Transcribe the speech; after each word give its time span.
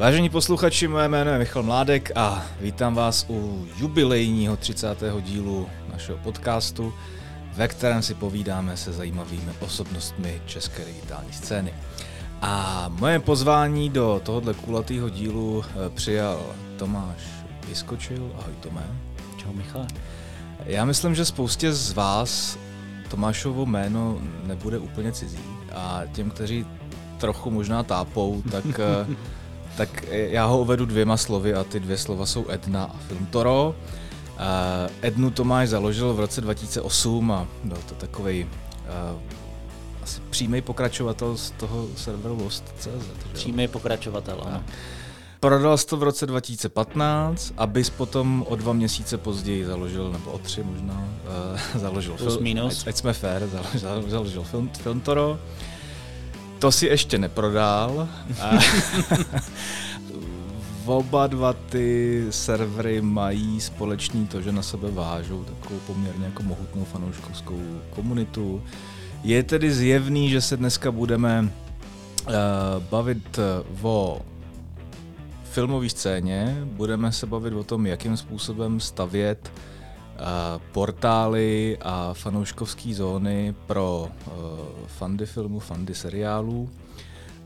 Vážení 0.00 0.28
posluchači, 0.28 0.88
moje 0.88 1.08
jméno 1.08 1.30
je 1.30 1.38
Michal 1.38 1.62
Mládek 1.62 2.10
a 2.16 2.46
vítám 2.60 2.94
vás 2.94 3.26
u 3.28 3.66
jubilejního 3.76 4.56
30. 4.56 5.02
dílu 5.20 5.68
našeho 5.92 6.18
podcastu, 6.18 6.94
ve 7.52 7.68
kterém 7.68 8.02
si 8.02 8.14
povídáme 8.14 8.76
se 8.76 8.92
zajímavými 8.92 9.52
osobnostmi 9.60 10.42
české 10.46 10.84
digitální 10.84 11.32
scény. 11.32 11.74
A 12.42 12.86
moje 12.88 13.18
pozvání 13.18 13.90
do 13.90 14.20
tohohle 14.24 14.54
kulatého 14.54 15.08
dílu 15.08 15.64
eh, 15.64 15.90
přijal 15.90 16.46
Tomáš 16.76 17.22
Vyskočil. 17.68 18.32
Ahoj 18.38 18.54
Tomé. 18.60 18.86
Čau 19.36 19.52
Michale. 19.52 19.86
Já 20.64 20.84
myslím, 20.84 21.14
že 21.14 21.24
spoustě 21.24 21.72
z 21.72 21.92
vás 21.92 22.58
Tomášovo 23.08 23.66
jméno 23.66 24.18
nebude 24.44 24.78
úplně 24.78 25.12
cizí 25.12 25.44
a 25.72 26.02
těm, 26.12 26.30
kteří 26.30 26.66
trochu 27.18 27.50
možná 27.50 27.82
tápou, 27.82 28.42
tak, 28.50 28.64
eh, 28.78 29.16
tak 29.80 30.04
já 30.10 30.46
ho 30.46 30.60
uvedu 30.60 30.86
dvěma 30.86 31.16
slovy 31.16 31.54
a 31.54 31.64
ty 31.64 31.80
dvě 31.80 31.98
slova 31.98 32.26
jsou 32.26 32.44
Edna 32.48 32.84
a 32.84 32.96
Film 33.08 33.26
Toro. 33.26 33.74
Uh, 33.74 34.44
Ednu 35.02 35.30
Tomáš 35.30 35.68
založil 35.68 36.14
v 36.14 36.20
roce 36.20 36.40
2008 36.40 37.32
a 37.32 37.46
byl 37.64 37.78
to 37.88 37.94
takový 37.94 38.44
uh, 38.44 39.20
asi 40.02 40.20
přímý 40.30 40.60
pokračovatel 40.60 41.36
z 41.36 41.50
toho 41.50 41.88
serveru 41.96 42.38
Lost.cz. 42.42 42.88
Přímý 43.32 43.68
pokračovatel, 43.68 44.42
ano. 44.46 44.62
Prodal 45.40 45.78
to 45.78 45.96
v 45.96 46.02
roce 46.02 46.26
2015, 46.26 47.52
abys 47.56 47.90
potom 47.90 48.44
o 48.48 48.56
dva 48.56 48.72
měsíce 48.72 49.18
později 49.18 49.64
založil, 49.64 50.12
nebo 50.12 50.30
o 50.30 50.38
tři 50.38 50.62
možná, 50.62 51.08
uh, 51.74 51.80
založil 51.80 52.16
Plus 52.16 52.32
film, 52.32 52.44
minus. 52.44 52.80
Ať, 52.80 52.88
ať 52.88 52.96
jsme 52.96 53.12
fair, 53.12 53.46
založil, 53.80 54.10
založil 54.10 54.42
film, 54.42 54.70
film 54.82 55.00
Toro. 55.00 55.38
To 56.60 56.72
si 56.72 56.86
ještě 56.86 57.18
neprodal. 57.18 58.08
Oba 60.86 61.26
dva 61.26 61.52
ty 61.52 62.26
servery 62.30 63.00
mají 63.00 63.60
společný 63.60 64.26
to, 64.26 64.42
že 64.42 64.52
na 64.52 64.62
sebe 64.62 64.90
vážou 64.90 65.44
takovou 65.44 65.80
poměrně 65.86 66.24
jako 66.24 66.42
mohutnou 66.42 66.84
fanouškovskou 66.84 67.60
komunitu. 67.90 68.62
Je 69.22 69.42
tedy 69.42 69.72
zjevný, 69.72 70.30
že 70.30 70.40
se 70.40 70.56
dneska 70.56 70.90
budeme 70.90 71.42
uh, 71.42 72.32
bavit 72.90 73.38
o 73.82 74.20
filmové 75.44 75.88
scéně, 75.88 76.56
budeme 76.64 77.12
se 77.12 77.26
bavit 77.26 77.54
o 77.54 77.64
tom, 77.64 77.86
jakým 77.86 78.16
způsobem 78.16 78.80
stavět 78.80 79.52
portály 80.72 81.78
a 81.80 82.14
fanouškovské 82.14 82.94
zóny 82.94 83.54
pro 83.66 84.08
uh, 84.08 84.32
fandy 84.86 85.26
filmu, 85.26 85.58
fandy 85.58 85.94
seriálů. 85.94 86.70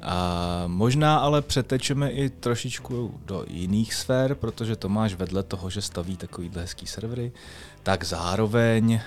A 0.07 0.65
možná 0.67 1.19
ale 1.19 1.43
přetečeme 1.43 2.11
i 2.11 2.31
trošičku 2.31 3.21
do 3.25 3.45
jiných 3.49 3.95
sfér, 3.95 4.35
protože 4.35 4.77
Tomáš 4.77 5.15
vedle 5.15 5.43
toho, 5.43 5.71
že 5.71 5.83
staví 5.83 6.17
takovýhle 6.17 6.63
hezký 6.63 6.87
servery, 6.87 7.33
tak 7.83 8.05
zároveň 8.05 9.01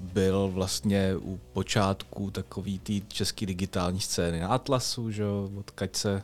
byl 0.00 0.50
vlastně 0.54 1.16
u 1.16 1.40
počátku 1.52 2.30
takový 2.30 2.78
té 2.78 2.92
české 3.08 3.46
digitální 3.46 4.00
scény 4.00 4.40
na 4.40 4.48
Atlasu, 4.48 5.10
že 5.10 5.24
odkaď 5.58 5.96
se 5.96 6.22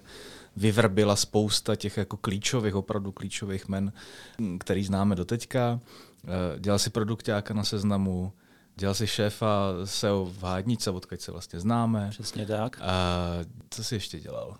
vyvrbila 0.56 1.16
spousta 1.16 1.76
těch 1.76 1.96
jako 1.96 2.16
klíčových, 2.16 2.74
opravdu 2.74 3.12
klíčových 3.12 3.68
men, 3.68 3.92
který 4.58 4.84
známe 4.84 5.14
do 5.14 5.24
teďka. 5.24 5.80
Uh, 6.24 6.60
dělal 6.60 6.78
si 6.78 6.90
produktáka 6.90 7.54
na 7.54 7.64
seznamu, 7.64 8.32
Dělal 8.76 8.94
jsi 8.94 9.06
šéfa 9.06 9.72
SEO 9.84 10.24
v 10.24 10.42
Hádnice, 10.42 10.90
odkud 10.90 11.20
se 11.20 11.32
vlastně 11.32 11.60
známe. 11.60 12.08
Přesně 12.10 12.46
tak. 12.46 12.78
A 12.80 13.28
co 13.70 13.84
jsi 13.84 13.94
ještě 13.94 14.20
dělal? 14.20 14.56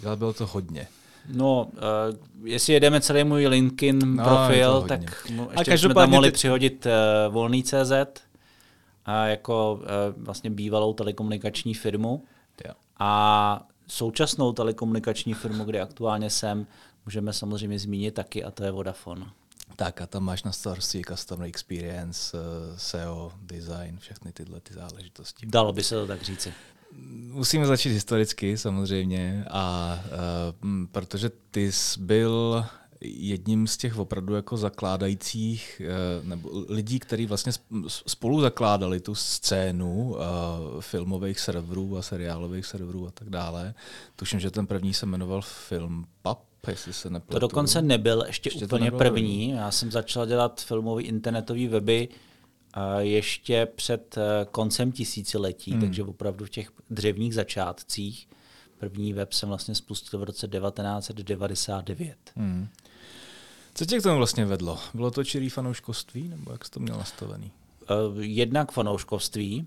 Dělal 0.00 0.16
bylo 0.16 0.32
to 0.32 0.46
hodně. 0.46 0.88
No, 1.28 1.70
uh, 1.72 2.46
jestli 2.46 2.72
jedeme 2.72 3.00
celý 3.00 3.24
můj 3.24 3.46
LinkedIn 3.46 4.16
no, 4.16 4.24
profil, 4.24 4.82
tak 4.88 5.30
no, 5.30 5.48
ještě 5.58 5.78
jsme 5.78 5.94
tam 5.94 6.10
mohli 6.10 6.30
ty... 6.30 6.34
přihodit 6.34 6.86
uh, 6.86 7.34
volný 7.34 7.62
CZ 7.62 7.92
a 9.04 9.26
jako 9.26 9.74
uh, 9.74 10.24
vlastně 10.24 10.50
bývalou 10.50 10.92
telekomunikační 10.92 11.74
firmu. 11.74 12.24
Jo. 12.66 12.74
A 12.98 13.66
současnou 13.86 14.52
telekomunikační 14.52 15.34
firmu, 15.34 15.64
kde 15.64 15.80
aktuálně 15.80 16.30
jsem, 16.30 16.66
můžeme 17.04 17.32
samozřejmě 17.32 17.78
zmínit 17.78 18.14
taky 18.14 18.44
a 18.44 18.50
to 18.50 18.64
je 18.64 18.70
Vodafone. 18.70 19.26
Tak 19.76 20.00
a 20.00 20.06
tam 20.06 20.24
máš 20.24 20.42
na 20.42 20.52
starosti 20.52 21.02
customer 21.08 21.48
experience, 21.48 22.38
eh, 22.38 22.78
SEO, 22.78 23.32
design, 23.42 23.98
všechny 23.98 24.32
tyhle 24.32 24.60
ty 24.60 24.74
záležitosti. 24.74 25.46
Dalo 25.46 25.72
by 25.72 25.84
se 25.84 25.94
to 25.94 26.06
tak 26.06 26.22
říci. 26.22 26.52
Musíme 27.32 27.66
začít 27.66 27.92
historicky 27.92 28.58
samozřejmě, 28.58 29.44
a 29.50 29.94
uh, 30.04 30.86
protože 30.92 31.30
ty 31.50 31.72
jsi 31.72 32.00
byl 32.00 32.64
jedním 33.00 33.66
z 33.66 33.76
těch 33.76 33.98
opravdu 33.98 34.34
jako 34.34 34.56
zakládajících 34.56 35.82
uh, 35.84 36.26
nebo 36.28 36.50
lidí, 36.68 36.98
kteří 36.98 37.26
vlastně 37.26 37.52
spolu 37.88 38.40
zakládali 38.40 39.00
tu 39.00 39.14
scénu 39.14 40.16
filmových 40.80 41.40
serverů 41.40 41.98
a 41.98 42.02
seriálových 42.02 42.66
serverů 42.66 43.08
a 43.08 43.10
tak 43.10 43.30
dále. 43.30 43.74
Tuším, 44.16 44.40
že 44.40 44.50
ten 44.50 44.66
první 44.66 44.94
se 44.94 45.06
jmenoval 45.06 45.42
Film 45.42 46.06
Pub, 46.22 46.38
jestli 46.66 46.92
se 46.92 47.10
nepletu. 47.10 47.32
To 47.32 47.38
dokonce 47.38 47.82
nebyl 47.82 48.24
ještě, 48.26 48.48
ještě 48.48 48.64
úplně 48.64 48.90
první. 48.90 49.50
Já 49.50 49.70
jsem 49.70 49.90
začal 49.90 50.26
dělat 50.26 50.60
filmový 50.60 51.04
internetový 51.04 51.68
weby 51.68 52.08
ještě 52.98 53.66
před 53.66 54.18
eh, 54.18 54.46
koncem 54.50 54.92
tisíciletí, 54.92 55.72
hmm. 55.72 55.80
takže 55.80 56.02
opravdu 56.02 56.44
v 56.44 56.50
těch 56.50 56.70
dřevních 56.90 57.34
začátcích. 57.34 58.28
První 58.78 59.12
web 59.12 59.32
jsem 59.32 59.48
vlastně 59.48 59.74
spustil 59.74 60.18
v 60.18 60.22
roce 60.22 60.48
1999. 60.48 62.16
Hmm. 62.36 62.68
Co 63.74 63.86
tě 63.86 63.98
k 63.98 64.02
tomu 64.02 64.16
vlastně 64.16 64.46
vedlo? 64.46 64.78
Bylo 64.94 65.10
to 65.10 65.24
čirý 65.24 65.48
fanouškovství, 65.48 66.28
nebo 66.28 66.52
jak 66.52 66.64
jsi 66.64 66.70
to 66.70 66.80
měl 66.80 66.96
nastavený? 66.96 67.52
Uh, 67.90 68.22
jednak 68.22 68.72
fanouškovství, 68.72 69.66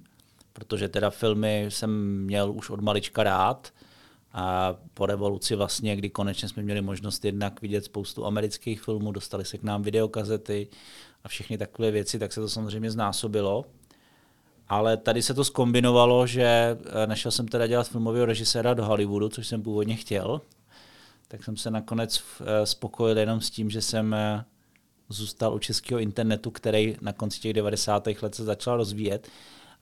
protože 0.54 0.90
teda 0.90 1.10
filmy 1.10 1.66
jsem 1.70 2.18
měl 2.18 2.52
už 2.52 2.70
od 2.70 2.82
malička 2.82 3.24
rád. 3.24 3.74
A 4.34 4.76
po 4.94 5.06
revoluci 5.06 5.56
vlastně, 5.56 5.96
kdy 5.96 6.10
konečně 6.10 6.50
jsme 6.50 6.64
měli 6.64 6.82
možnost 6.82 7.26
jednak 7.26 7.62
vidět 7.62 7.86
spoustu 7.86 8.26
amerických 8.26 8.82
filmů, 8.82 9.12
dostali 9.12 9.46
se 9.46 9.58
k 9.58 9.64
nám 9.64 9.82
videokazety 9.82 10.68
a 11.24 11.28
všechny 11.28 11.58
takové 11.58 11.92
věci, 11.92 12.20
tak 12.20 12.34
se 12.34 12.42
to 12.42 12.50
samozřejmě 12.50 12.92
znásobilo. 12.92 13.66
Ale 14.70 14.98
tady 14.98 15.22
se 15.22 15.34
to 15.34 15.44
skombinovalo, 15.44 16.28
že 16.28 16.44
eh, 16.44 17.08
nešel 17.08 17.32
jsem 17.32 17.48
teda 17.48 17.68
dělat 17.68 17.88
filmového 17.88 18.26
režiséra 18.26 18.74
do 18.74 18.86
Hollywoodu, 18.86 19.30
což 19.30 19.48
jsem 19.48 19.62
původně 19.62 19.96
chtěl. 19.96 20.42
Tak 21.28 21.44
jsem 21.44 21.58
se 21.58 21.72
nakonec 21.72 22.24
eh, 22.42 22.66
spokojil 22.66 23.18
jenom 23.18 23.42
s 23.42 23.50
tím, 23.50 23.70
že 23.70 23.82
jsem 23.82 24.14
eh, 24.14 24.46
zůstal 25.10 25.54
u 25.54 25.60
českého 25.60 26.00
internetu, 26.00 26.52
který 26.52 26.96
na 27.02 27.14
konci 27.14 27.40
těch 27.40 27.54
90. 27.54 28.08
let 28.22 28.36
se 28.36 28.44
začal 28.44 28.78
rozvíjet. 28.78 29.28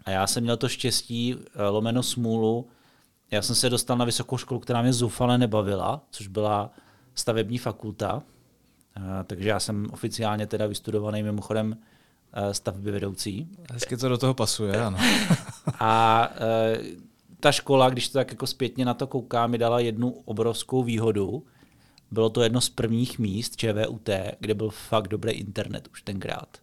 A 0.06 0.12
já 0.12 0.28
jsem 0.28 0.44
měl 0.44 0.58
to 0.58 0.70
štěstí, 0.70 1.36
lomeno 1.70 2.04
smůlu, 2.04 2.68
já 3.32 3.42
jsem 3.42 3.56
se 3.56 3.70
dostal 3.70 3.98
na 3.98 4.06
vysokou 4.06 4.38
školu, 4.38 4.60
která 4.60 4.82
mě 4.82 4.94
zoufale 4.94 5.38
nebavila, 5.38 6.02
což 6.12 6.28
byla 6.28 6.72
stavební 7.16 7.58
fakulta. 7.58 8.24
Takže 9.28 9.50
já 9.50 9.60
jsem 9.60 9.88
oficiálně 9.92 10.48
teda 10.48 10.68
vystudovaný 10.68 11.24
mimochodem 11.24 11.78
e, 12.34 12.54
stavby 12.54 12.92
vedoucí. 12.92 13.50
Hezky 13.74 13.98
to 13.98 14.10
do 14.10 14.18
toho 14.18 14.34
pasuje, 14.34 14.82
ano. 14.82 14.98
A 15.80 16.24
e, 16.36 16.80
ta 17.40 17.52
škola, 17.52 17.90
když 17.90 18.10
to 18.10 18.20
tak 18.20 18.32
jako 18.32 18.48
zpětně 18.48 18.86
na 18.86 18.94
to 18.94 19.08
koukám, 19.08 19.52
mi 19.52 19.58
dala 19.58 19.80
jednu 19.80 20.10
obrovskou 20.26 20.84
výhodu. 20.84 21.46
Bylo 22.12 22.30
to 22.30 22.42
jedno 22.42 22.62
z 22.62 22.70
prvních 22.70 23.20
míst 23.20 23.56
ČVUT, 23.58 24.10
kde 24.40 24.54
byl 24.54 24.70
fakt 24.70 25.08
dobrý 25.08 25.32
internet 25.32 25.88
už 25.92 26.02
tenkrát. 26.02 26.58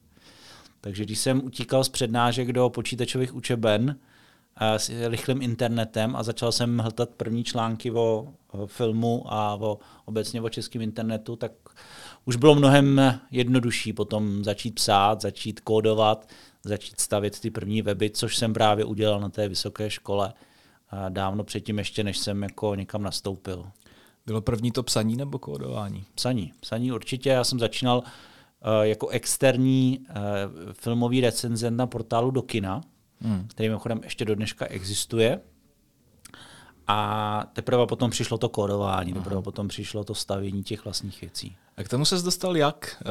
Takže 0.81 1.05
když 1.05 1.19
jsem 1.19 1.45
utíkal 1.45 1.85
z 1.85 1.89
přednášek 1.89 2.53
do 2.53 2.71
počítačových 2.71 3.35
učeben, 3.35 3.99
s 4.61 5.09
rychlým 5.09 5.43
internetem 5.43 6.17
a 6.17 6.23
začal 6.23 6.53
jsem 6.53 6.79
hltat 6.79 7.11
první 7.11 7.45
články 7.45 7.91
o, 7.91 8.35
filmu 8.67 9.25
a 9.27 9.55
o, 9.61 9.79
obecně 10.05 10.41
o 10.41 10.49
českém 10.49 10.83
internetu, 10.83 11.37
tak 11.37 11.53
už 12.25 12.37
bylo 12.37 12.55
mnohem 12.55 13.21
jednodušší 13.31 13.93
potom 13.93 14.45
začít 14.45 14.75
psát, 14.75 15.21
začít 15.21 15.61
kódovat, 15.61 16.29
začít 16.65 17.01
stavět 17.01 17.41
ty 17.41 17.51
první 17.51 17.83
weby, 17.83 18.11
což 18.11 18.37
jsem 18.37 18.53
právě 18.53 18.85
udělal 18.85 19.21
na 19.21 19.29
té 19.29 19.49
vysoké 19.49 19.91
škole 19.91 20.33
dávno 21.09 21.45
předtím 21.45 21.79
ještě, 21.79 22.05
než 22.05 22.19
jsem 22.19 22.43
jako 22.43 22.75
někam 22.75 23.03
nastoupil. 23.03 23.67
Bylo 24.27 24.41
první 24.41 24.73
to 24.73 24.83
psaní 24.83 25.17
nebo 25.17 25.39
kódování? 25.39 26.05
Psaní. 26.15 26.53
Psaní 26.61 26.93
určitě. 26.93 27.29
Já 27.29 27.45
jsem 27.45 27.59
začínal 27.59 27.99
uh, 27.99 28.05
jako 28.83 29.09
externí 29.09 29.99
uh, 30.01 30.15
filmový 30.73 31.21
recenzent 31.21 31.77
na 31.77 31.87
portálu 31.87 32.31
do 32.31 32.43
kina, 32.43 32.81
hmm. 33.21 33.49
který 33.49 33.69
mimochodem 33.69 34.01
ještě 34.05 34.25
do 34.25 34.35
dneška 34.35 34.67
existuje. 34.67 35.41
A 36.87 37.51
teprve 37.53 37.87
potom 37.87 38.11
přišlo 38.11 38.39
to 38.39 38.49
kódování, 38.49 39.13
Aha. 39.13 39.23
teprve 39.23 39.43
potom 39.43 39.69
přišlo 39.69 40.05
to 40.05 40.15
stavění 40.15 40.63
těch 40.63 40.85
vlastních 40.85 41.21
věcí. 41.21 41.57
A 41.77 41.83
k 41.83 41.89
tomu 41.89 42.05
se 42.05 42.23
dostal 42.23 42.57
jak? 42.57 43.03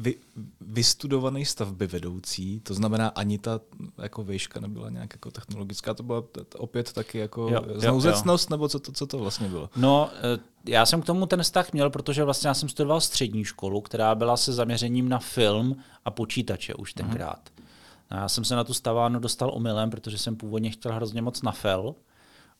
Vy, 0.00 0.14
vystudovaný 0.60 1.44
stavby 1.44 1.86
vedoucí, 1.86 2.60
to 2.60 2.74
znamená 2.74 3.08
ani 3.08 3.38
ta 3.38 3.60
jako 4.02 4.24
výška 4.24 4.60
nebyla 4.60 4.90
nějak 4.90 5.14
jako 5.14 5.30
technologická, 5.30 5.94
to 5.94 6.02
byla 6.02 6.22
opět 6.56 6.92
taky 6.92 7.18
jako 7.18 7.48
jo, 7.48 7.64
znouzecnost, 7.74 8.50
jo. 8.50 8.54
nebo 8.54 8.68
co 8.68 8.78
to, 8.78 8.92
co 8.92 9.06
to 9.06 9.18
vlastně 9.18 9.48
bylo? 9.48 9.70
No, 9.76 10.10
eh, 10.16 10.40
já 10.66 10.86
jsem 10.86 11.02
k 11.02 11.04
tomu 11.04 11.26
ten 11.26 11.42
vztah 11.42 11.72
měl, 11.72 11.90
protože 11.90 12.24
vlastně 12.24 12.48
já 12.48 12.54
jsem 12.54 12.68
studoval 12.68 13.00
střední 13.00 13.44
školu, 13.44 13.80
která 13.80 14.14
byla 14.14 14.36
se 14.36 14.52
zaměřením 14.52 15.08
na 15.08 15.18
film 15.18 15.76
a 16.04 16.10
počítače 16.10 16.74
už 16.74 16.94
mhm. 16.94 17.08
tenkrát. 17.08 17.50
Hmm. 17.56 18.20
Já 18.20 18.28
jsem 18.28 18.44
se 18.44 18.56
na 18.56 18.64
tu 18.64 18.74
stavánu 18.74 19.20
dostal 19.20 19.50
omylem, 19.54 19.90
protože 19.90 20.18
jsem 20.18 20.36
původně 20.36 20.70
chtěl 20.70 20.92
hrozně 20.92 21.22
moc 21.22 21.42
na 21.42 21.52
fel, 21.52 21.94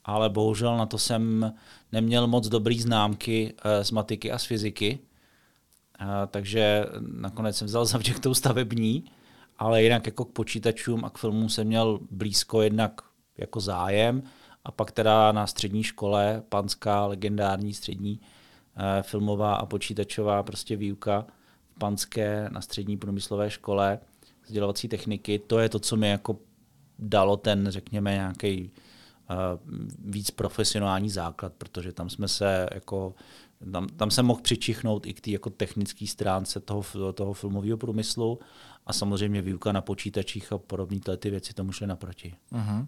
ale 0.04 0.30
bohužel 0.30 0.76
na 0.76 0.86
to 0.86 0.98
jsem 0.98 1.54
neměl 1.92 2.26
moc 2.26 2.48
dobrý 2.48 2.80
známky 2.80 3.54
eh, 3.64 3.84
z 3.84 3.90
matiky 3.90 4.32
a 4.32 4.38
z 4.38 4.44
fyziky, 4.44 4.98
takže 6.26 6.86
nakonec 7.00 7.56
jsem 7.56 7.66
vzal 7.66 7.86
tou 8.20 8.34
stavební, 8.34 9.04
ale 9.58 9.82
jinak 9.82 10.06
jako 10.06 10.24
k 10.24 10.32
počítačům 10.32 11.04
a 11.04 11.10
k 11.10 11.18
filmům 11.18 11.48
jsem 11.48 11.66
měl 11.66 11.98
blízko 12.10 12.62
jednak 12.62 13.00
jako 13.38 13.60
zájem 13.60 14.22
a 14.64 14.72
pak 14.72 14.92
teda 14.92 15.32
na 15.32 15.46
střední 15.46 15.82
škole, 15.82 16.42
panská 16.48 17.06
legendární 17.06 17.74
střední 17.74 18.20
eh, 18.76 19.02
filmová 19.02 19.54
a 19.54 19.66
počítačová 19.66 20.42
prostě 20.42 20.76
výuka 20.76 21.26
v 21.70 21.78
panské 21.78 22.48
na 22.52 22.60
střední 22.60 22.96
průmyslové 22.96 23.50
škole 23.50 23.98
sdělovací 24.48 24.88
techniky, 24.88 25.38
to 25.38 25.58
je 25.58 25.68
to, 25.68 25.78
co 25.78 25.96
mi 25.96 26.08
jako 26.08 26.36
dalo 26.98 27.36
ten, 27.36 27.70
řekněme, 27.70 28.10
nějaký 28.12 28.70
uh, 29.30 29.36
víc 29.98 30.30
profesionální 30.30 31.10
základ, 31.10 31.52
protože 31.58 31.92
tam 31.92 32.10
jsme 32.10 32.28
se 32.28 32.68
jako 32.74 33.14
tam, 33.72 33.86
tam 33.88 34.10
jsem 34.10 34.26
mohl 34.26 34.40
přičichnout 34.40 35.06
i 35.06 35.14
k 35.14 35.20
té 35.20 35.30
jako 35.30 35.50
technické 35.50 36.06
stránce 36.06 36.60
toho, 36.60 37.12
toho 37.12 37.32
filmového 37.32 37.78
průmyslu 37.78 38.38
a 38.86 38.92
samozřejmě 38.92 39.42
výuka 39.42 39.72
na 39.72 39.80
počítačích 39.80 40.52
a 40.52 40.58
podobné 40.58 41.16
ty 41.16 41.30
věci 41.30 41.54
tomu 41.54 41.72
šly 41.72 41.86
naproti. 41.86 42.34
Uh-huh. 42.52 42.86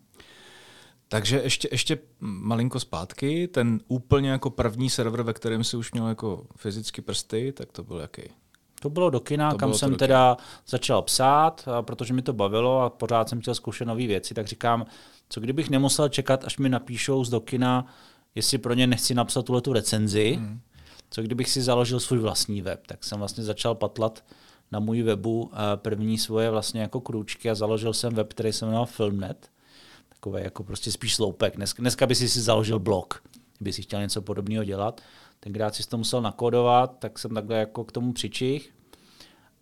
Takže 1.08 1.40
ještě, 1.44 1.68
ještě 1.72 1.98
malinko 2.20 2.80
zpátky, 2.80 3.48
ten 3.48 3.80
úplně 3.88 4.30
jako 4.30 4.50
první 4.50 4.90
server, 4.90 5.22
ve 5.22 5.32
kterém 5.32 5.64
si 5.64 5.76
už 5.76 5.92
měl 5.92 6.08
jako 6.08 6.46
fyzicky 6.56 7.02
prsty, 7.02 7.52
tak 7.52 7.72
to 7.72 7.84
byl 7.84 7.98
jaký? 7.98 8.22
To 8.80 8.90
bylo 8.90 9.10
do 9.10 9.20
kina, 9.20 9.50
to 9.50 9.58
kam 9.58 9.74
jsem 9.74 9.94
teda 9.94 10.34
kina. 10.34 10.46
začal 10.68 11.02
psát, 11.02 11.68
protože 11.80 12.14
mi 12.14 12.22
to 12.22 12.32
bavilo 12.32 12.80
a 12.80 12.90
pořád 12.90 13.28
jsem 13.28 13.40
chtěl 13.40 13.54
zkoušet 13.54 13.84
nové 13.84 14.06
věci, 14.06 14.34
tak 14.34 14.46
říkám, 14.46 14.86
co 15.28 15.40
kdybych 15.40 15.70
nemusel 15.70 16.08
čekat, 16.08 16.44
až 16.44 16.58
mi 16.58 16.68
napíšou 16.68 17.24
z 17.24 17.30
do 17.30 17.40
kina, 17.40 17.86
jestli 18.34 18.58
pro 18.58 18.74
ně 18.74 18.86
nechci 18.86 19.14
napsat 19.14 19.44
tuhle 19.44 19.60
tu 19.60 19.72
recenzi, 19.72 20.32
hmm. 20.38 20.60
co 21.10 21.22
kdybych 21.22 21.50
si 21.50 21.62
založil 21.62 22.00
svůj 22.00 22.18
vlastní 22.18 22.62
web. 22.62 22.86
Tak 22.86 23.04
jsem 23.04 23.18
vlastně 23.18 23.44
začal 23.44 23.74
patlat 23.74 24.24
na 24.72 24.80
můj 24.80 25.02
webu 25.02 25.50
eh, 25.52 25.76
první 25.76 26.18
svoje 26.18 26.50
vlastně 26.50 26.80
jako 26.80 27.00
krůčky 27.00 27.50
a 27.50 27.54
založil 27.54 27.92
jsem 27.92 28.14
web, 28.14 28.32
který 28.32 28.52
se 28.52 28.64
jmenoval 28.64 28.86
Filmnet. 28.86 29.50
Takový 30.08 30.42
jako 30.42 30.64
prostě 30.64 30.92
spíš 30.92 31.14
sloupek. 31.14 31.56
Dneska, 31.56 31.80
dneska 31.80 32.06
by 32.06 32.14
si 32.14 32.28
si 32.28 32.40
založil 32.40 32.78
blog, 32.78 33.22
kdyby 33.58 33.72
si 33.72 33.82
chtěl 33.82 34.00
něco 34.00 34.22
podobného 34.22 34.64
dělat. 34.64 35.00
Tenkrát 35.40 35.74
si 35.74 35.88
to 35.88 35.98
musel 35.98 36.22
nakodovat, 36.22 36.98
tak 36.98 37.18
jsem 37.18 37.34
takhle 37.34 37.56
jako 37.56 37.84
k 37.84 37.92
tomu 37.92 38.12
přičich. 38.12 38.74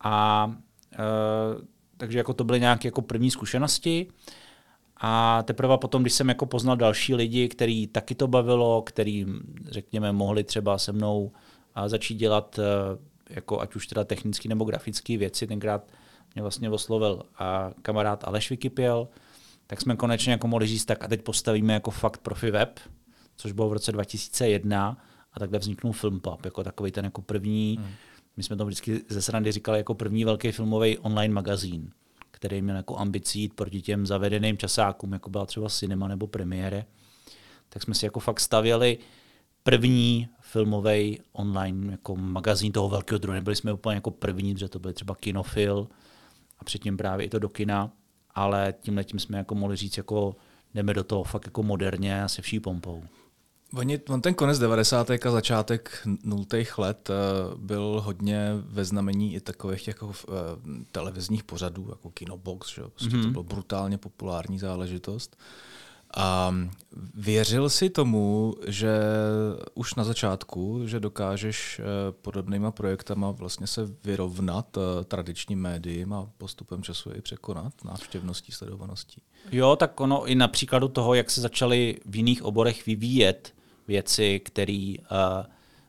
A 0.01 0.47
e, 0.93 0.99
takže 1.97 2.19
jako 2.19 2.35
to 2.35 2.45
byly 2.45 2.61
nějaké 2.61 2.89
jako 2.89 3.03
první 3.03 3.31
zkušenosti. 3.31 4.07
A 5.01 5.43
teprve 5.43 5.79
potom, 5.79 6.03
když 6.03 6.13
jsem 6.13 6.29
jako 6.29 6.47
poznal 6.47 6.77
další 6.77 7.15
lidi, 7.15 7.49
který 7.49 7.87
taky 7.87 8.15
to 8.15 8.27
bavilo, 8.27 8.83
který, 8.83 9.27
řekněme, 9.65 10.13
mohli 10.13 10.45
třeba 10.45 10.79
se 10.79 10.93
mnou 10.93 11.33
začít 11.87 12.15
dělat 12.15 12.59
eh, 12.59 12.99
jako 13.31 13.61
ať 13.61 13.75
už 13.77 13.87
teda 13.87 14.05
technické 14.05 14.49
nebo 14.49 14.65
grafické 14.65 15.17
věci, 15.17 15.47
tenkrát 15.47 15.93
mě 16.35 16.43
vlastně 16.43 16.71
oslovil 16.71 17.23
a 17.39 17.71
kamarád 17.83 18.25
Aleš 18.25 18.51
Vikipěl, 18.51 19.09
tak 19.67 19.81
jsme 19.81 19.97
konečně 19.97 20.33
jako 20.33 20.49
mohli 20.49 20.67
říct, 20.67 20.85
tak 20.85 21.05
a 21.05 21.09
teď 21.09 21.23
postavíme 21.23 21.73
jako 21.73 21.91
fakt 21.91 22.19
profi 22.19 22.51
web, 22.51 22.81
což 23.37 23.53
bylo 23.53 23.69
v 23.69 23.73
roce 23.73 23.93
2001 23.93 24.97
a 25.33 25.39
takhle 25.39 25.59
vzniknul 25.59 25.93
Filmpub, 25.93 26.45
jako 26.45 26.65
takový 26.65 26.91
ten 26.91 27.05
jako 27.05 27.23
první, 27.23 27.77
hmm. 27.81 27.91
my 28.37 28.43
jsme 28.43 28.57
to 28.57 28.67
vždycky 28.67 29.01
ze 29.09 29.23
srandy 29.23 29.53
říkali 29.53 29.79
jako 29.79 29.95
první 29.95 30.25
velký 30.25 30.53
filmový 30.53 30.99
online 30.99 31.35
magazín 31.35 31.91
který 32.31 32.63
měl 32.63 32.77
jako 32.77 32.97
ambicí 32.97 33.41
jít 33.41 33.55
proti 33.55 33.83
těm 33.83 34.07
zavedeným 34.07 34.59
časákům, 34.59 35.13
jako 35.13 35.31
byla 35.31 35.47
třeba 35.47 35.69
Cinema 35.69 36.09
nebo 36.09 36.27
Premiere, 36.27 36.85
tak 37.69 37.83
jsme 37.83 37.95
si 37.95 38.07
jako 38.07 38.21
fakt 38.21 38.41
stavěli 38.41 38.99
první 39.63 40.29
filmový 40.41 41.21
online 41.33 41.93
jako 41.93 42.17
magazín 42.17 42.73
toho 42.73 42.89
velkého 42.89 43.19
druhu. 43.19 43.35
Nebyli 43.35 43.57
jsme 43.57 43.73
úplně 43.73 43.95
jako 43.95 44.11
první, 44.11 44.55
protože 44.55 44.69
to 44.69 44.79
byly 44.79 44.95
třeba 44.95 45.15
kinofil 45.15 45.89
a 46.59 46.65
předtím 46.65 46.97
právě 46.97 47.27
i 47.27 47.29
to 47.29 47.39
do 47.39 47.49
kina, 47.49 47.93
ale 48.35 48.75
tím 48.81 49.01
tím 49.05 49.19
jsme 49.19 49.39
jako 49.39 49.55
mohli 49.55 49.77
říct, 49.77 49.97
jako 49.97 50.37
jdeme 50.75 50.95
do 50.95 51.05
toho 51.05 51.25
fakt 51.25 51.47
jako 51.47 51.63
moderně 51.63 52.23
a 52.23 52.29
se 52.29 52.43
vší 52.43 52.61
pompou. 52.61 53.05
Oni, 53.77 54.01
on 54.09 54.21
ten 54.21 54.35
konec 54.35 54.59
90. 54.59 55.11
a 55.11 55.31
začátek 55.31 56.07
0. 56.25 56.45
let 56.79 57.11
uh, 57.11 57.61
byl 57.61 58.03
hodně 58.05 58.51
ve 58.55 58.85
znamení 58.85 59.35
i 59.35 59.41
takových 59.41 59.89
jako 59.89 60.07
uh, 60.07 60.15
televizních 60.93 61.45
pořadů, 61.45 61.87
jako 61.89 62.11
Kinobox, 62.11 62.75
že? 62.75 62.83
Prostě 62.83 63.07
mm-hmm. 63.07 63.11
to 63.11 63.17
mhm. 63.19 63.33
bylo 63.33 63.45
brutálně 63.45 63.99
populární 63.99 64.59
záležitost. 64.59 65.37
A 66.17 66.55
věřil 67.15 67.71
si 67.71 67.91
tomu, 67.91 68.55
že 68.67 69.01
už 69.75 69.95
na 69.95 70.05
začátku, 70.05 70.83
že 70.87 71.01
dokážeš 71.01 71.81
uh, 71.81 71.85
podobnýma 72.23 72.71
projektama 72.71 73.31
vlastně 73.31 73.67
se 73.67 73.89
vyrovnat 74.05 74.79
tradičním 75.05 75.61
médiím 75.61 76.13
a 76.13 76.29
postupem 76.39 76.83
času 76.83 77.11
i 77.15 77.21
překonat 77.21 77.73
návštěvností, 77.85 78.53
sledovaností? 78.53 79.23
Jo, 79.53 79.77
tak 79.77 80.01
ono 80.01 80.27
i 80.27 80.35
na 80.35 80.49
příkladu 80.49 80.89
toho, 80.89 81.15
jak 81.15 81.31
se 81.31 81.41
začaly 81.41 82.01
v 82.05 82.17
jiných 82.17 82.43
oborech 82.43 82.87
vyvíjet 82.87 83.58
věci, 83.89 84.41
které 84.41 84.95
uh, 84.99 85.47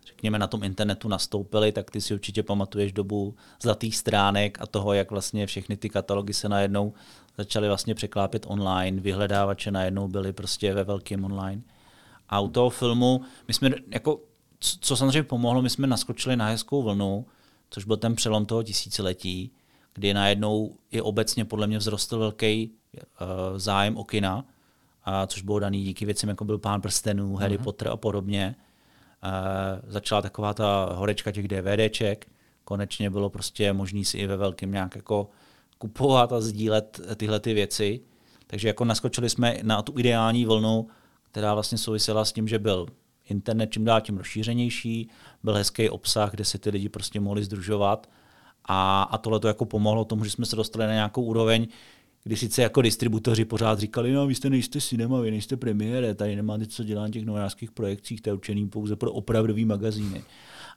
řekněme 0.07 0.39
na 0.39 0.47
tom 0.47 0.63
internetu 0.63 1.07
nastoupily, 1.07 1.71
tak 1.71 1.91
ty 1.91 2.01
si 2.01 2.13
určitě 2.13 2.43
pamatuješ 2.43 2.91
dobu 2.91 3.35
zlatých 3.61 3.97
stránek 3.97 4.61
a 4.61 4.65
toho, 4.65 4.93
jak 4.93 5.11
vlastně 5.11 5.47
všechny 5.47 5.77
ty 5.77 5.89
katalogy 5.89 6.33
se 6.33 6.49
najednou 6.49 6.93
začaly 7.37 7.67
vlastně 7.67 7.95
překlápět 7.95 8.45
online, 8.47 9.01
vyhledávače 9.01 9.71
najednou 9.71 10.07
byly 10.07 10.33
prostě 10.33 10.73
ve 10.73 10.83
velkém 10.83 11.25
online. 11.25 11.61
A 12.29 12.39
u 12.39 12.49
toho 12.49 12.69
filmu, 12.69 13.21
my 13.47 13.53
jsme 13.53 13.69
jako, 13.91 14.19
co 14.59 14.95
samozřejmě 14.95 15.23
pomohlo, 15.23 15.61
my 15.61 15.69
jsme 15.69 15.87
naskočili 15.87 16.35
na 16.35 16.47
hezkou 16.47 16.83
vlnu, 16.83 17.25
což 17.69 17.85
byl 17.85 17.97
ten 17.97 18.15
přelom 18.15 18.45
toho 18.45 18.63
tisíciletí, 18.63 19.51
kdy 19.93 20.13
najednou 20.13 20.75
i 20.91 21.01
obecně 21.01 21.45
podle 21.45 21.67
mě 21.67 21.79
vzrostl 21.79 22.19
velký 22.19 22.71
uh, 22.71 23.57
zájem 23.57 23.97
o 23.97 24.03
kina, 24.03 24.45
a 25.11 25.27
což 25.27 25.41
bylo 25.41 25.59
daný 25.59 25.83
díky 25.83 26.05
věcem, 26.05 26.29
jako 26.29 26.45
byl 26.45 26.57
Pán 26.57 26.81
prstenů, 26.81 27.35
Harry 27.35 27.57
mm-hmm. 27.57 27.63
Potter 27.63 27.87
a 27.87 27.97
podobně. 27.97 28.55
A 29.21 29.41
začala 29.87 30.21
taková 30.21 30.53
ta 30.53 30.89
horečka 30.93 31.31
těch 31.31 31.47
DVDček. 31.47 32.27
Konečně 32.63 33.09
bylo 33.09 33.29
prostě 33.29 33.73
možné 33.73 34.05
si 34.05 34.17
i 34.17 34.27
ve 34.27 34.37
velkém 34.37 34.71
nějak 34.71 34.95
jako 34.95 35.29
kupovat 35.77 36.33
a 36.33 36.41
sdílet 36.41 36.99
tyhle 37.15 37.39
ty 37.39 37.53
věci. 37.53 38.01
Takže 38.47 38.67
jako 38.67 38.85
naskočili 38.85 39.29
jsme 39.29 39.57
na 39.63 39.81
tu 39.81 39.99
ideální 39.99 40.45
vlnu, 40.45 40.87
která 41.31 41.53
vlastně 41.53 41.77
souvisela 41.77 42.25
s 42.25 42.33
tím, 42.33 42.47
že 42.47 42.59
byl 42.59 42.87
internet 43.29 43.71
čím 43.71 43.85
dál 43.85 44.01
tím 44.01 44.17
rozšířenější, 44.17 45.09
byl 45.43 45.53
hezký 45.53 45.89
obsah, 45.89 46.31
kde 46.31 46.45
se 46.45 46.57
ty 46.57 46.69
lidi 46.69 46.89
prostě 46.89 47.19
mohli 47.19 47.43
združovat 47.43 48.09
a, 48.65 49.03
a 49.03 49.17
tohle 49.17 49.39
to 49.39 49.47
jako 49.47 49.65
pomohlo 49.65 50.05
tomu, 50.05 50.23
že 50.23 50.31
jsme 50.31 50.45
se 50.45 50.55
dostali 50.55 50.87
na 50.87 50.93
nějakou 50.93 51.21
úroveň, 51.23 51.67
kdy 52.23 52.37
sice 52.37 52.61
jako 52.61 52.81
distributoři 52.81 53.45
pořád 53.45 53.79
říkali, 53.79 54.11
no 54.11 54.27
vy 54.27 54.35
jste 54.35 54.49
nejste 54.49 54.81
cinema, 54.81 55.19
vy 55.19 55.31
nejste 55.31 55.57
premiére, 55.57 56.15
tady 56.15 56.35
nemáte 56.35 56.65
co 56.65 56.83
dělat 56.83 57.01
na 57.01 57.09
těch 57.09 57.25
novinářských 57.25 57.71
projekcích, 57.71 58.21
to 58.21 58.29
je 58.29 58.33
určený 58.33 58.67
pouze 58.67 58.95
pro 58.95 59.11
opravdový 59.11 59.65
magazíny. 59.65 60.23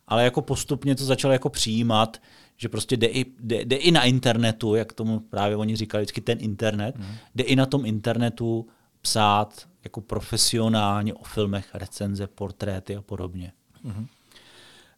Ale 0.08 0.24
jako 0.24 0.42
postupně 0.42 0.94
to 0.94 1.04
začalo 1.04 1.32
jako 1.32 1.50
přijímat, 1.50 2.22
že 2.56 2.68
prostě 2.68 2.96
jde 2.96 3.06
i, 3.06 3.24
jde, 3.40 3.64
jde 3.64 3.76
i 3.76 3.90
na 3.90 4.04
internetu, 4.04 4.74
jak 4.74 4.92
tomu 4.92 5.20
právě 5.20 5.56
oni 5.56 5.76
říkali, 5.76 6.02
vždycky 6.02 6.20
ten 6.20 6.38
internet, 6.40 6.98
mm. 6.98 7.14
jde 7.34 7.44
i 7.44 7.56
na 7.56 7.66
tom 7.66 7.86
internetu 7.86 8.66
psát 9.00 9.68
jako 9.84 10.00
profesionálně 10.00 11.14
o 11.14 11.24
filmech, 11.24 11.74
recenze, 11.74 12.26
portréty 12.26 12.96
a 12.96 13.02
podobně. 13.02 13.52
Mm. 13.82 14.06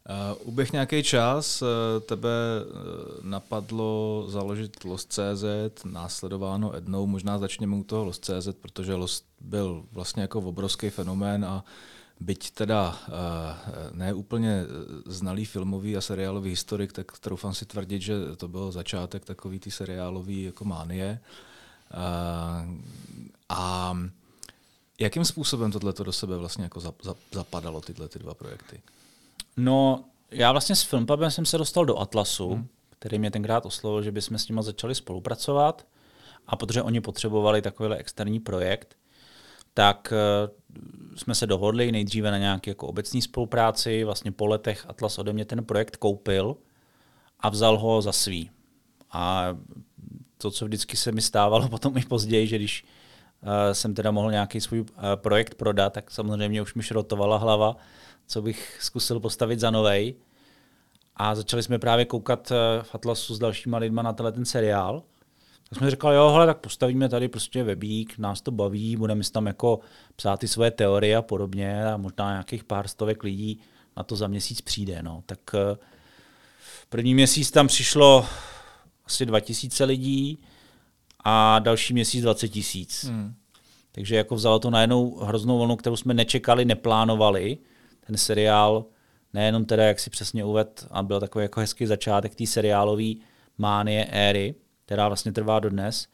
Uh, 0.09 0.47
uběh 0.47 0.71
nějaký 0.71 1.03
čas, 1.03 1.61
uh, 1.61 1.67
tebe 2.05 2.29
uh, 2.29 2.71
napadlo 3.25 4.25
založit 4.27 4.83
Lost.cz, 4.83 5.85
následováno 5.85 6.75
Ednou, 6.75 7.07
možná 7.07 7.37
začněme 7.37 7.75
u 7.75 7.83
toho 7.83 8.03
Lost.cz, 8.03 8.47
protože 8.61 8.95
Lost 8.95 9.25
byl 9.41 9.83
vlastně 9.91 10.21
jako 10.21 10.39
obrovský 10.39 10.89
fenomén 10.89 11.45
a 11.45 11.65
byť 12.19 12.51
teda 12.51 12.99
ne 13.91 14.13
úplně 14.13 14.63
znalý 15.05 15.45
filmový 15.45 15.97
a 15.97 16.01
seriálový 16.01 16.49
historik, 16.49 16.93
tak 16.93 17.19
troufám 17.19 17.53
si 17.53 17.65
tvrdit, 17.65 18.01
že 18.01 18.35
to 18.37 18.47
byl 18.47 18.71
začátek 18.71 19.25
takový 19.25 19.59
ty 19.59 19.71
seriálový 19.71 20.43
jako 20.43 20.65
mánie. 20.65 21.19
A 23.49 23.97
jakým 24.99 25.25
způsobem 25.25 25.71
tohle 25.71 25.93
do 26.03 26.11
sebe 26.11 26.37
vlastně 26.37 26.63
jako 26.63 26.81
zapadalo, 27.31 27.81
tyhle 27.81 28.07
ty 28.07 28.19
dva 28.19 28.33
projekty? 28.33 28.81
No, 29.57 30.05
já 30.31 30.51
vlastně 30.51 30.75
s 30.75 30.83
Filmpubem 30.83 31.31
jsem 31.31 31.45
se 31.45 31.57
dostal 31.57 31.85
do 31.85 31.97
Atlasu, 31.97 32.49
hmm. 32.49 32.67
který 32.89 33.19
mě 33.19 33.31
tenkrát 33.31 33.65
oslovil, 33.65 34.01
že 34.01 34.11
bychom 34.11 34.37
s 34.37 34.47
nimi 34.47 34.63
začali 34.63 34.95
spolupracovat. 34.95 35.87
A 36.47 36.55
protože 36.55 36.81
oni 36.81 37.01
potřebovali 37.01 37.61
takovýhle 37.61 37.97
externí 37.97 38.39
projekt, 38.39 38.97
tak 39.73 40.13
eh, 40.13 40.49
jsme 41.15 41.35
se 41.35 41.47
dohodli 41.47 41.91
nejdříve 41.91 42.31
na 42.31 42.37
nějaké 42.37 42.71
jako 42.71 42.87
obecní 42.87 43.21
spolupráci. 43.21 44.03
Vlastně 44.03 44.31
po 44.31 44.45
letech 44.45 44.85
Atlas 44.89 45.19
ode 45.19 45.33
mě 45.33 45.45
ten 45.45 45.65
projekt 45.65 45.95
koupil 45.95 46.57
a 47.39 47.49
vzal 47.49 47.77
ho 47.77 48.01
za 48.01 48.11
svý. 48.11 48.51
A 49.11 49.47
to, 50.37 50.51
co 50.51 50.65
vždycky 50.65 50.97
se 50.97 51.11
mi 51.11 51.21
stávalo 51.21 51.69
potom 51.69 51.97
i 51.97 52.01
později, 52.01 52.47
že 52.47 52.55
když 52.55 52.85
uh, 53.41 53.49
jsem 53.73 53.93
teda 53.93 54.11
mohl 54.11 54.31
nějaký 54.31 54.61
svůj 54.61 54.79
uh, 54.79 54.87
projekt 55.15 55.55
prodat, 55.55 55.93
tak 55.93 56.11
samozřejmě 56.11 56.61
už 56.61 56.73
mi 56.73 56.83
šrotovala 56.83 57.37
hlava, 57.37 57.77
co 58.27 58.41
bych 58.41 58.77
zkusil 58.81 59.19
postavit 59.19 59.59
za 59.59 59.71
novej. 59.71 60.15
A 61.15 61.35
začali 61.35 61.63
jsme 61.63 61.79
právě 61.79 62.05
koukat 62.05 62.51
uh, 62.51 62.57
v 62.83 62.95
Atlasu 62.95 63.35
s 63.35 63.39
dalšíma 63.39 63.77
lidma 63.77 64.01
na 64.01 64.13
tenhle 64.13 64.31
ten 64.31 64.45
seriál. 64.45 65.03
Tak 65.69 65.77
jsme 65.77 65.91
říkali, 65.91 66.15
jo, 66.15 66.29
hele, 66.29 66.45
tak 66.45 66.57
postavíme 66.57 67.09
tady 67.09 67.27
prostě 67.27 67.63
webík, 67.63 68.17
nás 68.17 68.41
to 68.41 68.51
baví, 68.51 68.95
budeme 68.95 69.23
si 69.23 69.31
tam 69.31 69.47
jako 69.47 69.79
psát 70.15 70.39
ty 70.39 70.47
svoje 70.47 70.71
teorie 70.71 71.17
a 71.17 71.21
podobně 71.21 71.85
a 71.85 71.97
možná 71.97 72.31
nějakých 72.31 72.63
pár 72.63 72.87
stovek 72.87 73.23
lidí 73.23 73.59
na 73.97 74.03
to 74.03 74.15
za 74.15 74.27
měsíc 74.27 74.61
přijde. 74.61 75.03
No. 75.03 75.23
Tak 75.25 75.39
první 76.89 77.13
měsíc 77.13 77.51
tam 77.51 77.67
přišlo 77.67 78.25
asi 79.05 79.25
2000 79.25 79.83
lidí 79.83 80.39
a 81.23 81.59
další 81.59 81.93
měsíc 81.93 82.21
20 82.21 82.47
tisíc. 82.47 83.03
Hmm. 83.03 83.35
Takže 83.91 84.15
jako 84.15 84.35
vzalo 84.35 84.59
to 84.59 84.69
najednou 84.69 85.15
hroznou 85.15 85.59
vlnu, 85.59 85.75
kterou 85.75 85.95
jsme 85.95 86.13
nečekali, 86.13 86.65
neplánovali. 86.65 87.57
Ten 88.07 88.17
seriál, 88.17 88.85
nejenom 89.33 89.65
teda, 89.65 89.83
jak 89.83 89.99
si 89.99 90.09
přesně 90.09 90.43
uved, 90.43 90.87
a 90.91 91.03
byl 91.03 91.19
takový 91.19 91.43
jako 91.43 91.59
hezký 91.59 91.85
začátek 91.85 92.35
té 92.35 92.45
seriálové 92.45 93.13
mánie 93.57 94.05
éry, 94.05 94.55
která 94.85 95.07
vlastně 95.07 95.31
trvá 95.31 95.59
dodnes, 95.59 96.07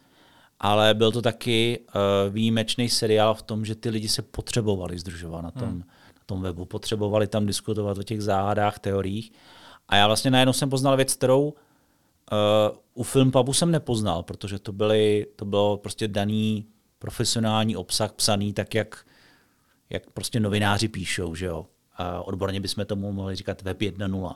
ale 0.59 0.93
byl 0.93 1.11
to 1.11 1.21
taky 1.21 1.79
uh, 1.79 2.33
výjimečný 2.33 2.89
seriál 2.89 3.33
v 3.33 3.41
tom, 3.41 3.65
že 3.65 3.75
ty 3.75 3.89
lidi 3.89 4.09
se 4.09 4.21
potřebovali 4.21 4.99
združovat 4.99 5.41
na 5.41 5.51
tom, 5.51 5.69
hmm. 5.69 5.79
na 6.15 6.21
tom 6.25 6.41
webu, 6.41 6.65
potřebovali 6.65 7.27
tam 7.27 7.45
diskutovat 7.45 7.97
o 7.97 8.03
těch 8.03 8.21
záhadách, 8.21 8.79
teoriích. 8.79 9.31
A 9.87 9.95
já 9.95 10.07
vlastně 10.07 10.31
najednou 10.31 10.53
jsem 10.53 10.69
poznal 10.69 10.95
věc, 10.97 11.13
kterou 11.13 11.53
Uh, 12.31 12.77
u 12.93 13.03
Filmpabu 13.03 13.53
jsem 13.53 13.71
nepoznal, 13.71 14.23
protože 14.23 14.59
to, 14.59 14.71
byly, 14.71 15.27
to 15.35 15.45
bylo 15.45 15.77
prostě 15.77 16.07
daný 16.07 16.65
profesionální 16.99 17.75
obsah 17.75 18.11
psaný 18.11 18.53
tak, 18.53 18.75
jak, 18.75 19.05
jak 19.89 20.09
prostě 20.09 20.39
novináři 20.39 20.87
píšou, 20.87 21.35
že 21.35 21.45
jo. 21.45 21.65
Odborně 22.23 22.59
bychom 22.59 22.85
tomu 22.85 23.11
mohli 23.11 23.35
říkat 23.35 23.61
web 23.61 23.81
1.0. 23.81 24.35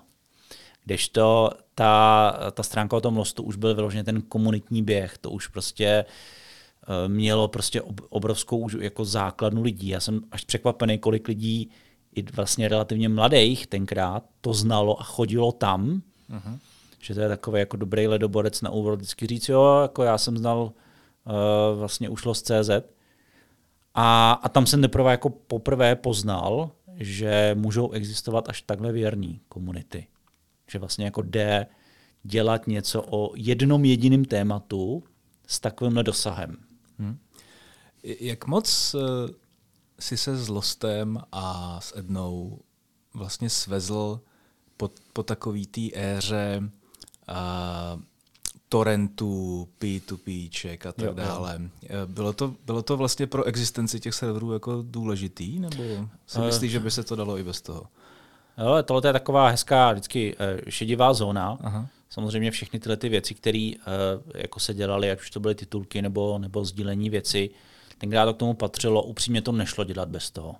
Kdežto 0.85 1.49
ta, 1.75 2.33
ta 2.51 2.63
stránka 2.63 2.97
o 2.97 3.01
tom 3.01 3.17
lostu 3.17 3.43
už 3.43 3.55
byl 3.55 3.75
vyloženě 3.75 4.03
ten 4.03 4.21
komunitní 4.21 4.83
běh, 4.83 5.17
to 5.17 5.31
už 5.31 5.47
prostě 5.47 6.05
uh, 6.87 7.11
mělo 7.11 7.47
prostě 7.47 7.81
obrovskou 8.09 8.57
už 8.57 8.75
jako 8.79 9.05
základnu 9.05 9.61
lidí. 9.61 9.87
Já 9.87 9.99
jsem 9.99 10.21
až 10.31 10.43
překvapený, 10.43 10.97
kolik 10.97 11.27
lidí, 11.27 11.69
i 12.15 12.21
vlastně 12.21 12.67
relativně 12.67 13.09
mladých 13.09 13.67
tenkrát, 13.67 14.23
to 14.41 14.53
znalo 14.53 15.01
a 15.01 15.03
chodilo 15.03 15.51
tam. 15.51 16.01
Uh-huh 16.31 16.59
že 17.05 17.13
to 17.13 17.21
je 17.21 17.27
takový 17.27 17.59
jako 17.59 17.77
dobrý 17.77 18.07
ledoborec 18.07 18.61
na 18.61 18.69
úvod 18.69 18.95
vždycky 18.95 19.27
říct, 19.27 19.49
jo, 19.49 19.79
jako 19.81 20.03
já 20.03 20.17
jsem 20.17 20.37
znal 20.37 20.61
uh, 20.61 21.79
vlastně 21.79 22.09
ušlo 22.09 22.33
z 22.33 22.41
CZ. 22.41 22.69
A, 23.93 24.31
a 24.43 24.49
tam 24.49 24.65
jsem 24.65 24.81
teprve 24.81 25.11
jako 25.11 25.29
poprvé 25.29 25.95
poznal, 25.95 26.69
že 26.99 27.55
můžou 27.59 27.91
existovat 27.91 28.49
až 28.49 28.61
takhle 28.61 28.91
věrní 28.91 29.41
komunity. 29.47 30.07
Že 30.69 30.79
vlastně 30.79 31.05
jako 31.05 31.21
jde 31.21 31.67
dělat 32.23 32.67
něco 32.67 33.05
o 33.09 33.31
jednom 33.35 33.85
jediném 33.85 34.25
tématu 34.25 35.03
s 35.47 35.59
takovýmhle 35.59 36.03
dosahem. 36.03 36.57
Hmm. 36.99 37.17
Jak 38.03 38.47
moc 38.47 38.93
uh, 38.93 39.01
si 39.99 40.17
se 40.17 40.37
s 40.37 40.49
Lostem 40.49 41.21
a 41.31 41.79
s 41.81 41.97
Ednou 41.97 42.59
vlastně 43.13 43.49
svezl 43.49 44.21
po, 44.77 44.91
po 45.13 45.23
takový 45.23 45.67
té 45.67 45.81
éře 45.93 46.61
uh, 46.61 48.01
torrentů, 48.69 49.67
P2Pček 49.81 50.77
a 50.89 50.91
tak 50.91 51.05
jo, 51.05 51.13
dále. 51.13 51.59
Jo. 51.59 51.89
Eh, 51.89 52.05
bylo 52.05 52.33
to, 52.33 52.53
bylo 52.65 52.81
to 52.81 52.97
vlastně 52.97 53.27
pro 53.27 53.43
existenci 53.43 53.99
těch 53.99 54.13
serverů 54.13 54.53
jako 54.53 54.83
důležitý, 54.87 55.59
nebo 55.59 55.83
si 56.27 56.39
uh, 56.39 56.45
myslíš, 56.45 56.71
že 56.71 56.79
by 56.79 56.91
se 56.91 57.03
to 57.03 57.15
dalo 57.15 57.37
i 57.37 57.43
bez 57.43 57.61
toho? 57.61 57.87
Jo, 58.57 58.83
tohle 58.83 59.09
je 59.09 59.13
taková 59.13 59.49
hezká 59.49 59.91
vždycky 59.91 60.35
uh, 60.35 60.69
šedivá 60.69 61.13
zóna. 61.13 61.57
Aha. 61.61 61.87
Samozřejmě 62.09 62.51
všechny 62.51 62.79
tyhle 62.79 62.97
ty 62.97 63.09
věci, 63.09 63.33
které 63.33 63.71
jako 64.35 64.59
se 64.59 64.73
dělaly, 64.73 65.11
ať 65.11 65.21
už 65.21 65.29
to 65.29 65.39
byly 65.39 65.55
titulky 65.55 66.01
nebo, 66.01 66.37
nebo 66.37 66.65
sdílení 66.65 67.09
věci, 67.09 67.49
tenkrát 67.97 68.25
to 68.25 68.33
k 68.33 68.37
tomu 68.37 68.53
patřilo, 68.53 69.03
upřímně 69.03 69.41
to 69.41 69.51
nešlo 69.51 69.83
dělat 69.83 70.09
bez 70.09 70.31
toho. 70.31 70.55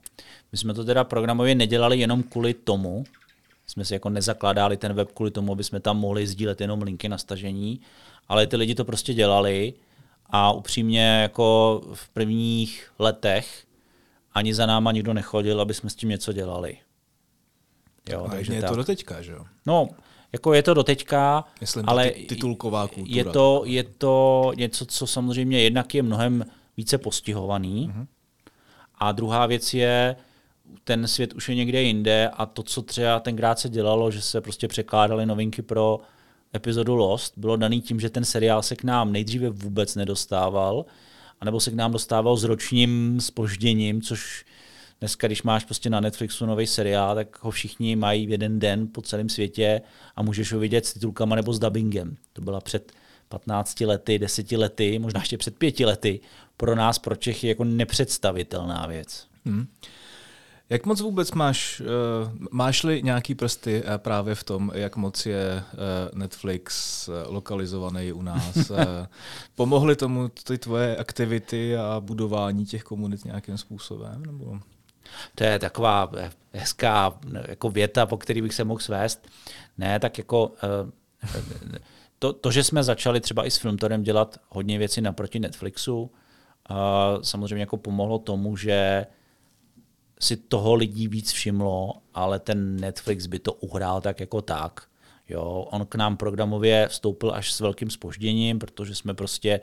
My 0.51 0.57
jsme 0.57 0.73
to 0.73 0.85
teda 0.85 1.03
programově 1.03 1.55
nedělali 1.55 1.99
jenom 1.99 2.23
kvůli 2.23 2.53
tomu, 2.53 3.03
jsme 3.67 3.85
si 3.85 3.93
jako 3.93 4.09
nezakládali 4.09 4.77
ten 4.77 4.93
web 4.93 5.11
kvůli 5.11 5.31
tomu, 5.31 5.51
aby 5.51 5.63
jsme 5.63 5.79
tam 5.79 5.97
mohli 5.97 6.27
sdílet 6.27 6.61
jenom 6.61 6.81
linky 6.81 7.09
na 7.09 7.17
stažení, 7.17 7.81
ale 8.27 8.47
ty 8.47 8.55
lidi 8.55 8.75
to 8.75 8.85
prostě 8.85 9.13
dělali 9.13 9.73
a 10.25 10.51
upřímně 10.51 11.21
jako 11.21 11.81
v 11.93 12.09
prvních 12.09 12.91
letech 12.99 13.65
ani 14.33 14.53
za 14.53 14.65
náma 14.65 14.91
nikdo 14.91 15.13
nechodil, 15.13 15.61
aby 15.61 15.73
jsme 15.73 15.89
s 15.89 15.95
tím 15.95 16.09
něco 16.09 16.33
dělali. 16.33 16.77
Jo, 18.09 18.25
a 18.25 18.29
takže 18.29 18.53
je 18.53 18.61
tak. 18.61 18.69
to 18.69 18.75
doteďka, 18.75 19.21
že 19.21 19.31
jo? 19.31 19.45
No, 19.65 19.89
jako 20.33 20.53
je 20.53 20.63
to 20.63 20.73
doteďka, 20.73 21.43
Myslím, 21.61 21.83
ale 21.87 22.09
titulková 22.09 22.87
kultura. 22.87 23.17
Je 23.17 23.25
to, 23.25 23.61
je 23.65 23.83
to 23.83 24.51
něco, 24.55 24.85
co 24.85 25.07
samozřejmě 25.07 25.61
jednak 25.61 25.95
je 25.95 26.03
mnohem 26.03 26.45
více 26.77 26.97
postihovaný. 26.97 27.89
Mm-hmm. 27.89 28.07
A 28.95 29.11
druhá 29.11 29.45
věc 29.45 29.73
je, 29.73 30.15
ten 30.83 31.07
svět 31.07 31.33
už 31.33 31.49
je 31.49 31.55
někde 31.55 31.81
jinde 31.81 32.29
a 32.29 32.45
to, 32.45 32.63
co 32.63 32.81
třeba 32.81 33.19
tenkrát 33.19 33.59
se 33.59 33.69
dělalo, 33.69 34.11
že 34.11 34.21
se 34.21 34.41
prostě 34.41 34.67
překládaly 34.67 35.25
novinky 35.25 35.61
pro 35.61 35.99
epizodu 36.55 36.95
Lost, 36.95 37.33
bylo 37.37 37.55
daný 37.55 37.81
tím, 37.81 37.99
že 37.99 38.09
ten 38.09 38.25
seriál 38.25 38.63
se 38.63 38.75
k 38.75 38.83
nám 38.83 39.11
nejdříve 39.11 39.49
vůbec 39.49 39.95
nedostával, 39.95 40.85
anebo 41.41 41.59
se 41.59 41.71
k 41.71 41.73
nám 41.73 41.91
dostával 41.91 42.37
s 42.37 42.43
ročním 42.43 43.21
spožděním, 43.21 44.01
což 44.01 44.45
dneska, 44.99 45.27
když 45.27 45.43
máš 45.43 45.65
prostě 45.65 45.89
na 45.89 45.99
Netflixu 45.99 46.45
nový 46.45 46.67
seriál, 46.67 47.15
tak 47.15 47.43
ho 47.43 47.51
všichni 47.51 47.95
mají 47.95 48.27
v 48.27 48.29
jeden 48.29 48.59
den 48.59 48.87
po 48.87 49.01
celém 49.01 49.29
světě 49.29 49.81
a 50.15 50.23
můžeš 50.23 50.53
ho 50.53 50.59
vidět 50.59 50.85
s 50.85 50.93
titulkama 50.93 51.35
nebo 51.35 51.53
s 51.53 51.59
dubbingem. 51.59 52.17
To 52.33 52.41
byla 52.41 52.61
před 52.61 52.91
15 53.29 53.79
lety, 53.81 54.19
10 54.19 54.51
lety, 54.51 54.99
možná 54.99 55.19
ještě 55.19 55.37
před 55.37 55.57
pěti 55.57 55.85
lety. 55.85 56.19
Pro 56.57 56.75
nás, 56.75 56.99
pro 56.99 57.15
Čechy, 57.15 57.47
jako 57.47 57.63
nepředstavitelná 57.63 58.85
věc. 58.87 59.27
Hmm. 59.45 59.67
Jak 60.69 60.85
moc 60.85 61.01
vůbec 61.01 61.31
máš, 61.31 61.81
uh, 61.81 61.87
máš-li 62.51 63.03
nějaký 63.03 63.35
prsty 63.35 63.83
uh, 63.83 63.97
právě 63.97 64.35
v 64.35 64.43
tom, 64.43 64.71
jak 64.73 64.95
moc 64.95 65.25
je 65.25 65.63
uh, 65.73 66.19
Netflix 66.19 67.09
lokalizovaný 67.27 68.11
u 68.11 68.21
nás? 68.21 68.71
pomohly 69.55 69.95
tomu 69.95 70.29
ty 70.29 70.57
tvoje 70.57 70.97
aktivity 70.97 71.77
a 71.77 71.99
budování 71.99 72.65
těch 72.65 72.83
komunit 72.83 73.25
nějakým 73.25 73.57
způsobem? 73.57 74.25
Nebo? 74.25 74.59
To 75.35 75.43
je 75.43 75.59
taková 75.59 76.11
hezká 76.53 77.13
jako 77.47 77.69
věta, 77.69 78.05
po 78.05 78.17
který 78.17 78.41
bych 78.41 78.53
se 78.53 78.63
mohl 78.63 78.79
svést. 78.79 79.27
Ne, 79.77 79.99
tak 79.99 80.17
jako 80.17 80.51
to, 82.19 82.33
to, 82.33 82.51
že 82.51 82.63
jsme 82.63 82.83
začali 82.83 83.21
třeba 83.21 83.45
i 83.45 83.51
s 83.51 83.57
Filmtorem 83.57 84.03
dělat 84.03 84.37
hodně 84.49 84.77
věcí 84.77 85.01
naproti 85.01 85.39
Netflixu, 85.39 86.11
samozřejmě 87.21 87.61
jako 87.61 87.77
pomohlo 87.77 88.19
tomu, 88.19 88.57
že 88.57 89.05
si 90.19 90.37
toho 90.37 90.75
lidí 90.75 91.07
víc 91.07 91.31
všimlo, 91.31 91.93
ale 92.13 92.39
ten 92.39 92.79
Netflix 92.79 93.25
by 93.25 93.39
to 93.39 93.53
uhrál 93.53 94.01
tak 94.01 94.19
jako 94.19 94.41
tak. 94.41 94.87
Jo, 95.29 95.67
on 95.71 95.85
k 95.85 95.95
nám 95.95 96.17
programově 96.17 96.87
vstoupil 96.87 97.31
až 97.33 97.53
s 97.53 97.59
velkým 97.59 97.89
spožděním, 97.89 98.59
protože 98.59 98.95
jsme 98.95 99.13
prostě 99.13 99.59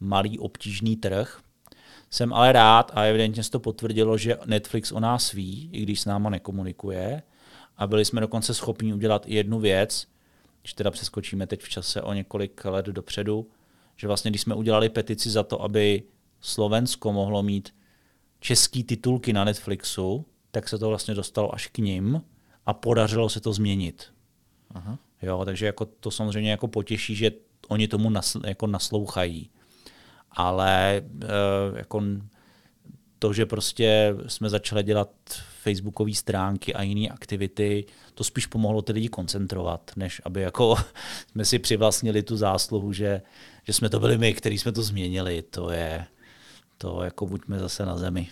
malý 0.00 0.38
obtížný 0.38 0.96
trh. 0.96 1.40
Jsem 2.10 2.32
ale 2.32 2.52
rád 2.52 2.90
a 2.94 3.02
evidentně 3.02 3.44
se 3.44 3.50
to 3.50 3.60
potvrdilo, 3.60 4.18
že 4.18 4.38
Netflix 4.46 4.92
o 4.92 5.00
nás 5.00 5.32
ví, 5.32 5.70
i 5.72 5.82
když 5.82 6.00
s 6.00 6.04
náma 6.04 6.30
nekomunikuje. 6.30 7.22
A 7.76 7.86
byli 7.86 8.04
jsme 8.04 8.20
dokonce 8.20 8.54
schopni 8.54 8.94
udělat 8.94 9.26
jednu 9.26 9.60
věc, 9.60 10.06
když 10.62 10.74
teda 10.74 10.90
přeskočíme 10.90 11.46
teď 11.46 11.62
v 11.62 11.68
čase 11.68 12.02
o 12.02 12.12
několik 12.12 12.64
let 12.64 12.86
dopředu, 12.86 13.50
že 13.96 14.06
vlastně 14.06 14.30
když 14.30 14.40
jsme 14.40 14.54
udělali 14.54 14.88
petici 14.88 15.30
za 15.30 15.42
to, 15.42 15.62
aby 15.62 16.02
Slovensko 16.40 17.12
mohlo 17.12 17.42
mít 17.42 17.74
český 18.40 18.84
titulky 18.84 19.32
na 19.32 19.44
Netflixu, 19.44 20.26
tak 20.50 20.68
se 20.68 20.78
to 20.78 20.88
vlastně 20.88 21.14
dostalo 21.14 21.54
až 21.54 21.66
k 21.66 21.78
ním 21.78 22.22
a 22.66 22.74
podařilo 22.74 23.28
se 23.28 23.40
to 23.40 23.52
změnit. 23.52 24.12
Aha. 24.74 24.98
Jo, 25.22 25.44
takže 25.44 25.66
jako 25.66 25.84
to 25.84 26.10
samozřejmě 26.10 26.50
jako 26.50 26.68
potěší, 26.68 27.14
že 27.14 27.30
oni 27.68 27.88
tomu 27.88 28.10
nas, 28.10 28.36
jako 28.46 28.66
naslouchají. 28.66 29.50
Ale 30.30 30.96
e, 30.96 31.02
jako 31.78 32.02
to, 33.18 33.32
že 33.32 33.46
prostě 33.46 34.14
jsme 34.26 34.50
začali 34.50 34.82
dělat 34.82 35.10
facebookové 35.62 36.14
stránky 36.14 36.74
a 36.74 36.82
jiné 36.82 37.08
aktivity, 37.08 37.84
to 38.14 38.24
spíš 38.24 38.46
pomohlo 38.46 38.82
ty 38.82 38.92
lidi 38.92 39.08
koncentrovat, 39.08 39.90
než 39.96 40.22
aby 40.24 40.40
jako 40.40 40.76
jsme 41.30 41.44
si 41.44 41.58
přivlastnili 41.58 42.22
tu 42.22 42.36
zásluhu, 42.36 42.92
že, 42.92 43.22
že 43.64 43.72
jsme 43.72 43.88
to 43.88 44.00
byli 44.00 44.18
my, 44.18 44.34
kteří 44.34 44.58
jsme 44.58 44.72
to 44.72 44.82
změnili. 44.82 45.42
To 45.42 45.70
je, 45.70 46.06
to 46.82 47.02
jako 47.02 47.26
buďme 47.26 47.58
zase 47.58 47.86
na 47.86 47.96
zemi. 47.96 48.28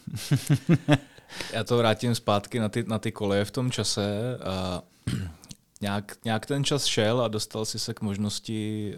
Já 1.53 1.65
to 1.65 1.77
vrátím 1.77 2.15
zpátky 2.15 2.59
na 2.59 2.69
ty, 2.69 2.85
na 2.87 2.99
ty 2.99 3.13
koleje 3.13 3.45
v 3.45 3.51
tom 3.51 3.71
čase. 3.71 4.39
A 4.45 4.83
nějak, 5.81 6.17
nějak 6.25 6.47
ten 6.47 6.65
čas 6.65 6.85
šel 6.85 7.21
a 7.21 7.29
dostal 7.29 7.65
si 7.65 7.79
se 7.79 7.95
k 7.95 8.01
možnosti 8.01 8.95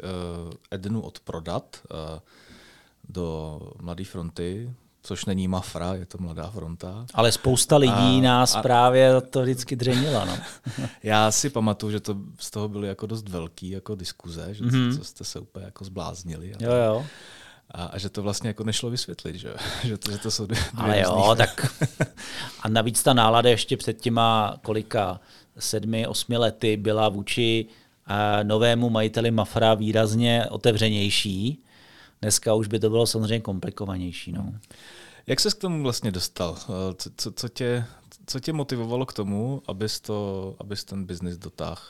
uh, 0.47 0.53
Ednu 0.71 1.01
odprodat 1.01 1.77
uh, 1.91 2.19
do 3.09 3.61
Mladé 3.81 4.05
fronty, 4.05 4.75
což 5.03 5.25
není 5.25 5.49
Mafra, 5.49 5.95
je 5.95 6.07
to 6.07 6.19
Mladá 6.19 6.51
fronta. 6.51 7.07
Ale 7.15 7.33
spousta 7.33 7.77
lidí 7.77 8.19
a, 8.19 8.23
nás 8.23 8.57
a, 8.57 8.63
právě 8.63 9.21
to 9.21 9.43
vždycky 9.43 9.77
dřenila. 9.77 10.25
No. 10.25 10.37
já 11.03 11.31
si 11.31 11.51
pamatuju, 11.51 11.93
že 11.93 12.01
to 12.01 12.17
z 12.39 12.51
toho 12.51 12.69
byly 12.69 12.89
jako 12.89 13.07
dost 13.07 13.29
velký 13.29 13.71
jako 13.71 13.95
diskuze, 13.95 14.55
že 14.55 14.65
mm-hmm. 14.65 14.99
co 14.99 15.05
jste 15.05 15.25
se 15.25 15.41
úplně 15.41 15.65
jako 15.65 15.85
zbláznili. 15.85 16.55
Jo, 16.61 16.73
jo. 16.73 17.07
A, 17.71 17.85
a 17.85 17.99
že 17.99 18.09
to 18.09 18.23
vlastně 18.23 18.49
jako 18.49 18.65
nešlo 18.65 18.91
vysvětlit, 18.91 19.37
že, 19.37 19.55
že, 19.85 19.99
to, 19.99 20.13
že 20.13 20.19
to 20.19 20.31
jsou 20.31 20.47
dvě 20.47 20.59
Ale 20.77 21.01
jo, 21.01 21.35
tak 21.39 21.83
a 22.61 22.69
navíc 22.69 23.03
ta 23.03 23.13
nálada 23.13 23.51
ještě 23.51 23.77
před 23.77 24.01
těma 24.01 24.57
kolika 24.63 25.21
sedmi, 25.59 26.07
osmi 26.07 26.37
lety 26.37 26.77
byla 26.77 27.09
vůči 27.09 27.67
uh, 28.11 28.45
novému 28.45 28.91
majiteli 28.91 29.31
Mafra 29.31 29.75
výrazně 29.75 30.47
otevřenější. 30.51 31.65
Dneska 32.23 32.55
už 32.55 32.67
by 32.67 32.81
to 32.81 32.91
bylo 32.91 33.07
samozřejmě 33.07 33.41
komplikovanější. 33.41 34.33
No. 34.33 34.53
Jak 35.27 35.41
ses 35.41 35.55
k 35.55 35.61
tomu 35.61 35.83
vlastně 35.83 36.11
dostal? 36.11 36.57
Co, 36.97 37.11
co, 37.17 37.33
co, 37.33 37.49
tě, 37.49 37.85
co 38.27 38.41
tě 38.41 38.53
motivovalo 38.53 39.07
k 39.07 39.13
tomu, 39.13 39.63
abys, 39.67 40.01
to, 40.01 40.57
abys 40.59 40.85
ten 40.85 41.05
biznis 41.05 41.39
dotáhl? 41.39 41.81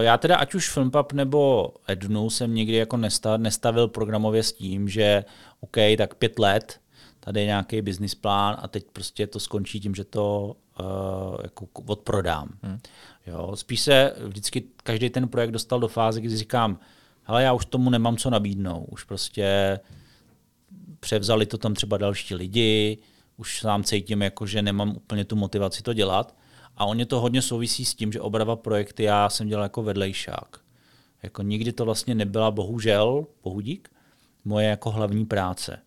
Já 0.00 0.18
teda 0.18 0.36
ať 0.36 0.54
už 0.54 0.70
Filmpub 0.70 1.12
nebo 1.12 1.72
Ednu 1.88 2.30
jsem 2.30 2.54
nikdy 2.54 2.76
jako 2.76 2.96
nestavil 3.36 3.88
programově 3.88 4.42
s 4.42 4.52
tím, 4.52 4.88
že 4.88 5.24
OK, 5.60 5.76
tak 5.98 6.14
pět 6.14 6.38
let, 6.38 6.80
tady 7.20 7.40
je 7.40 7.46
nějaký 7.46 7.82
business 7.82 8.14
plán 8.14 8.56
a 8.58 8.68
teď 8.68 8.84
prostě 8.92 9.26
to 9.26 9.40
skončí 9.40 9.80
tím, 9.80 9.94
že 9.94 10.04
to 10.04 10.56
uh, 10.80 10.86
jako 11.42 11.66
odprodám. 11.86 12.48
Hmm. 12.62 12.78
Jo, 13.26 13.52
spíš 13.54 13.80
se 13.80 14.12
vždycky 14.26 14.64
každý 14.82 15.10
ten 15.10 15.28
projekt 15.28 15.50
dostal 15.50 15.80
do 15.80 15.88
fáze, 15.88 16.20
kdy 16.20 16.36
říkám, 16.36 16.78
hele, 17.22 17.42
já 17.42 17.52
už 17.52 17.64
tomu 17.64 17.90
nemám 17.90 18.16
co 18.16 18.30
nabídnout, 18.30 18.86
už 18.90 19.04
prostě 19.04 19.80
převzali 21.00 21.46
to 21.46 21.58
tam 21.58 21.74
třeba 21.74 21.96
další 21.98 22.34
lidi, 22.34 22.98
už 23.36 23.60
sám 23.60 23.84
cítím, 23.84 24.22
jako, 24.22 24.46
že 24.46 24.62
nemám 24.62 24.96
úplně 24.96 25.24
tu 25.24 25.36
motivaci 25.36 25.82
to 25.82 25.92
dělat. 25.92 26.34
A 26.78 26.84
on 26.84 27.00
je 27.00 27.06
to 27.06 27.20
hodně 27.20 27.42
souvisí 27.42 27.84
s 27.84 27.94
tím, 27.94 28.12
že 28.12 28.20
oba 28.20 28.38
dva 28.38 28.56
projekty 28.56 29.02
já 29.02 29.28
jsem 29.28 29.48
dělal 29.48 29.62
jako 29.62 29.82
vedlejšák. 29.82 30.60
Jako 31.22 31.42
nikdy 31.42 31.72
to 31.72 31.84
vlastně 31.84 32.14
nebyla, 32.14 32.50
bohužel, 32.50 33.26
bohudík, 33.42 33.88
moje 34.44 34.68
jako 34.68 34.90
hlavní 34.90 35.26
práce. 35.26 35.78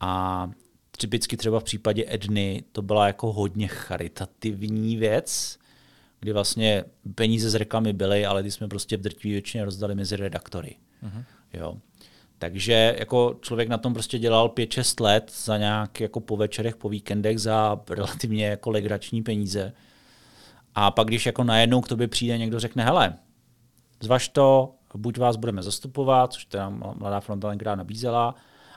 A 0.00 0.50
typicky 0.98 1.36
třeba 1.36 1.60
v 1.60 1.64
případě 1.64 2.04
Edny 2.08 2.64
to 2.72 2.82
byla 2.82 3.06
jako 3.06 3.32
hodně 3.32 3.68
charitativní 3.68 4.96
věc, 4.96 5.58
kdy 6.20 6.32
vlastně 6.32 6.84
peníze 7.14 7.50
z 7.50 7.54
reklamy 7.54 7.92
byly, 7.92 8.26
ale 8.26 8.42
ty 8.42 8.50
jsme 8.50 8.68
prostě 8.68 8.96
v 8.96 9.00
drtivé 9.00 9.32
většině 9.32 9.64
rozdali 9.64 9.94
mezi 9.94 10.16
redaktory. 10.16 10.76
Uh-huh. 11.02 11.24
Jo. 11.52 11.76
Takže 12.38 12.96
jako 12.98 13.38
člověk 13.40 13.68
na 13.68 13.78
tom 13.78 13.94
prostě 13.94 14.18
dělal 14.18 14.48
5-6 14.48 15.04
let 15.04 15.32
za 15.44 15.58
nějak 15.58 16.00
jako 16.00 16.20
po 16.20 16.36
večerech, 16.36 16.76
po 16.76 16.88
víkendech 16.88 17.38
za 17.38 17.80
relativně 17.88 18.46
jako 18.46 18.70
legrační 18.70 19.22
peníze. 19.22 19.72
A 20.74 20.90
pak, 20.90 21.06
když 21.06 21.26
jako 21.26 21.44
najednou 21.44 21.80
k 21.80 21.88
tobě 21.88 22.08
přijde 22.08 22.38
někdo 22.38 22.60
řekne, 22.60 22.84
hele, 22.84 23.14
zvaž 24.00 24.28
to, 24.28 24.74
buď 24.94 25.18
vás 25.18 25.36
budeme 25.36 25.62
zastupovat, 25.62 26.32
což 26.32 26.44
teda 26.44 26.68
Mladá 26.70 27.20
fronta 27.20 27.48
tenkrát 27.48 27.74
nabízela, 27.74 28.34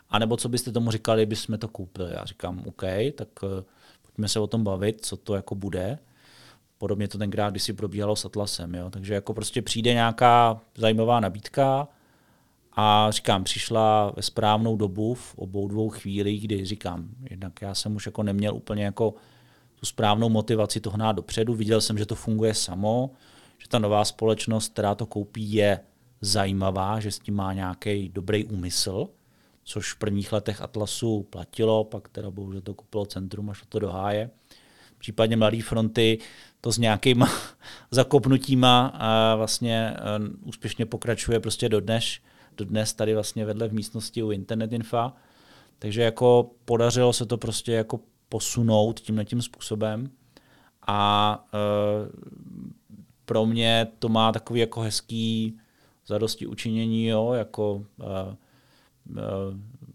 anebo 0.09 0.37
co 0.37 0.49
byste 0.49 0.71
tomu 0.71 0.91
říkali, 0.91 1.25
bychom 1.25 1.57
to 1.57 1.67
koupili. 1.67 2.13
Já 2.13 2.25
říkám, 2.25 2.63
OK, 2.67 2.83
tak 3.15 3.27
uh, 3.43 3.49
pojďme 4.01 4.27
se 4.27 4.39
o 4.39 4.47
tom 4.47 4.63
bavit, 4.63 5.05
co 5.05 5.17
to 5.17 5.35
jako 5.35 5.55
bude. 5.55 5.99
Podobně 6.77 7.07
to 7.07 7.17
tenkrát, 7.17 7.49
když 7.49 7.63
si 7.63 7.73
probíhalo 7.73 8.15
s 8.15 8.25
Atlasem. 8.25 8.75
Jo? 8.75 8.89
Takže 8.89 9.13
jako 9.13 9.33
prostě 9.33 9.61
přijde 9.61 9.93
nějaká 9.93 10.61
zajímavá 10.75 11.19
nabídka 11.19 11.87
a 12.73 13.07
říkám, 13.11 13.43
přišla 13.43 14.11
ve 14.15 14.21
správnou 14.21 14.77
dobu 14.77 15.13
v 15.13 15.35
obou 15.35 15.67
dvou 15.67 15.89
chvílích, 15.89 16.43
kdy 16.43 16.65
říkám, 16.65 17.09
jednak 17.29 17.61
já 17.61 17.75
jsem 17.75 17.95
už 17.95 18.05
jako 18.05 18.23
neměl 18.23 18.55
úplně 18.55 18.85
jako 18.85 19.13
tu 19.79 19.85
správnou 19.85 20.29
motivaci 20.29 20.79
to 20.79 20.89
hnát 20.89 21.11
dopředu. 21.11 21.53
Viděl 21.53 21.81
jsem, 21.81 21.97
že 21.97 22.05
to 22.05 22.15
funguje 22.15 22.53
samo, 22.53 23.11
že 23.57 23.67
ta 23.67 23.79
nová 23.79 24.05
společnost, 24.05 24.73
která 24.73 24.95
to 24.95 25.05
koupí, 25.05 25.53
je 25.53 25.79
zajímavá, 26.21 26.99
že 26.99 27.11
s 27.11 27.19
tím 27.19 27.35
má 27.35 27.53
nějaký 27.53 28.09
dobrý 28.09 28.45
úmysl, 28.45 29.07
což 29.63 29.93
v 29.93 29.97
prvních 29.97 30.31
letech 30.31 30.61
Atlasu 30.61 31.23
platilo, 31.29 31.83
pak 31.83 32.09
teda 32.09 32.31
bohužel 32.31 32.61
to 32.61 32.73
koupilo 32.73 33.05
centrum 33.05 33.49
a 33.49 33.53
šlo 33.53 33.65
to 33.69 33.79
do 33.79 33.89
háje. 33.89 34.29
V 34.95 34.99
případě 34.99 35.35
Mladé 35.35 35.61
fronty 35.61 36.17
to 36.61 36.71
s 36.71 36.77
nějakýma 36.77 37.29
zakopnutíma 37.91 38.87
a 38.87 39.35
vlastně 39.35 39.77
e, 39.77 39.95
úspěšně 40.45 40.85
pokračuje 40.85 41.39
prostě 41.39 41.69
do 41.69 41.81
dnes, 41.81 42.05
do 42.57 42.65
dnes 42.65 42.93
tady 42.93 43.13
vlastně 43.13 43.45
vedle 43.45 43.67
v 43.67 43.73
místnosti 43.73 44.23
u 44.23 44.31
Internet 44.31 44.71
Infa. 44.71 45.13
Takže 45.79 46.01
jako 46.01 46.51
podařilo 46.65 47.13
se 47.13 47.25
to 47.25 47.37
prostě 47.37 47.71
jako 47.71 47.99
posunout 48.29 48.99
tímhle 48.99 49.25
tím 49.25 49.41
způsobem. 49.41 50.09
A 50.87 51.45
e, 51.53 51.57
pro 53.25 53.45
mě 53.45 53.87
to 53.99 54.09
má 54.09 54.31
takový 54.31 54.59
jako 54.59 54.81
hezký 54.81 55.59
zadosti 56.05 56.47
učinění, 56.47 57.05
jo, 57.05 57.33
jako 57.33 57.85
e, 58.01 58.05
e, 58.05 59.23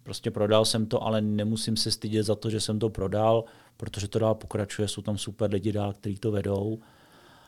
prostě 0.02 0.30
prodal 0.30 0.64
jsem 0.64 0.86
to, 0.86 1.02
ale 1.02 1.20
nemusím 1.20 1.76
se 1.76 1.90
stydět 1.90 2.26
za 2.26 2.34
to, 2.34 2.50
že 2.50 2.60
jsem 2.60 2.78
to 2.78 2.90
prodal, 2.90 3.44
protože 3.76 4.08
to 4.08 4.18
dál 4.18 4.34
pokračuje, 4.34 4.88
jsou 4.88 5.02
tam 5.02 5.18
super 5.18 5.50
lidi 5.50 5.72
dál, 5.72 5.92
kteří 5.92 6.18
to 6.18 6.30
vedou. 6.30 6.78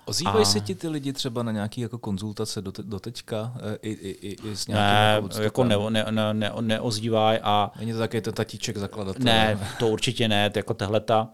Ozývají 0.04 0.42
a... 0.42 0.44
se 0.44 0.60
ti 0.60 0.74
ty 0.74 0.88
lidi 0.88 1.12
třeba 1.12 1.42
na 1.42 1.52
nějaké 1.52 1.80
jako 1.80 1.98
konzultace 1.98 2.62
do, 2.62 2.72
te, 2.72 2.82
do 2.82 3.00
teďka? 3.00 3.54
I, 3.82 3.90
i, 3.90 4.10
i, 4.10 4.36
i 4.50 4.56
s 4.56 4.68
ne, 4.68 5.22
jako 5.42 5.64
ne, 5.64 5.76
ne, 5.90 6.04
ne, 6.10 6.34
ne, 6.34 6.52
neozývají. 6.60 7.38
A... 7.42 7.72
Není 7.78 7.92
to 7.92 7.98
taky 7.98 8.20
ten 8.20 8.34
tatíček 8.34 8.76
zakladatel? 8.76 9.24
Ne, 9.24 9.58
to 9.78 9.88
určitě 9.88 10.28
ne. 10.28 10.50
Jako 10.56 10.74
tahleta, 10.74 11.28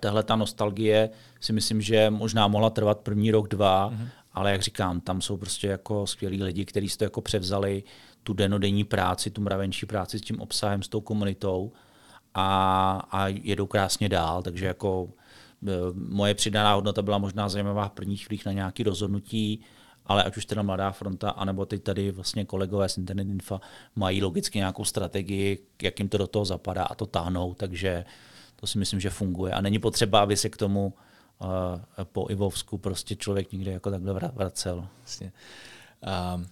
tahleta 0.00 0.36
nostalgie 0.36 1.10
si 1.40 1.52
myslím, 1.52 1.80
že 1.80 2.10
možná 2.10 2.48
mohla 2.48 2.70
trvat 2.70 2.98
první 2.98 3.30
rok, 3.30 3.48
dva, 3.48 3.90
mm-hmm. 3.90 4.08
ale 4.32 4.52
jak 4.52 4.62
říkám, 4.62 5.00
tam 5.00 5.20
jsou 5.20 5.36
prostě 5.36 5.66
jako 5.66 6.06
skvělí 6.06 6.42
lidi, 6.42 6.64
kteří 6.64 6.88
to 6.88 7.04
jako 7.04 7.20
převzali 7.20 7.82
tu 8.22 8.32
denodenní 8.32 8.84
práci, 8.84 9.30
tu 9.30 9.40
mravenčí 9.40 9.86
práci 9.86 10.18
s 10.18 10.22
tím 10.22 10.40
obsahem, 10.40 10.82
s 10.82 10.88
tou 10.88 11.00
komunitou 11.00 11.72
a, 12.34 13.02
a 13.10 13.28
jedou 13.28 13.66
krásně 13.66 14.08
dál, 14.08 14.42
takže 14.42 14.66
jako 14.66 15.08
moje 15.94 16.34
přidaná 16.34 16.74
hodnota 16.74 17.02
byla 17.02 17.18
možná 17.18 17.48
zajímavá 17.48 17.88
v 17.88 17.92
prvních 17.92 18.26
chvílích 18.26 18.46
na 18.46 18.52
nějaké 18.52 18.82
rozhodnutí, 18.82 19.60
ale 20.06 20.24
ať 20.24 20.36
už 20.36 20.46
teda 20.46 20.62
Mladá 20.62 20.90
fronta, 20.90 21.30
anebo 21.30 21.66
teď 21.66 21.82
tady 21.82 22.10
vlastně 22.10 22.44
kolegové 22.44 22.88
z 22.88 22.98
Internet 22.98 23.28
Infa 23.28 23.60
mají 23.96 24.22
logicky 24.22 24.58
nějakou 24.58 24.84
strategii, 24.84 25.66
jak 25.82 25.98
jim 25.98 26.08
to 26.08 26.18
do 26.18 26.26
toho 26.26 26.44
zapadá 26.44 26.84
a 26.84 26.94
to 26.94 27.06
táhnou, 27.06 27.54
takže 27.54 28.04
to 28.56 28.66
si 28.66 28.78
myslím, 28.78 29.00
že 29.00 29.10
funguje. 29.10 29.52
A 29.52 29.60
není 29.60 29.78
potřeba, 29.78 30.20
aby 30.20 30.36
se 30.36 30.48
k 30.48 30.56
tomu 30.56 30.94
uh, 31.38 31.48
po 32.04 32.26
Ivovsku 32.30 32.78
prostě 32.78 33.16
člověk 33.16 33.52
někde 33.52 33.72
jako 33.72 33.90
takhle 33.90 34.12
vracel. 34.12 34.88
Vlastně. 34.98 35.32
Um, 36.34 36.46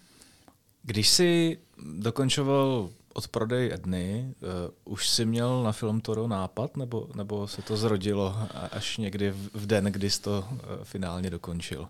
když 0.82 1.08
jsi 1.08 1.58
dokončoval 1.98 2.90
od 3.14 3.28
prodej 3.28 3.72
dny, 3.76 4.34
uh, 4.40 4.48
už 4.92 5.08
jsi 5.08 5.24
měl 5.24 5.62
na 5.62 5.72
film 5.72 6.00
Toro 6.00 6.28
nápad, 6.28 6.76
nebo, 6.76 7.08
nebo 7.14 7.48
se 7.48 7.62
to 7.62 7.76
zrodilo 7.76 8.36
až 8.72 8.96
někdy 8.96 9.30
v 9.54 9.66
den, 9.66 9.84
kdy 9.84 10.10
jsi 10.10 10.22
to 10.22 10.48
uh, 10.50 10.58
finálně 10.82 11.30
dokončil? 11.30 11.88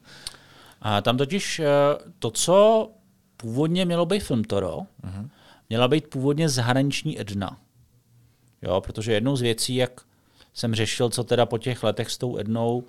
A 0.81 1.01
tam 1.01 1.17
totiž 1.17 1.59
uh, 1.59 1.67
to, 2.19 2.31
co 2.31 2.91
původně 3.37 3.85
mělo 3.85 4.07
být 4.07 4.23
film 4.23 4.45
Toro, 4.45 4.79
uh-huh. 4.79 5.29
měla 5.69 5.89
být 5.89 6.07
původně 6.07 6.49
zahraniční 6.49 7.21
Edna. 7.21 7.59
Jo, 8.63 8.81
protože 8.81 9.13
jednou 9.13 9.37
z 9.37 9.41
věcí, 9.41 9.75
jak 9.75 10.01
jsem 10.55 10.75
řešil, 10.75 11.11
co 11.11 11.25
teda 11.25 11.47
po 11.47 11.59
těch 11.59 11.83
letech 11.83 12.11
s 12.11 12.19
tou 12.19 12.39
Ednou 12.39 12.85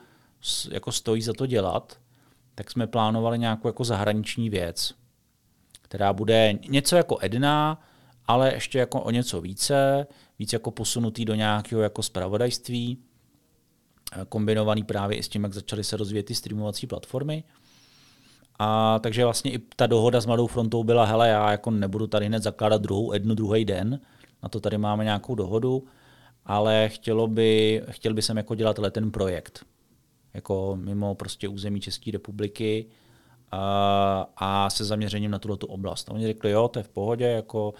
jako 0.71 0.91
stojí 0.91 1.21
za 1.21 1.33
to 1.33 1.45
dělat, 1.45 1.97
tak 2.55 2.71
jsme 2.71 2.87
plánovali 2.87 3.39
nějakou 3.39 3.67
jako 3.67 3.83
zahraniční 3.83 4.49
věc 4.49 4.93
která 5.93 6.13
bude 6.13 6.53
něco 6.69 6.95
jako 6.95 7.17
Edna, 7.21 7.81
ale 8.27 8.53
ještě 8.53 8.79
jako 8.79 9.01
o 9.01 9.11
něco 9.11 9.41
více, 9.41 10.07
víc 10.39 10.53
jako 10.53 10.71
posunutý 10.71 11.25
do 11.25 11.35
nějakého 11.35 11.81
jako 11.81 12.03
spravodajství, 12.03 12.97
eh, 14.21 14.25
kombinovaný 14.29 14.83
právě 14.83 15.17
i 15.17 15.23
s 15.23 15.29
tím, 15.29 15.43
jak 15.43 15.53
začaly 15.53 15.83
se 15.83 15.97
rozvíjet 15.97 16.23
ty 16.23 16.35
streamovací 16.35 16.87
platformy. 16.87 17.43
A 18.59 18.99
takže 18.99 19.23
vlastně 19.23 19.51
i 19.51 19.59
ta 19.75 19.87
dohoda 19.87 20.21
s 20.21 20.25
Mladou 20.25 20.47
frontou 20.47 20.83
byla, 20.83 21.05
hele, 21.05 21.29
já 21.29 21.51
jako 21.51 21.71
nebudu 21.71 22.07
tady 22.07 22.25
hned 22.25 22.43
zakládat 22.43 22.81
druhou 22.81 23.13
Ednu 23.13 23.35
druhý 23.35 23.65
den, 23.65 23.99
na 24.43 24.49
to 24.49 24.59
tady 24.59 24.77
máme 24.77 25.03
nějakou 25.03 25.35
dohodu. 25.35 25.83
ale 26.45 26.89
chtělo 26.89 27.27
by, 27.27 27.81
chtěl 27.89 28.13
by 28.13 28.21
jsem 28.21 28.37
jako 28.37 28.55
dělat 28.55 28.79
ten 28.91 29.11
projekt. 29.11 29.65
Jako 30.33 30.77
mimo 30.81 31.15
prostě 31.15 31.47
území 31.47 31.79
České 31.79 32.11
republiky 32.11 32.85
a, 33.51 34.29
a 34.37 34.69
se 34.69 34.85
zaměřením 34.85 35.31
na 35.31 35.39
tuto 35.39 35.67
oblast. 35.67 36.09
A 36.09 36.13
oni 36.13 36.27
řekli, 36.27 36.51
jo, 36.51 36.67
to 36.67 36.79
je 36.79 36.83
v 36.83 36.89
pohodě, 36.89 37.25
jako, 37.25 37.73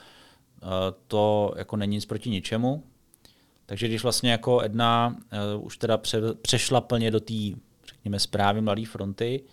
to 1.07 1.53
jako 1.57 1.77
není 1.77 1.95
nic 1.95 2.05
proti 2.05 2.29
ničemu. 2.29 2.83
Takže 3.65 3.87
když 3.87 4.03
vlastně 4.03 4.31
jako 4.31 4.61
Edna 4.61 5.17
uh, 5.55 5.65
už 5.65 5.77
teda 5.77 5.97
pře, 5.97 6.21
přešla 6.41 6.81
plně 6.81 7.11
do 7.11 7.19
té, 7.19 7.33
řekněme, 7.87 8.19
zprávy 8.19 8.61
Mladé 8.61 8.85
fronty, 8.85 9.43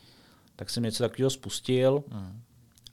tak 0.57 0.71
jsem 0.71 0.83
něco 0.83 1.03
takového 1.03 1.31
spustil. 1.31 2.05
Mm. 2.13 2.41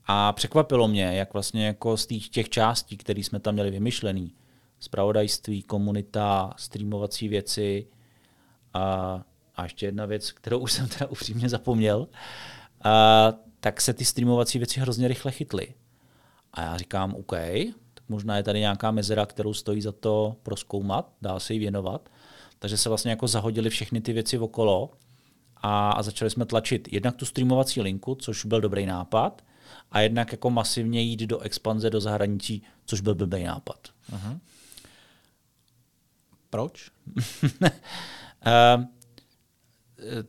A 0.06 0.34
překvapilo 0.34 0.88
mě, 0.88 1.04
jak 1.04 1.34
vlastně 1.34 1.66
jako 1.68 1.98
z 1.98 2.06
těch, 2.06 2.30
těch 2.30 2.50
částí, 2.50 2.98
které 2.98 3.20
jsme 3.20 3.40
tam 3.40 3.54
měli 3.54 3.72
vymyšlený, 3.72 4.34
spravodajství, 4.80 5.64
komunita, 5.64 6.54
streamovací 6.58 7.28
věci 7.28 7.88
a, 8.74 9.22
a 9.56 9.64
ještě 9.64 9.86
jedna 9.86 10.06
věc, 10.06 10.32
kterou 10.32 10.60
už 10.60 10.72
jsem 10.72 10.88
teda 10.88 11.08
upřímně 11.08 11.50
zapomněl, 11.50 12.08
a, 12.84 13.34
tak 13.60 13.82
se 13.82 13.94
ty 13.94 14.06
streamovací 14.06 14.58
věci 14.58 14.80
hrozně 14.80 15.08
rychle 15.08 15.32
chytly. 15.32 15.74
A 16.54 16.62
já 16.62 16.78
říkám, 16.78 17.16
OK, 17.16 17.34
možná 18.10 18.38
je 18.38 18.43
tady 18.43 18.60
nějaká 18.60 18.91
mezera, 18.91 19.26
kterou 19.26 19.54
stojí 19.54 19.82
za 19.82 19.91
to 19.91 20.36
proskoumat, 20.43 21.12
dá 21.22 21.39
se 21.39 21.54
jí 21.54 21.60
věnovat. 21.60 22.10
Takže 22.60 22.78
se 22.78 22.89
vlastně 22.89 23.12
jako 23.12 23.28
zahodili 23.28 23.70
všechny 23.70 24.02
ty 24.02 24.13
věci 24.13 24.39
okolo 24.39 24.91
a, 25.58 25.91
a 25.91 26.04
začali 26.04 26.32
jsme 26.32 26.46
tlačit 26.46 26.93
jednak 26.93 27.15
tu 27.15 27.26
streamovací 27.26 27.82
linku, 27.82 28.15
což 28.15 28.46
byl 28.46 28.62
dobrý 28.62 28.86
nápad, 28.86 29.41
a 29.91 30.00
jednak 30.00 30.32
jako 30.32 30.50
masivně 30.50 31.02
jít 31.02 31.20
do 31.20 31.39
expanze 31.39 31.89
do 31.89 32.02
zahraničí, 32.02 32.63
což 32.86 33.02
byl 33.02 33.15
blbý 33.15 33.43
nápad. 33.43 33.88
Uh-huh. 34.12 34.39
Proč? 36.50 36.91
Ehm, 38.41 38.88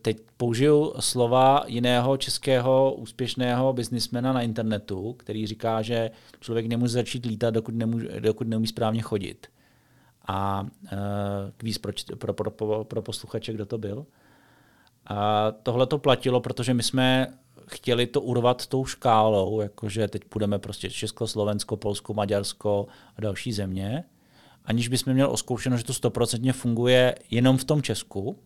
teď 0.03 0.19
použiju 0.37 0.95
slova 1.01 1.65
jiného 1.67 2.17
českého 2.17 2.95
úspěšného 2.95 3.73
biznismena 3.73 4.33
na 4.33 4.43
internetu, 4.43 5.13
který 5.13 5.47
říká, 5.47 5.83
že 5.83 6.11
člověk 6.41 6.67
nemůže 6.67 6.93
začít 6.93 7.27
lítat, 7.27 7.55
dokud, 7.55 7.75
nemůže, 7.75 8.21
dokud 8.21 8.49
neumí 8.49 8.67
správně 8.67 9.03
chodit. 9.03 9.47
A 10.27 10.63
uh, 10.63 10.89
kvíz 11.57 11.79
pro, 11.79 11.93
pro, 12.19 12.51
pro, 12.51 12.85
pro, 12.85 13.03
posluchače, 13.03 13.53
kdo 13.53 13.67
to 13.67 13.79
byl. 13.79 14.07
A 15.07 15.51
tohle 15.63 15.87
to 15.87 15.99
platilo, 15.99 16.41
protože 16.41 16.75
my 16.75 16.83
jsme 16.83 17.27
chtěli 17.67 18.07
to 18.07 18.21
urvat 18.21 18.67
tou 18.67 18.85
škálou, 18.85 19.61
jakože 19.61 20.09
teď 20.09 20.25
půjdeme 20.25 20.59
prostě 20.59 20.91
Česko, 20.91 21.27
Slovensko, 21.27 21.77
Polsko, 21.77 22.15
Maďarsko 22.15 22.87
a 23.17 23.21
další 23.21 23.53
země, 23.53 24.05
aniž 24.65 24.89
bychom 24.89 25.13
měli 25.13 25.31
oskoušeno, 25.31 25.77
že 25.77 25.85
to 25.85 25.95
stoprocentně 25.95 26.53
funguje 26.53 27.15
jenom 27.31 27.57
v 27.57 27.65
tom 27.65 27.83
Česku, 27.83 28.39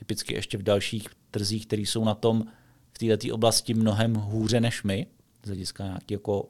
typicky 0.00 0.34
ještě 0.34 0.58
v 0.58 0.62
dalších 0.62 1.08
trzích, 1.30 1.66
které 1.66 1.82
jsou 1.82 2.04
na 2.04 2.14
tom 2.14 2.44
v 2.92 2.98
této 2.98 3.34
oblasti 3.34 3.74
mnohem 3.74 4.14
hůře 4.14 4.60
než 4.60 4.82
my, 4.82 5.06
z 5.42 5.46
hlediska 5.46 5.84
nějaké 5.84 6.14
jako 6.14 6.48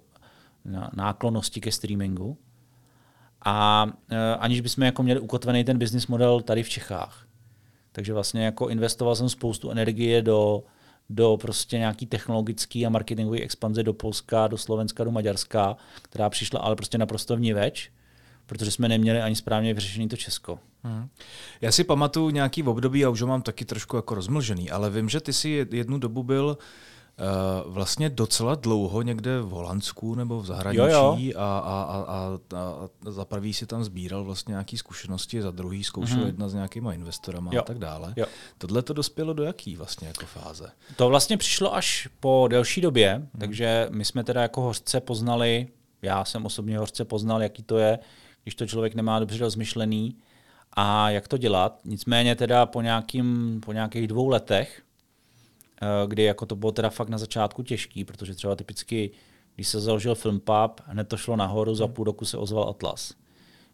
náklonosti 0.93 1.61
ke 1.61 1.73
streamingu. 1.73 2.39
A 3.45 3.87
e, 4.09 4.35
aniž 4.35 4.61
bychom 4.61 4.85
jako 4.85 5.03
měli 5.03 5.21
ukotvený 5.21 5.65
ten 5.65 5.79
business 5.79 6.07
model 6.07 6.41
tady 6.41 6.63
v 6.63 6.69
Čechách. 6.69 7.27
Takže 7.93 8.13
vlastně 8.13 8.45
jako 8.45 8.69
investoval 8.69 9.17
jsem 9.17 9.29
spoustu 9.29 9.71
energie 9.71 10.23
do, 10.23 10.65
do 11.11 11.39
prostě 11.41 11.79
nějaký 11.79 12.07
technologický 12.07 12.87
a 12.87 12.91
marketingový 12.91 13.43
expanze 13.43 13.83
do 13.83 13.93
Polska, 13.93 14.49
do 14.49 14.59
Slovenska, 14.59 15.05
do 15.05 15.11
Maďarska, 15.11 15.77
která 16.03 16.31
přišla 16.31 16.61
ale 16.61 16.77
prostě 16.77 16.99
naprosto 16.99 17.37
vníveč 17.37 17.91
protože 18.51 18.71
jsme 18.71 18.89
neměli 18.89 19.21
ani 19.21 19.37
správně 19.37 19.75
vyřešený 19.75 20.09
to 20.09 20.17
Česko. 20.17 20.59
Hmm. 20.83 21.09
Já 21.61 21.73
si 21.73 21.85
pamatuju 21.85 22.31
nějaký 22.31 22.62
období, 22.62 23.05
a 23.05 23.09
už 23.09 23.21
ho 23.21 23.27
mám 23.29 23.43
taky 23.43 23.64
trošku 23.64 23.97
jako 23.97 24.14
rozmlžený, 24.14 24.71
ale 24.71 24.90
vím, 24.90 25.09
že 25.09 25.21
ty 25.21 25.33
si 25.33 25.66
jednu 25.71 25.99
dobu 25.99 26.23
byl 26.23 26.59
uh, 27.21 27.73
vlastně 27.73 28.11
docela 28.11 28.55
dlouho 28.55 29.03
někde 29.03 29.40
v 29.40 29.49
Holandsku 29.49 30.14
nebo 30.14 30.40
v 30.40 30.47
zahraničí 30.47 30.79
jo, 30.79 30.87
jo. 30.87 31.38
A, 31.38 31.59
a, 31.59 31.83
a, 31.83 32.05
a, 32.07 32.38
a 32.57 33.11
za 33.11 33.25
prvý 33.25 33.55
si 33.55 33.66
tam 33.66 33.85
sbíral 33.85 34.25
vlastně 34.25 34.53
nějaké 34.53 34.77
zkušenosti, 34.77 35.43
za 35.43 35.51
druhý 35.51 35.85
zkoušel 35.85 36.16
hmm. 36.16 36.27
jedna 36.27 36.49
s 36.49 36.55
nějakýma 36.55 36.93
investorama 36.93 37.51
jo. 37.55 37.61
a 37.61 37.64
tak 37.64 37.79
dále. 37.79 38.14
Jo. 38.16 38.27
Tohle 38.59 38.83
to 38.83 38.93
dospělo 38.93 39.33
do 39.33 39.43
jaký 39.43 39.77
vlastně 39.77 40.09
jako 40.09 40.27
fáze? 40.27 40.71
To 40.97 41.09
vlastně 41.09 41.37
přišlo 41.37 41.75
až 41.75 42.09
po 42.21 42.47
delší 42.51 42.81
době, 42.81 43.14
hmm. 43.14 43.29
takže 43.38 43.87
my 43.90 44.05
jsme 44.05 44.25
teda 44.25 44.43
jako 44.43 44.61
hořce 44.61 45.01
poznali, 45.01 45.69
já 46.03 46.25
jsem 46.25 46.47
osobně 46.47 46.79
hořce 46.79 47.05
poznal, 47.05 47.43
jaký 47.43 47.62
to 47.62 47.79
je, 47.79 47.99
když 48.43 48.55
to 48.55 48.66
člověk 48.66 48.95
nemá 48.95 49.19
dobře 49.19 49.38
rozmyšlený 49.38 50.16
a 50.73 51.11
jak 51.11 51.29
to 51.29 51.39
dělat. 51.39 51.81
Nicméně 51.85 52.37
teda 52.37 52.67
po, 52.67 52.81
nějakým, 52.81 53.61
po 53.65 53.73
nějakých 53.73 54.09
dvou 54.09 54.29
letech, 54.29 54.83
eh, 55.83 55.87
kdy 56.07 56.23
jako 56.23 56.47
to 56.47 56.57
bylo 56.57 56.73
teda 56.73 56.91
fakt 56.91 57.09
na 57.09 57.19
začátku 57.19 57.63
těžký, 57.63 58.05
protože 58.05 58.35
třeba 58.35 58.57
typicky, 58.57 59.11
když 59.55 59.69
se 59.69 59.81
založil 59.81 60.15
Filmpub, 60.15 60.81
hned 60.85 61.09
to 61.09 61.17
šlo 61.17 61.37
nahoru, 61.37 61.75
za 61.75 61.87
půl 61.87 62.05
roku 62.05 62.25
se 62.25 62.37
ozval 62.37 62.69
Atlas. 62.69 63.15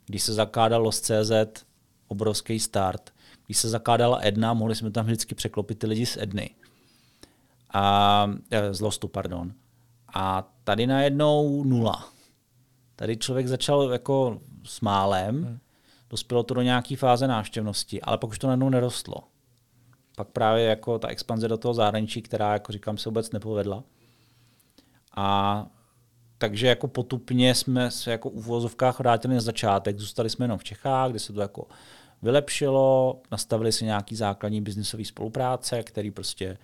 Když 0.07 0.23
se 0.23 0.35
zakádal 0.35 0.83
Los.cz, 0.83 1.65
obrovský 2.09 2.61
start. 2.61 3.11
Když 3.47 3.59
se 3.59 3.69
zakádala 3.69 4.19
Edna, 4.23 4.55
mohli 4.55 4.75
jsme 4.75 4.91
tam 4.91 5.05
vždycky 5.05 5.35
překlopit 5.35 5.79
ty 5.79 5.87
lidi 5.87 6.07
z 6.07 6.17
Edny. 6.17 6.51
A, 7.73 8.31
eh, 8.51 8.75
z 8.75 8.81
Lostu, 8.81 9.09
pardon. 9.09 9.53
A 10.15 10.53
tady 10.65 10.87
najednou 10.87 11.65
nula. 11.65 12.09
Tady 12.97 13.17
člověk 13.17 13.49
začal 13.49 13.93
jako 13.93 14.41
s 14.65 14.81
málem, 14.81 15.45
hmm. 15.45 15.59
Dospělo 16.11 16.43
to 16.43 16.55
do 16.55 16.63
nějaké 16.63 16.97
fáze 16.97 17.29
návštěvnosti, 17.29 18.03
ale 18.03 18.19
pak 18.19 18.31
už 18.31 18.39
to 18.39 18.47
najednou 18.47 18.69
nerostlo. 18.69 19.17
Pak 20.17 20.29
právě 20.29 20.65
jako 20.65 20.99
ta 20.99 21.09
expanze 21.09 21.49
do 21.49 21.57
toho 21.57 21.75
zahraničí, 21.75 22.23
která, 22.23 22.53
jako 22.53 22.73
říkám, 22.73 22.99
se 22.99 23.09
vůbec 23.09 23.33
nepovedla. 23.33 23.85
A 25.17 25.67
takže 26.39 26.67
jako 26.67 26.89
potupně 26.89 27.55
jsme 27.55 27.91
se 27.91 28.11
jako 28.11 28.31
v 28.31 28.33
uvozovkách 28.33 28.99
vrátili 28.99 29.35
na 29.35 29.41
začátek. 29.41 29.99
Zůstali 29.99 30.31
jsme 30.31 30.45
jenom 30.45 30.59
v 30.59 30.65
Čechách, 30.65 31.11
kde 31.11 31.19
se 31.19 31.33
to 31.33 31.41
jako 31.41 31.67
vylepšilo, 32.23 33.21
nastavili 33.31 33.73
si 33.73 33.85
nějaký 33.85 34.17
základní 34.17 34.61
biznisové 34.61 35.05
spolupráce, 35.05 35.83
které 35.83 36.11
prostě 36.11 36.59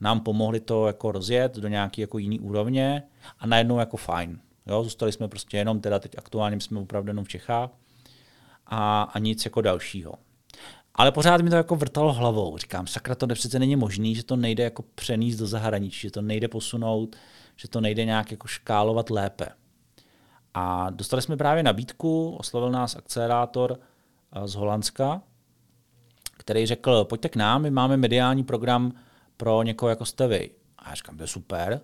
nám 0.00 0.20
pomohli 0.20 0.60
to 0.60 0.86
jako 0.86 1.12
rozjet 1.12 1.56
do 1.56 1.68
nějaké 1.68 2.00
jako 2.00 2.18
jiný 2.18 2.40
úrovně 2.40 3.02
a 3.38 3.46
najednou 3.46 3.78
jako 3.78 3.96
fajn. 3.96 4.40
Jo, 4.66 4.84
zůstali 4.84 5.12
jsme 5.12 5.28
prostě 5.28 5.56
jenom, 5.56 5.80
teda 5.80 5.98
teď 5.98 6.18
aktuálně 6.18 6.60
jsme 6.60 6.80
opravdu 6.80 7.10
jenom 7.10 7.24
v 7.24 7.28
Čechách 7.28 7.70
a, 8.66 9.02
a 9.02 9.18
nic 9.18 9.44
jako 9.44 9.60
dalšího. 9.60 10.14
Ale 10.94 11.12
pořád 11.12 11.40
mi 11.40 11.50
to 11.50 11.56
jako 11.56 11.76
vrtalo 11.76 12.12
hlavou. 12.12 12.58
Říkám, 12.58 12.86
sakra, 12.86 13.14
to 13.14 13.26
přece 13.26 13.58
není 13.58 13.76
možný, 13.76 14.14
že 14.14 14.24
to 14.24 14.36
nejde 14.36 14.64
jako 14.64 14.84
přenést 14.94 15.36
do 15.36 15.46
zahraničí, 15.46 16.00
že 16.00 16.10
to 16.10 16.22
nejde 16.22 16.48
posunout, 16.48 17.16
že 17.56 17.68
to 17.68 17.80
nejde 17.80 18.04
nějak 18.04 18.30
jako 18.30 18.46
škálovat 18.46 19.10
lépe. 19.10 19.48
A 20.54 20.90
dostali 20.90 21.22
jsme 21.22 21.36
právě 21.36 21.62
nabídku, 21.62 22.36
oslovil 22.36 22.70
nás 22.70 22.96
akcelerátor 22.96 23.78
eh, 24.32 24.48
z 24.48 24.54
Holandska, 24.54 25.22
který 26.38 26.66
řekl, 26.66 27.04
pojďte 27.04 27.28
k 27.28 27.36
nám, 27.36 27.62
my 27.62 27.70
máme 27.70 27.96
mediální 27.96 28.44
program 28.44 28.92
pro 29.36 29.62
někoho 29.62 29.90
jako 29.90 30.04
jste 30.04 30.28
vy. 30.28 30.50
A 30.78 30.88
já 30.88 30.94
říkám, 30.94 31.16
to 31.16 31.22
je 31.22 31.26
super, 31.26 31.80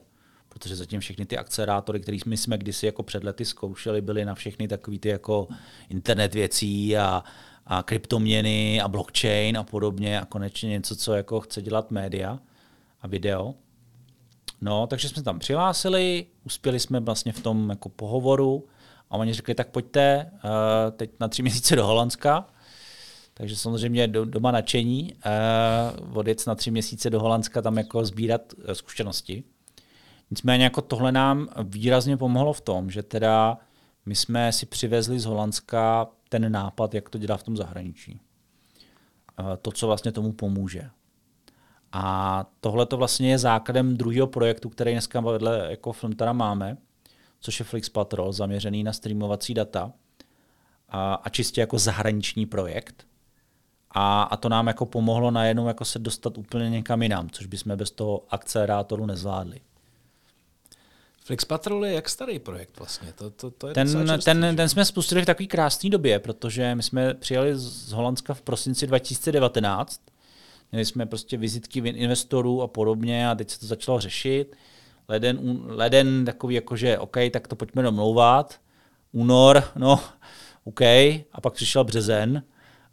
protože 0.53 0.77
zatím 0.77 1.01
všechny 1.01 1.27
ty 1.27 1.39
akcelerátory, 1.39 2.01
které 2.01 2.19
my 2.27 2.37
jsme 2.37 2.59
kdysi 2.59 2.87
jako 2.87 3.03
před 3.03 3.25
lety 3.25 3.45
zkoušeli, 3.45 4.01
byly 4.01 4.25
na 4.25 4.35
všechny 4.35 4.69
takové 4.69 4.99
ty 4.99 5.09
jako 5.09 5.49
internet 5.89 6.35
věcí 6.35 6.97
a, 6.97 7.25
a 7.67 7.83
kryptoměny 7.83 8.81
a 8.81 8.89
blockchain 8.89 9.59
a 9.59 9.65
podobně 9.65 10.21
a 10.21 10.25
konečně 10.25 10.69
něco, 10.69 10.97
co 10.97 11.15
jako 11.15 11.41
chce 11.41 11.63
dělat 11.63 11.91
média 11.91 12.39
a 13.01 13.07
video. 13.07 13.55
No, 14.61 14.87
takže 14.87 15.09
jsme 15.09 15.23
tam 15.23 15.39
přihlásili, 15.39 16.27
uspěli 16.45 16.81
jsme 16.81 17.01
vlastně 17.01 17.33
v 17.33 17.41
tom 17.41 17.71
jako 17.71 17.89
pohovoru 17.89 18.67
a 19.11 19.17
oni 19.17 19.33
řekli, 19.33 19.55
tak 19.55 19.69
pojďte 19.69 20.31
uh, 20.33 20.51
teď 20.97 21.11
na 21.21 21.29
tři 21.29 21.43
měsíce 21.43 21.77
do 21.77 21.87
Holandska. 21.87 22.47
Takže 23.35 23.57
samozřejmě 23.57 24.09
do, 24.09 24.25
doma 24.25 24.51
nadšení, 24.51 25.15
uh, 26.07 26.19
odjet 26.19 26.47
na 26.47 26.55
tři 26.55 26.71
měsíce 26.71 27.11
do 27.11 27.21
Holandska, 27.21 27.63
tam 27.63 27.79
jako 27.79 28.05
sbírat 28.05 28.53
uh, 28.53 28.73
zkušenosti. 28.73 29.45
Nicméně 30.33 30.65
jako 30.65 30.83
tohle 30.83 31.13
nám 31.13 31.49
výrazně 31.63 32.17
pomohlo 32.17 32.53
v 32.53 32.61
tom, 32.61 32.91
že 32.91 33.03
teda 33.03 33.59
my 34.07 34.15
jsme 34.15 34.53
si 34.53 34.67
přivezli 34.67 35.21
z 35.21 35.25
Holandska 35.25 36.07
ten 36.29 36.53
nápad, 36.53 36.95
jak 36.95 37.09
to 37.09 37.19
dělá 37.19 37.37
v 37.37 37.43
tom 37.43 37.57
zahraničí. 37.57 38.21
To, 39.63 39.73
co 39.73 39.87
vlastně 39.87 40.13
tomu 40.13 40.33
pomůže. 40.33 40.91
A 41.93 42.47
tohle 42.61 42.87
to 42.87 42.97
vlastně 42.97 43.31
je 43.31 43.39
základem 43.39 43.97
druhého 43.97 44.27
projektu, 44.27 44.69
který 44.69 44.93
dneska 44.93 45.21
vedle 45.21 45.67
jako 45.71 45.93
Filmtara 45.93 46.33
máme, 46.33 46.77
což 47.41 47.59
je 47.59 47.65
Flix 47.65 47.89
Patrol, 47.89 48.33
zaměřený 48.33 48.85
na 48.85 48.93
streamovací 48.93 49.55
data 49.55 49.93
a, 50.89 51.15
a 51.15 51.29
čistě 51.29 51.61
jako 51.61 51.79
zahraniční 51.79 52.47
projekt. 52.47 53.07
A, 53.91 54.23
a 54.23 54.37
to 54.37 54.49
nám 54.49 54.67
jako 54.67 54.87
pomohlo 54.87 55.31
najednou 55.31 55.67
jako 55.67 55.85
se 55.85 55.99
dostat 55.99 56.39
úplně 56.39 56.71
někam 56.71 57.03
jinam, 57.03 57.31
což 57.31 57.47
bychom 57.47 57.77
bez 57.77 57.91
toho 57.91 58.23
akcelerátoru 58.31 59.07
nezvládli. 59.07 59.61
Flix 61.25 61.45
Patrol 61.45 61.87
je 61.87 61.93
jak 61.93 62.09
starý 62.09 62.39
projekt 62.39 62.79
vlastně? 62.79 63.13
To, 63.13 63.31
to, 63.31 63.51
to 63.51 63.69
je 63.69 63.75
ten, 63.75 63.93
čerstvý, 63.93 64.25
ten, 64.25 64.57
ten 64.57 64.69
jsme 64.69 64.85
spustili 64.85 65.23
v 65.23 65.27
takové 65.27 65.47
krásné 65.47 65.91
době, 65.91 66.19
protože 66.19 66.75
my 66.75 66.83
jsme 66.83 67.15
přijeli 67.15 67.53
z 67.55 67.93
Holandska 67.93 68.35
v 68.35 68.43
prosinci 68.43 68.87
2019. 68.87 70.01
Měli 70.73 70.85
jsme 70.85 71.07
prostě 71.07 71.37
vizitky 71.37 71.79
investorů 71.79 72.63
a 72.63 72.69
podobně 72.69 73.29
a 73.29 73.35
teď 73.35 73.51
se 73.51 73.61
to 73.61 73.67
začalo 73.67 74.01
řešit. 74.01 74.57
Leden, 75.09 75.61
leden 75.65 76.25
takový 76.25 76.55
jako, 76.55 76.77
že 76.77 76.99
OK, 76.99 77.17
tak 77.33 77.49
to 77.49 77.57
pojďme 77.57 77.83
domlouvat. 77.83 78.61
Únor, 79.13 79.65
no 79.77 80.01
OK. 80.65 80.81
A 81.33 81.41
pak 81.43 81.53
přišel 81.53 81.85
březen 81.85 82.43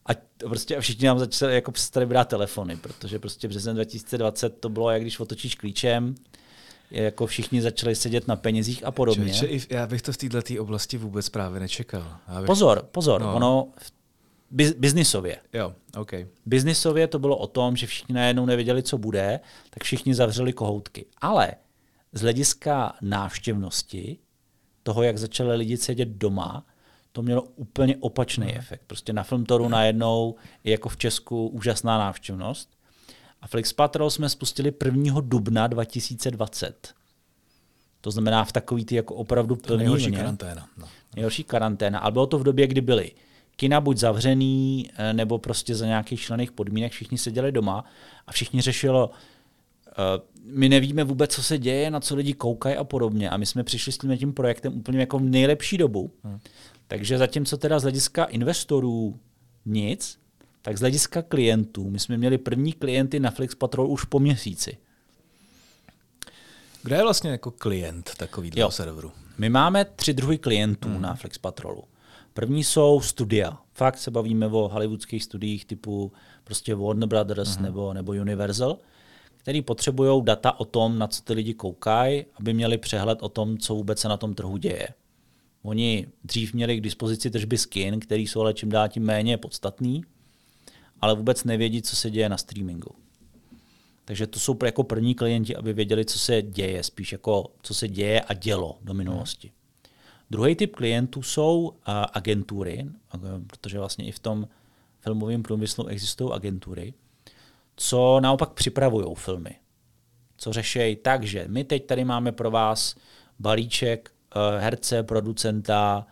a 0.06 0.12
prostě 0.40 0.82
všichni 0.82 1.08
nám 1.08 1.20
začali 1.20 1.56
jako 1.56 1.72
přestali 1.72 2.06
brát 2.06 2.28
telefony, 2.28 2.76
protože 2.76 3.20
prostě 3.20 3.48
březen 3.48 3.76
2020 3.76 4.50
to 4.50 4.70
bylo, 4.70 4.90
jak 4.90 5.02
když 5.02 5.20
otočíš 5.20 5.56
klíčem, 5.56 6.16
jako 6.92 7.28
všichni 7.28 7.62
začali 7.62 7.96
sedět 7.96 8.28
na 8.28 8.36
penězích 8.36 8.84
a 8.86 8.92
podobně. 8.92 9.34
Čeče, 9.34 9.76
já 9.76 9.88
bych 9.88 10.02
to 10.02 10.14
v 10.14 10.18
této 10.18 10.62
oblasti 10.62 10.98
vůbec 10.98 11.30
právě 11.30 11.60
nečekal. 11.60 12.18
bych... 12.38 12.46
Pozor, 12.46 12.88
pozor, 12.92 13.22
no. 13.22 13.36
ono 13.36 13.68
biznisově. 14.52 15.38
Jo, 15.54 15.74
OK. 15.98 16.12
Biznisově 16.46 17.08
to 17.08 17.20
bylo 17.20 17.38
o 17.38 17.48
tom, 17.48 17.76
že 17.76 17.88
všichni 17.88 18.16
najednou 18.16 18.46
nevěděli, 18.46 18.84
co 18.84 18.98
bude, 18.98 19.40
tak 19.70 19.84
všichni 19.84 20.16
zavřeli 20.16 20.54
kohoutky. 20.54 21.06
Ale 21.22 21.52
z 22.12 22.22
hlediska 22.22 22.94
návštěvnosti, 23.02 24.18
toho, 24.84 25.04
jak 25.04 25.18
začali 25.18 25.56
lidi 25.56 25.78
sedět 25.78 26.10
doma, 26.10 26.66
to 27.12 27.22
mělo 27.22 27.42
úplně 27.42 27.98
opačný 28.00 28.48
hmm. 28.48 28.58
efekt. 28.58 28.82
Prostě 28.88 29.14
na 29.14 29.24
Filmtoru 29.24 29.64
hmm. 29.64 29.72
najednou 29.72 30.36
je 30.64 30.72
jako 30.72 30.90
v 30.90 30.98
Česku 30.98 31.48
úžasná 31.48 31.98
návštěvnost. 31.98 32.70
A 33.42 33.48
Flix 33.48 33.74
Patrol 33.74 34.10
jsme 34.10 34.30
spustili 34.30 34.74
1. 34.86 35.22
dubna 35.22 35.68
2020. 35.68 36.94
To 38.02 38.12
znamená 38.12 38.46
v 38.46 38.52
takový 38.52 38.86
ty 38.86 38.96
jako 38.96 39.16
opravdu 39.16 39.56
plný 39.56 39.78
nejhorší 39.78 40.12
karanténa. 40.12 40.68
No. 40.78 40.88
Nejhorší 41.16 41.44
karanténa. 41.44 42.00
Ale 42.00 42.12
bylo 42.12 42.28
to 42.28 42.40
v 42.40 42.44
době, 42.44 42.68
kdy 42.68 42.82
byly 42.82 43.12
kina 43.56 43.82
buď 43.82 43.98
zavřený, 43.98 44.90
eh, 44.98 45.14
nebo 45.14 45.38
prostě 45.38 45.76
za 45.76 45.86
nějakých 45.86 46.22
šlených 46.22 46.52
podmínek 46.52 46.92
všichni 46.92 47.18
seděli 47.18 47.52
doma 47.52 47.86
a 48.28 48.32
všichni 48.32 48.62
řešilo, 48.62 49.10
uh, 49.10 49.96
my 50.44 50.70
nevíme 50.70 51.04
vůbec, 51.04 51.32
co 51.32 51.44
se 51.44 51.58
děje, 51.58 51.92
na 51.92 52.00
co 52.00 52.16
lidi 52.16 52.34
koukají 52.34 52.76
a 52.76 52.84
podobně. 52.84 53.30
A 53.30 53.38
my 53.38 53.46
jsme 53.46 53.64
přišli 53.64 53.92
s 53.92 53.98
tím, 53.98 54.18
tím 54.18 54.34
projektem 54.34 54.78
úplně 54.78 55.00
jako 55.00 55.20
v 55.20 55.22
nejlepší 55.22 55.78
dobu. 55.78 56.12
Hmm. 56.24 56.40
Takže 56.88 57.18
zatímco 57.18 57.58
teda 57.58 57.80
z 57.80 57.82
hlediska 57.82 58.24
investorů 58.24 59.20
nic, 59.66 60.20
tak 60.70 60.78
z 60.78 60.80
hlediska 60.80 61.22
klientů, 61.22 61.90
my 61.90 62.00
jsme 62.00 62.18
měli 62.18 62.38
první 62.38 62.74
klienty 62.74 63.20
na 63.20 63.32
Flix 63.32 63.56
Patrol 63.56 63.92
už 63.92 64.04
po 64.04 64.20
měsíci. 64.20 64.78
Kdo 66.84 66.96
je 66.96 67.04
vlastně 67.04 67.30
jako 67.30 67.52
klient 67.52 68.12
takového 68.18 68.72
serveru? 68.72 69.12
My 69.38 69.50
máme 69.50 69.86
tři 69.86 70.14
druhy 70.14 70.38
klientů 70.38 70.90
hmm. 70.90 71.02
na 71.02 71.16
Flix 71.16 71.38
Patrolu. 71.38 71.84
První 72.34 72.64
jsou 72.64 73.02
studia. 73.02 73.58
Fakt 73.74 73.98
se 73.98 74.12
bavíme 74.12 74.48
o 74.48 74.68
hollywoodských 74.68 75.24
studiích 75.24 75.66
typu 75.66 76.12
prostě 76.44 76.76
Warner 76.76 77.10
Brothers 77.10 77.56
hmm. 77.56 77.66
nebo, 77.66 77.94
nebo 77.94 78.12
Universal, 78.12 78.78
který 79.38 79.62
potřebují 79.62 80.24
data 80.24 80.60
o 80.60 80.66
tom, 80.66 81.00
na 81.00 81.08
co 81.08 81.22
ty 81.22 81.34
lidi 81.34 81.54
koukají, 81.54 82.26
aby 82.34 82.54
měli 82.54 82.78
přehled 82.78 83.20
o 83.22 83.30
tom, 83.30 83.58
co 83.58 83.76
vůbec 83.76 84.00
se 84.00 84.08
na 84.08 84.18
tom 84.18 84.34
trhu 84.34 84.58
děje. 84.58 84.88
Oni 85.64 86.08
dřív 86.24 86.54
měli 86.54 86.78
k 86.78 86.82
dispozici 86.82 87.30
tržby 87.30 87.58
skin, 87.58 88.00
který 88.00 88.28
jsou 88.28 88.42
ale 88.42 88.54
čím 88.54 88.70
dál 88.70 88.90
tím 88.90 89.04
méně 89.04 89.38
podstatný, 89.38 90.04
ale 91.02 91.16
vůbec 91.16 91.44
nevědí, 91.44 91.82
co 91.82 91.96
se 91.96 92.10
děje 92.10 92.30
na 92.30 92.38
streamingu. 92.38 92.96
Takže 94.06 94.28
to 94.28 94.40
jsou 94.40 94.58
jako 94.66 94.84
první 94.84 95.16
klienti, 95.16 95.56
aby 95.56 95.74
věděli, 95.74 96.06
co 96.06 96.20
se 96.20 96.42
děje, 96.42 96.84
spíš 96.84 97.12
jako 97.12 97.46
co 97.62 97.74
se 97.74 97.88
děje 97.88 98.22
a 98.22 98.34
dělo 98.34 98.78
do 98.82 98.94
minulosti. 98.94 99.48
Hmm. 99.48 99.56
Druhý 100.30 100.56
typ 100.56 100.76
klientů 100.76 101.24
jsou 101.24 101.68
uh, 101.68 101.74
agentury, 102.14 102.90
protože 103.48 103.80
vlastně 103.80 104.06
i 104.06 104.12
v 104.12 104.20
tom 104.20 104.48
filmovém 105.00 105.44
průmyslu 105.44 105.88
existují 105.88 106.32
agentury, 106.34 106.94
co 107.76 108.20
naopak 108.20 108.54
připravují 108.54 109.16
filmy. 109.16 109.56
Co 110.38 110.54
řešejí 110.54 110.96
tak, 110.96 111.24
že 111.24 111.46
my 111.48 111.64
teď 111.64 111.86
tady 111.86 112.06
máme 112.06 112.32
pro 112.32 112.52
vás 112.52 112.96
balíček 113.40 114.12
uh, 114.36 114.42
herce, 114.62 115.04
producenta, 115.04 116.06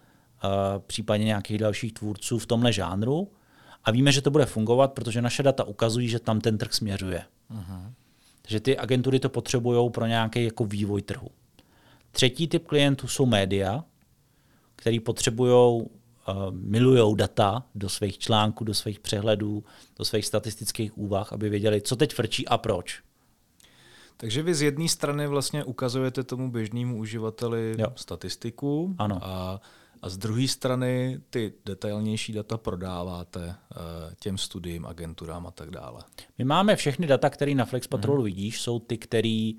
uh, 0.43 0.50
případně 0.88 1.26
nějakých 1.26 1.58
dalších 1.58 1.93
tvůrců 1.93 2.39
v 2.39 2.45
tomhle 2.45 2.73
žánru 2.73 3.32
a 3.84 3.92
víme, 3.92 4.12
že 4.12 4.22
to 4.22 4.32
bude 4.32 4.46
fungovat, 4.46 4.94
protože 4.94 5.22
naše 5.22 5.44
data 5.44 5.63
ukazují, 5.63 6.10
že 6.10 6.20
tam 6.20 6.42
ten 6.42 6.58
trh 6.58 6.74
směřuje. 6.74 7.24
Uh-huh. 7.52 7.92
Takže 8.42 8.60
ty 8.60 8.78
agentury 8.78 9.20
to 9.20 9.30
potřebují 9.30 9.90
pro 9.90 10.06
nějaký 10.06 10.44
jako 10.44 10.66
vývoj 10.66 11.02
trhu. 11.02 11.30
Třetí 12.12 12.48
typ 12.48 12.68
klientů 12.68 13.08
jsou 13.08 13.26
média, 13.26 13.84
který 14.76 15.00
potřebují, 15.00 15.82
uh, 15.82 15.86
milují 16.52 17.16
data 17.16 17.63
do 17.76 17.90
svých 17.90 18.18
článků, 18.18 18.63
do 18.63 18.74
svých 18.74 19.00
přehledů, 19.00 19.63
do 19.98 20.06
svých 20.06 20.26
statistických 20.26 20.98
úvah, 20.98 21.34
aby 21.34 21.50
věděli, 21.50 21.82
co 21.82 21.96
teď 21.96 22.13
frčí 22.13 22.48
a 22.48 22.58
proč. 22.58 23.02
Takže 24.18 24.44
vy 24.44 24.56
z 24.56 24.62
jedné 24.62 24.90
strany 24.90 25.28
vlastně 25.28 25.63
ukazujete 25.63 26.24
tomu 26.24 26.52
běžnému 26.52 26.98
uživateli 26.98 27.76
jo. 27.78 27.88
statistiku 27.96 28.96
ano. 28.98 29.20
a 29.22 29.62
a 30.08 30.10
z 30.10 30.17
druhé 30.17 30.48
strany 30.48 31.20
ty 31.30 31.54
detailnější 31.65 32.34
data 32.34 32.58
prodáváte 32.58 33.39
uh, 33.39 33.54
těm 34.20 34.38
studiím, 34.38 34.86
agenturám 34.86 35.48
a 35.48 35.52
tak 35.52 35.72
dále. 35.72 36.02
My 36.38 36.46
máme 36.46 36.76
všechny 36.76 37.08
data, 37.08 37.30
které 37.30 37.56
na 37.56 37.65
Flex 37.65 37.88
Patrolu 37.88 38.17
hmm. 38.17 38.26
vidíš, 38.26 38.62
jsou 38.62 38.80
ty, 38.80 38.98
které 38.98 39.52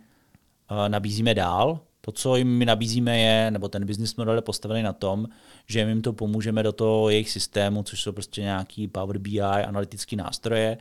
uh, 0.70 0.88
nabízíme 0.88 1.34
dál. 1.34 1.80
To, 2.00 2.12
co 2.12 2.37
jim 2.37 2.58
my 2.58 2.64
nabízíme, 2.64 3.18
je, 3.18 3.50
nebo 3.50 3.68
ten 3.68 3.87
business 3.87 4.16
model 4.16 4.34
je 4.34 4.42
postavený 4.42 4.82
na 4.82 4.92
tom, 4.92 5.26
že 5.66 5.80
jim 5.80 6.02
to 6.02 6.12
pomůžeme 6.12 6.62
do 6.62 6.72
toho 6.72 7.11
jejich 7.11 7.30
systému, 7.30 7.82
což 7.82 8.02
jsou 8.02 8.12
prostě 8.12 8.40
nějaký 8.40 8.88
Power 8.88 9.18
BI, 9.18 9.40
analytické 9.40 10.16
nástroje, 10.16 10.78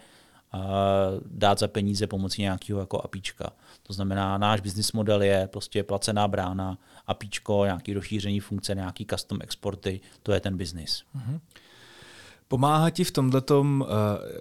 dát 1.25 1.59
za 1.59 1.67
peníze 1.67 2.07
pomocí 2.07 2.41
nějakého 2.41 2.79
jako 2.79 3.01
apíčka. 3.01 3.49
To 3.83 3.93
znamená, 3.93 4.37
náš 4.37 4.61
business 4.61 4.91
model 4.91 5.21
je 5.21 5.47
prostě 5.47 5.83
placená 5.83 6.27
brána, 6.27 6.77
APIčko, 7.07 7.65
nějaký 7.65 7.93
rozšíření 7.93 8.39
funkce, 8.39 8.75
nějaký 8.75 9.05
custom 9.05 9.37
exporty, 9.41 10.01
to 10.23 10.31
je 10.31 10.39
ten 10.39 10.57
business. 10.57 11.03
Mm-hmm. 11.15 11.39
Pomáhá 12.47 12.89
ti 12.89 13.03
v 13.03 13.11
tomto 13.11 13.61
uh, 13.61 13.87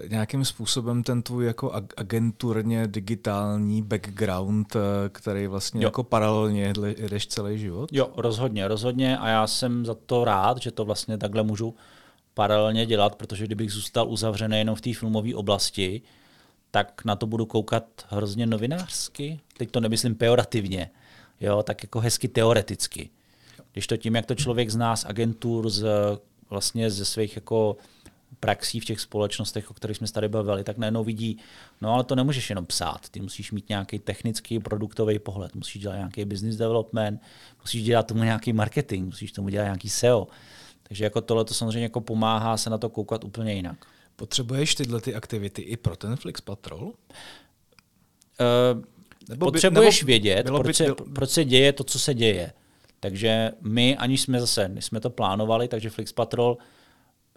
nějakým 0.09 0.45
způsobem 0.45 1.03
ten 1.03 1.23
tvůj 1.23 1.47
jako 1.47 1.73
agenturně 1.97 2.87
digitální 2.87 3.83
background, 3.83 4.75
uh, 4.75 4.83
který 5.12 5.47
vlastně 5.47 5.83
jo. 5.83 5.87
jako 5.87 6.05
paralelně 6.05 6.73
jdeš 6.99 7.27
celý 7.27 7.59
život? 7.59 7.92
Jo, 7.92 8.11
rozhodně, 8.16 8.69
rozhodně 8.69 9.19
a 9.19 9.29
já 9.29 9.47
jsem 9.47 9.87
za 9.87 9.95
to 9.95 10.25
rád, 10.25 10.62
že 10.62 10.71
to 10.71 10.85
vlastně 10.85 11.19
takhle 11.19 11.42
můžu 11.42 11.75
paralelně 12.37 12.87
dělat, 12.87 13.16
protože 13.16 13.44
kdybych 13.44 13.72
zůstal 13.72 14.09
uzavřený 14.09 14.59
jenom 14.59 14.75
v 14.75 14.81
té 14.81 14.94
filmové 14.94 15.35
oblasti, 15.35 16.03
tak 16.70 17.05
na 17.05 17.16
to 17.16 17.27
budu 17.27 17.46
koukat 17.46 17.85
hrozně 18.09 18.46
novinářsky. 18.46 19.40
Teď 19.57 19.70
to 19.70 19.81
nemyslím 19.81 20.14
pejorativně, 20.14 20.90
jo, 21.40 21.62
tak 21.62 21.83
jako 21.83 22.01
hezky 22.01 22.29
teoreticky. 22.29 23.11
Když 23.72 23.87
to 23.87 23.96
tím, 23.96 24.14
jak 24.14 24.27
to 24.27 24.35
člověk 24.35 24.70
zná 24.70 24.96
z 24.96 25.05
agentur, 25.05 25.70
z, 25.70 25.87
vlastně 26.51 26.90
ze 26.90 27.05
svých 27.05 27.37
jako 27.37 27.77
praxí 28.40 28.81
v 28.81 28.85
těch 28.85 29.01
společnostech, 29.01 29.70
o 29.70 29.75
kterých 29.75 29.96
jsme 29.96 30.07
tady 30.09 30.29
bavili, 30.29 30.64
tak 30.64 30.79
najednou 30.79 31.05
vidí, 31.05 31.38
no 31.81 31.92
ale 31.92 32.05
to 32.05 32.14
nemůžeš 32.14 32.51
jenom 32.51 32.66
psát, 32.66 33.09
ty 33.09 33.20
musíš 33.20 33.53
mít 33.53 33.68
nějaký 33.68 33.99
technický 33.99 34.59
produktový 34.59 35.18
pohled, 35.18 35.55
musíš 35.55 35.83
dělat 35.83 35.96
nějaký 35.96 36.25
business 36.25 36.57
development, 36.57 37.20
musíš 37.61 37.83
dělat 37.83 38.07
tomu 38.07 38.22
nějaký 38.22 38.53
marketing, 38.53 39.07
musíš 39.07 39.33
tomu 39.33 39.49
dělat 39.49 39.64
nějaký 39.64 39.88
SEO. 39.88 40.29
Takže 40.88 41.05
jako 41.05 41.20
tohle 41.20 41.44
to 41.44 41.55
samozřejmě 41.55 41.83
jako 41.83 42.01
pomáhá 42.01 42.57
se 42.57 42.70
na 42.70 42.79
to 42.79 42.88
koukat 42.88 43.25
úplně 43.25 43.55
jinak. 43.55 43.87
Potřebuješ 44.16 44.75
tyhle 44.75 45.01
ty 45.01 45.14
aktivity 45.14 45.62
i 45.62 45.77
pro 45.77 45.96
ten 45.96 46.16
Flix 46.16 46.40
Patrol? 46.40 46.83
Uh, 46.83 46.94
nebo 49.29 49.46
potřebuješ 49.46 50.03
by, 50.03 50.12
nebo 50.12 50.27
vědět, 50.27 50.46
proč, 50.46 50.66
by, 50.66 50.75
se, 50.75 50.94
proč 51.14 51.31
se 51.31 51.44
děje 51.44 51.72
to, 51.72 51.85
co 51.85 51.99
se 51.99 52.14
děje. 52.14 52.53
Takže 53.01 53.53
my, 53.61 53.96
aniž 53.96 54.20
jsme 54.20 54.40
zase, 54.40 54.68
my 54.68 54.83
jsme 54.83 55.01
to 55.01 55.11
plánovali, 55.11 55.68
takže 55.68 55.90
Flix 55.90 56.12
Patrol, 56.12 56.59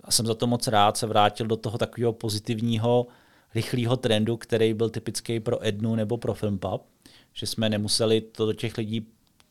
a 0.03 0.11
jsem 0.11 0.25
za 0.25 0.35
to 0.35 0.47
moc 0.47 0.67
rád, 0.67 0.97
se 0.97 1.07
vrátil 1.07 1.47
do 1.47 1.57
toho 1.57 1.77
takového 1.77 2.13
pozitivního, 2.13 3.07
rychlého 3.55 3.97
trendu, 3.97 4.37
který 4.37 4.73
byl 4.73 4.89
typický 4.89 5.39
pro 5.39 5.67
Ednu 5.67 5.95
nebo 5.95 6.17
pro 6.17 6.33
Filmpub, 6.33 6.81
že 7.33 7.45
jsme 7.45 7.69
nemuseli 7.69 8.21
to 8.21 8.45
do 8.45 8.53
těch 8.53 8.77
lidí 8.77 9.07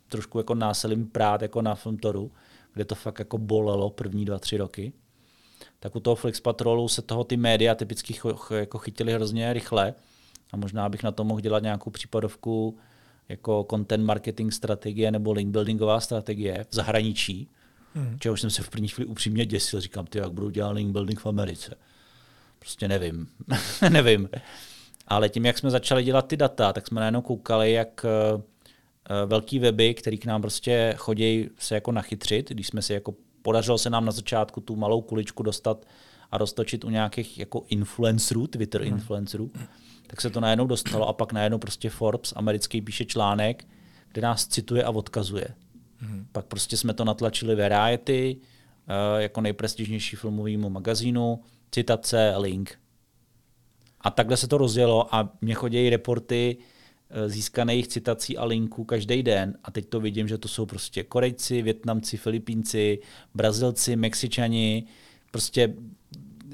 trošku 0.08 0.38
jako 0.38 0.54
násilím 0.54 1.06
prát 1.06 1.42
jako 1.42 1.62
na 1.62 1.74
Filmtoru, 1.74 2.30
kde 2.74 2.84
to 2.84 2.94
fakt 2.94 3.18
jako 3.18 3.38
bolelo 3.38 3.90
první 3.90 4.24
dva, 4.24 4.38
tři 4.38 4.56
roky 4.56 4.92
tak 5.80 5.96
u 5.96 6.00
toho 6.00 6.16
Flex 6.16 6.40
Patrolu 6.40 6.88
se 6.88 7.02
toho 7.02 7.24
ty 7.24 7.36
média 7.36 7.74
typicky 7.74 8.14
jako 8.54 8.78
chytili 8.78 9.12
hrozně 9.12 9.52
rychle 9.52 9.94
a 10.52 10.56
možná 10.56 10.88
bych 10.88 11.02
na 11.02 11.12
to 11.12 11.24
mohl 11.24 11.40
dělat 11.40 11.62
nějakou 11.62 11.90
případovku 11.90 12.78
jako 13.28 13.66
content 13.70 14.04
marketing 14.04 14.52
strategie 14.52 15.10
nebo 15.10 15.32
link 15.32 15.50
buildingová 15.50 16.00
strategie 16.00 16.66
v 16.70 16.74
zahraničí, 16.74 17.48
hmm. 17.94 18.18
čeho 18.18 18.36
jsem 18.36 18.50
se 18.50 18.62
v 18.62 18.70
první 18.70 18.88
chvíli 18.88 19.06
upřímně 19.06 19.46
děsil. 19.46 19.80
Říkám, 19.80 20.06
ty, 20.06 20.18
jak 20.18 20.32
budu 20.32 20.50
dělat 20.50 20.70
link 20.70 20.92
building 20.92 21.20
v 21.20 21.26
Americe. 21.26 21.74
Prostě 22.58 22.88
nevím. 22.88 23.28
nevím. 23.88 24.28
Ale 25.08 25.28
tím, 25.28 25.46
jak 25.46 25.58
jsme 25.58 25.70
začali 25.70 26.04
dělat 26.04 26.26
ty 26.28 26.36
data, 26.36 26.72
tak 26.72 26.86
jsme 26.86 27.00
najednou 27.00 27.22
koukali, 27.22 27.72
jak 27.72 28.06
velký 29.26 29.58
weby, 29.58 29.94
který 29.94 30.18
k 30.18 30.26
nám 30.26 30.40
prostě 30.40 30.94
chodí 30.96 31.48
se 31.58 31.74
jako 31.74 31.92
nachytřit, 31.92 32.50
když 32.50 32.66
jsme 32.66 32.82
si 32.82 32.92
jako 32.92 33.14
podařilo 33.42 33.78
se 33.78 33.90
nám 33.90 34.04
na 34.04 34.12
začátku 34.12 34.60
tu 34.60 34.76
malou 34.76 35.00
kuličku 35.00 35.42
dostat 35.42 35.86
a 36.30 36.38
roztočit 36.38 36.84
u 36.84 36.90
nějakých 36.90 37.38
jako 37.38 37.64
influencerů, 37.68 38.46
Twitter 38.46 38.82
hmm. 38.82 38.92
influencerů, 38.92 39.50
tak 40.06 40.20
se 40.20 40.30
to 40.30 40.40
najednou 40.40 40.66
dostalo 40.66 41.08
a 41.08 41.12
pak 41.12 41.32
najednou 41.32 41.58
prostě 41.58 41.90
Forbes 41.90 42.32
americký 42.36 42.80
píše 42.80 43.04
článek, 43.04 43.66
kde 44.12 44.22
nás 44.22 44.46
cituje 44.46 44.84
a 44.84 44.90
odkazuje. 44.90 45.48
Hmm. 45.98 46.26
Pak 46.32 46.46
prostě 46.46 46.76
jsme 46.76 46.94
to 46.94 47.04
natlačili 47.04 47.56
Variety, 47.56 48.36
uh, 48.36 49.20
jako 49.20 49.40
nejprestižnější 49.40 50.16
filmovému 50.16 50.70
magazínu, 50.70 51.40
citace, 51.70 52.34
link. 52.36 52.78
A 54.00 54.10
takhle 54.10 54.36
se 54.36 54.48
to 54.48 54.58
rozjelo 54.58 55.14
a 55.14 55.32
mě 55.40 55.54
chodí 55.54 55.90
reporty 55.90 56.56
získaných 57.26 57.88
citací 57.88 58.38
a 58.38 58.44
linků 58.44 58.84
každý 58.84 59.22
den 59.22 59.58
a 59.64 59.70
teď 59.70 59.88
to 59.88 60.00
vidím, 60.00 60.28
že 60.28 60.38
to 60.38 60.48
jsou 60.48 60.66
prostě 60.66 61.02
Korejci, 61.02 61.62
Větnamci, 61.62 62.16
Filipínci, 62.16 62.98
Brazilci, 63.34 63.96
Mexičani, 63.96 64.84
prostě 65.30 65.74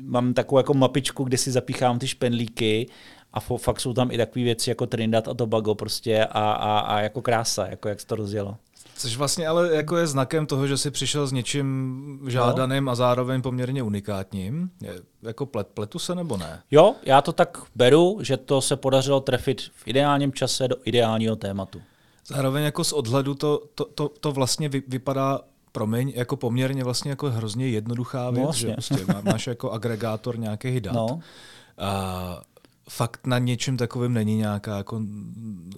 mám 0.03 0.35
takovou 0.35 0.59
jako 0.59 0.75
mapičku, 0.75 1.25
kde 1.25 1.39
si 1.39 1.51
zapíchám 1.51 1.99
ty 1.99 2.09
špenlíky 2.09 2.87
a 3.33 3.41
fakt 3.41 3.81
jsou 3.81 3.93
tam 3.93 4.11
i 4.11 4.17
takové 4.17 4.45
věci 4.45 4.71
jako 4.71 4.87
Trinidad 4.87 5.29
a 5.29 5.35
Tobago 5.35 5.75
prostě 5.75 6.25
a, 6.25 6.53
a, 6.53 6.79
a 6.79 7.01
jako 7.01 7.23
krása, 7.23 7.67
jako 7.67 7.89
jak 7.89 8.01
se 8.01 8.07
to 8.07 8.17
rozjelo. 8.17 8.59
Což 8.97 9.17
vlastně 9.17 9.49
ale 9.49 9.75
jako 9.75 9.97
je 9.97 10.07
znakem 10.07 10.47
toho, 10.47 10.67
že 10.67 10.79
jsi 10.79 10.91
přišel 10.91 11.27
s 11.27 11.33
něčím 11.33 12.21
žádaným 12.29 12.85
no. 12.85 12.93
a 12.93 12.95
zároveň 12.95 13.43
poměrně 13.43 13.83
unikátním. 13.83 14.71
Je, 14.83 14.95
jako 15.23 15.47
plet, 15.47 15.67
pletu 15.67 15.99
se 15.99 16.15
nebo 16.15 16.37
ne? 16.37 16.63
Jo, 16.71 16.95
já 17.03 17.23
to 17.23 17.33
tak 17.33 17.59
beru, 17.75 18.19
že 18.23 18.37
to 18.37 18.61
se 18.61 18.77
podařilo 18.77 19.21
trefit 19.21 19.61
v 19.61 19.89
ideálním 19.89 20.33
čase 20.33 20.69
do 20.69 20.77
ideálního 20.85 21.37
tématu. 21.37 21.83
Zároveň 22.27 22.65
jako 22.65 22.85
z 22.85 22.93
odhledu 22.93 23.35
to, 23.35 23.63
to, 23.75 23.85
to, 23.85 24.09
to 24.09 24.33
vlastně 24.33 24.69
vy, 24.69 24.83
vypadá 24.89 25.41
promiň, 25.73 26.13
jako 26.17 26.37
poměrně 26.37 26.85
vlastně 26.85 27.11
jako 27.11 27.31
hrozně 27.31 27.69
jednoduchá 27.69 28.31
věc, 28.31 28.39
no, 28.39 28.45
vlastně. 28.45 28.69
že 28.69 29.05
prostě 29.05 29.23
máš 29.23 29.47
jako 29.47 29.71
agregátor 29.71 30.39
nějakých 30.39 30.81
dat. 30.81 30.95
No. 30.95 31.21
A 31.79 32.43
fakt 32.89 33.27
na 33.27 33.39
něčem 33.39 33.77
takovém 33.77 34.13
není 34.13 34.37
nějaká 34.37 34.77
jako 34.77 35.01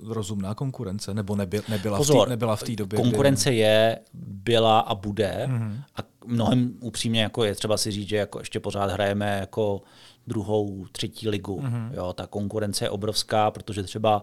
rozumná 0.03 0.55
konkurence? 0.55 1.15
Nebo 1.15 1.37
nebyl, 1.37 1.63
nebyla, 1.69 1.99
Pozor, 1.99 2.17
v 2.17 2.25
tý, 2.25 2.31
nebyla 2.31 2.57
v 2.57 2.63
té 2.63 2.77
době? 2.77 2.97
Konkurence 2.97 3.51
kdy... 3.51 3.59
je, 3.59 3.99
byla 4.15 4.81
a 4.81 4.95
bude. 4.95 5.49
Mm-hmm. 5.51 5.83
A 5.97 6.01
mnohem 6.27 6.73
upřímně 6.81 7.23
jako 7.23 7.45
je 7.45 7.55
třeba 7.55 7.77
si 7.77 7.91
říct, 7.91 8.09
že 8.09 8.17
jako 8.17 8.39
ještě 8.39 8.61
pořád 8.61 8.91
hrajeme 8.91 9.39
jako 9.41 9.83
druhou, 10.27 10.87
třetí 10.93 11.29
ligu. 11.29 11.61
Mm-hmm. 11.61 11.91
Jo, 11.95 12.13
ta 12.13 12.27
konkurence 12.27 12.85
je 12.85 12.91
obrovská, 12.91 13.51
protože 13.51 13.83
třeba 13.83 14.23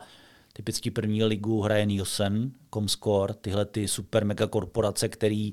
typicky 0.53 0.91
první 0.91 1.23
ligu 1.23 1.61
hraje 1.61 1.85
Nielsen, 1.85 2.51
Comscore, 2.73 3.33
tyhle 3.33 3.65
ty 3.65 3.87
super 3.87 4.25
mega 4.25 4.47
korporace, 4.47 5.09
které 5.09 5.49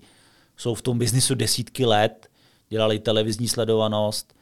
jsou 0.57 0.75
v 0.75 0.83
tom 0.83 0.99
biznisu 0.99 1.35
desítky 1.35 1.87
let, 1.87 2.31
dělali 2.69 2.99
televizní 2.99 3.49
sledovanost, 3.49 4.35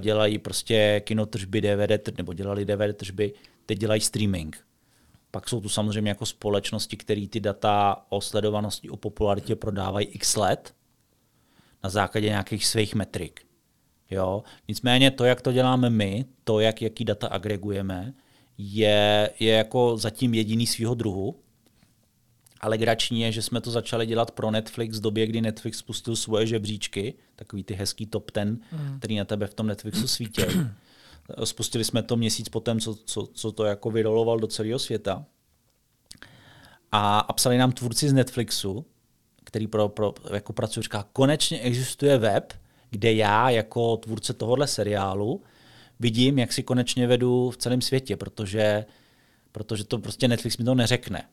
dělají 0.00 0.38
prostě 0.38 1.02
kinotržby, 1.04 1.60
DVD, 1.60 2.18
nebo 2.18 2.32
dělali 2.32 2.64
DVD 2.64 2.96
tržby, 2.96 3.32
teď 3.66 3.78
dělají 3.78 4.00
streaming. 4.00 4.64
Pak 5.30 5.48
jsou 5.48 5.60
tu 5.60 5.68
samozřejmě 5.68 6.10
jako 6.10 6.26
společnosti, 6.26 6.96
které 6.96 7.26
ty 7.28 7.40
data 7.40 8.06
o 8.08 8.20
sledovanosti, 8.20 8.90
o 8.90 8.96
popularitě 8.96 9.56
prodávají 9.56 10.06
x 10.06 10.36
let 10.36 10.74
na 11.84 11.90
základě 11.90 12.28
nějakých 12.28 12.66
svých 12.66 12.94
metrik. 12.94 13.40
Jo? 14.10 14.42
Nicméně 14.68 15.10
to, 15.10 15.24
jak 15.24 15.40
to 15.40 15.52
děláme 15.52 15.90
my, 15.90 16.24
to, 16.44 16.60
jak, 16.60 16.82
jaký 16.82 17.04
data 17.04 17.28
agregujeme, 17.28 18.14
je, 18.58 19.30
je 19.40 19.52
jako 19.52 19.96
zatím 19.96 20.34
jediný 20.34 20.66
svého 20.66 20.94
druhu. 20.94 21.40
Ale 22.60 22.78
grační 22.78 23.20
je, 23.20 23.32
že 23.32 23.42
jsme 23.42 23.60
to 23.60 23.70
začali 23.70 24.06
dělat 24.06 24.30
pro 24.30 24.50
Netflix 24.50 24.98
v 24.98 25.00
době, 25.00 25.26
kdy 25.26 25.40
Netflix 25.40 25.78
spustil 25.78 26.16
svoje 26.16 26.46
žebříčky, 26.46 27.14
takový 27.40 27.64
ty 27.64 27.74
hezký 27.74 28.06
top 28.06 28.30
ten, 28.30 28.58
mm. 28.72 28.98
který 28.98 29.16
na 29.16 29.24
tebe 29.24 29.46
v 29.46 29.54
tom 29.54 29.66
Netflixu 29.66 30.08
svítí. 30.08 30.42
Spustili 31.44 31.84
jsme 31.84 32.02
to 32.02 32.16
měsíc 32.16 32.48
potom, 32.48 32.80
co, 32.80 32.94
co, 32.94 33.26
co 33.26 33.52
to 33.52 33.64
jako 33.64 33.90
vyroloval 33.90 34.38
do 34.38 34.46
celého 34.46 34.78
světa. 34.78 35.24
A, 36.92 37.18
a 37.18 37.32
psali 37.32 37.58
nám 37.58 37.72
tvůrci 37.72 38.08
z 38.08 38.12
Netflixu, 38.12 38.86
který 39.44 39.66
pro, 39.66 39.88
pro, 39.88 40.14
jako 40.32 40.52
pracují, 40.52 40.82
říká, 40.82 41.06
konečně 41.12 41.60
existuje 41.60 42.18
web, 42.18 42.52
kde 42.90 43.12
já 43.12 43.50
jako 43.50 43.96
tvůrce 43.96 44.32
tohohle 44.32 44.66
seriálu 44.66 45.42
vidím, 46.00 46.38
jak 46.38 46.52
si 46.52 46.62
konečně 46.62 47.06
vedu 47.06 47.50
v 47.50 47.56
celém 47.56 47.80
světě, 47.80 48.16
protože, 48.16 48.84
protože 49.52 49.84
to 49.84 49.98
prostě 49.98 50.28
Netflix 50.28 50.58
mi 50.58 50.64
to 50.64 50.74
neřekne. 50.74 51.24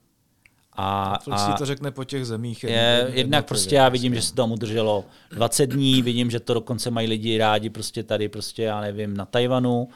A, 0.78 1.20
a 1.32 1.38
si 1.38 1.58
to 1.58 1.66
řekne 1.66 1.92
po 1.92 2.04
těch 2.04 2.26
zemích. 2.26 2.64
Je, 2.64 2.70
je, 2.72 3.12
jednak 3.14 3.46
prostě 3.46 3.76
já 3.76 3.90
vidím, 3.90 4.16
že 4.16 4.22
se 4.22 4.36
to 4.36 4.46
udrželo 4.46 5.06
20 5.32 5.66
dní, 5.66 6.02
vidím, 6.02 6.32
že 6.32 6.40
to 6.40 6.54
dokonce 6.54 6.92
mají 6.92 7.08
lidi 7.08 7.38
rádi 7.38 7.70
prostě 7.70 8.04
tady, 8.04 8.30
prostě 8.30 8.64
já 8.64 8.82
nevím, 8.82 9.18
na 9.18 9.26
Tajvanu 9.26 9.90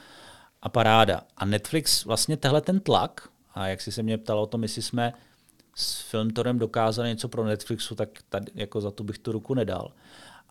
a 0.62 0.70
paráda. 0.70 1.22
A 1.38 1.46
Netflix 1.46 2.06
vlastně 2.06 2.38
tehle 2.38 2.62
ten 2.62 2.80
tlak, 2.80 3.30
a 3.54 3.68
jak 3.68 3.82
jsi 3.82 3.92
se 3.92 4.04
mě 4.04 4.18
ptal 4.18 4.40
o 4.40 4.46
tom, 4.46 4.64
jestli 4.64 4.82
jsme 4.82 5.14
s 5.76 6.02
Filmtorem 6.02 6.60
dokázali 6.60 7.10
něco 7.10 7.28
pro 7.28 7.46
Netflixu, 7.46 7.96
tak 7.96 8.10
tady, 8.30 8.52
jako 8.56 8.82
za 8.82 8.92
to 8.92 9.04
bych 9.04 9.18
tu 9.18 9.32
ruku 9.32 9.54
nedal. 9.54 9.92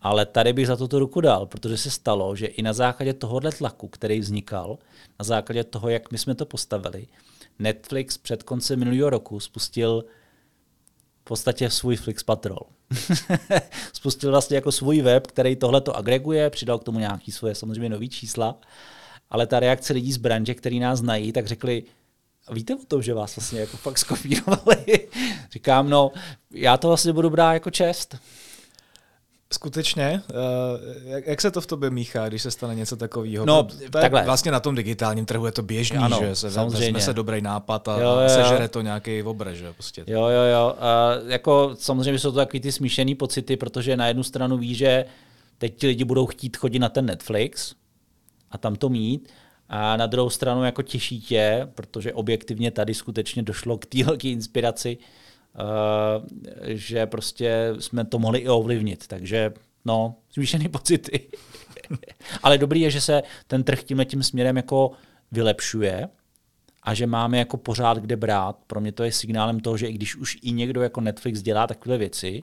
Ale 0.02 0.26
tady 0.26 0.52
bych 0.52 0.66
za 0.66 0.76
to 0.76 0.88
tu 0.88 0.98
ruku 0.98 1.20
dal, 1.20 1.46
protože 1.46 1.76
se 1.76 1.90
stalo, 1.90 2.36
že 2.36 2.46
i 2.46 2.62
na 2.62 2.72
základě 2.72 3.12
tohohle 3.12 3.52
tlaku, 3.52 3.88
který 3.88 4.20
vznikal, 4.20 4.78
na 5.18 5.24
základě 5.24 5.64
toho, 5.64 5.88
jak 5.88 6.12
my 6.12 6.18
jsme 6.18 6.34
to 6.34 6.46
postavili, 6.46 7.06
Netflix 7.58 8.18
před 8.18 8.42
koncem 8.42 8.78
minulého 8.78 9.10
roku 9.10 9.40
spustil 9.40 10.04
podstatě 11.30 11.70
svůj 11.70 11.96
Flix 11.96 12.22
Patrol. 12.22 12.60
spustil 13.92 14.30
vlastně 14.30 14.56
jako 14.56 14.72
svůj 14.72 15.00
web, 15.00 15.26
který 15.26 15.56
tohle 15.56 15.80
to 15.80 15.96
agreguje, 15.96 16.50
přidal 16.50 16.78
k 16.78 16.84
tomu 16.84 16.98
nějaký 16.98 17.32
svoje 17.32 17.54
samozřejmě 17.54 17.88
nový 17.88 18.08
čísla, 18.08 18.58
ale 19.30 19.46
ta 19.46 19.60
reakce 19.60 19.92
lidí 19.92 20.12
z 20.12 20.16
branže, 20.16 20.54
který 20.54 20.80
nás 20.80 20.98
znají, 20.98 21.32
tak 21.32 21.46
řekli, 21.46 21.82
víte 22.52 22.74
o 22.74 22.84
tom, 22.88 23.02
že 23.02 23.14
vás 23.14 23.36
vlastně 23.36 23.60
jako 23.60 23.76
fakt 23.76 23.98
skopírovali? 23.98 25.08
Říkám, 25.52 25.90
no, 25.90 26.12
já 26.50 26.76
to 26.76 26.88
vlastně 26.88 27.12
budu 27.12 27.30
brát 27.30 27.52
jako 27.52 27.70
čest. 27.70 28.16
Skutečně? 29.52 30.22
Uh, 30.30 30.38
jak, 31.04 31.26
jak 31.26 31.40
se 31.40 31.50
to 31.50 31.60
v 31.60 31.66
tobě 31.66 31.90
míchá, 31.90 32.28
když 32.28 32.42
se 32.42 32.50
stane 32.50 32.74
něco 32.74 32.96
takového? 32.96 33.46
No, 33.46 33.68
takhle. 33.90 34.24
Vlastně 34.24 34.52
na 34.52 34.60
tom 34.60 34.74
digitálním 34.74 35.26
trhu 35.26 35.46
je 35.46 35.52
to 35.52 35.62
běžný, 35.62 35.98
ano, 35.98 36.18
že 36.20 36.36
se 36.36 36.50
samozřejmě. 36.50 37.00
se 37.00 37.12
dobrý 37.12 37.40
nápad 37.40 37.88
a 37.88 38.00
jo, 38.00 38.20
jo, 38.20 38.28
sežere 38.28 38.68
to 38.68 38.80
nějaký 38.80 39.22
obraz, 39.22 39.54
že 39.54 39.72
prostě. 39.72 40.04
Jo, 40.06 40.22
jo, 40.22 40.42
jo. 40.52 40.76
Uh, 40.76 41.30
jako 41.30 41.76
samozřejmě 41.78 42.18
jsou 42.18 42.30
to 42.30 42.36
takový 42.36 42.60
ty 42.60 42.72
smíšený 42.72 43.14
pocity, 43.14 43.56
protože 43.56 43.96
na 43.96 44.06
jednu 44.06 44.22
stranu 44.22 44.58
ví, 44.58 44.74
že 44.74 45.04
teď 45.58 45.76
ti 45.76 45.86
lidi 45.86 46.04
budou 46.04 46.26
chtít 46.26 46.56
chodit 46.56 46.78
na 46.78 46.88
ten 46.88 47.06
Netflix 47.06 47.74
a 48.50 48.58
tam 48.58 48.76
to 48.76 48.88
mít, 48.88 49.28
a 49.68 49.96
na 49.96 50.06
druhou 50.06 50.30
stranu 50.30 50.64
jako 50.64 50.82
těší 50.82 51.20
tě, 51.20 51.68
protože 51.74 52.12
objektivně 52.12 52.70
tady 52.70 52.94
skutečně 52.94 53.42
došlo 53.42 53.78
k 53.78 53.86
té 53.86 54.04
velké 54.04 54.28
inspiraci, 54.28 54.98
Uh, 54.98 55.06
že 56.66 57.06
prostě 57.06 57.74
jsme 57.78 58.04
to 58.04 58.18
mohli 58.18 58.38
i 58.38 58.48
ovlivnit. 58.48 59.06
Takže 59.06 59.52
no, 59.84 60.14
zvýšený 60.34 60.68
pocity. 60.78 61.28
Ale 62.42 62.58
dobrý 62.58 62.80
je, 62.80 62.90
že 62.90 63.00
se 63.00 63.22
ten 63.46 63.64
trh 63.64 63.82
tímhle 63.82 64.04
tím 64.04 64.22
směrem 64.22 64.56
jako 64.56 64.92
vylepšuje 65.32 66.08
a 66.82 66.94
že 66.94 67.06
máme 67.06 67.38
jako 67.38 67.56
pořád 67.56 67.98
kde 67.98 68.16
brát. 68.16 68.56
Pro 68.66 68.80
mě 68.80 68.92
to 68.92 69.04
je 69.04 69.12
signálem 69.12 69.60
toho, 69.60 69.76
že 69.76 69.86
i 69.86 69.92
když 69.92 70.16
už 70.16 70.38
i 70.42 70.52
někdo 70.52 70.82
jako 70.82 71.00
Netflix 71.00 71.42
dělá 71.42 71.66
takové 71.66 71.98
věci, 71.98 72.42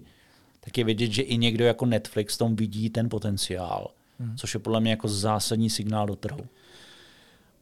tak 0.59 0.77
je 0.77 0.83
vidět, 0.83 1.11
že 1.11 1.21
i 1.21 1.37
někdo 1.37 1.65
jako 1.65 1.85
Netflix 1.85 2.37
tom 2.37 2.55
vidí 2.55 2.89
ten 2.89 3.09
potenciál. 3.09 3.91
Hmm. 4.19 4.37
Což 4.37 4.53
je 4.53 4.59
podle 4.59 4.79
mě 4.79 4.91
jako 4.91 5.07
zásadní 5.07 5.69
signál 5.69 6.07
do 6.07 6.15
trhu. 6.15 6.45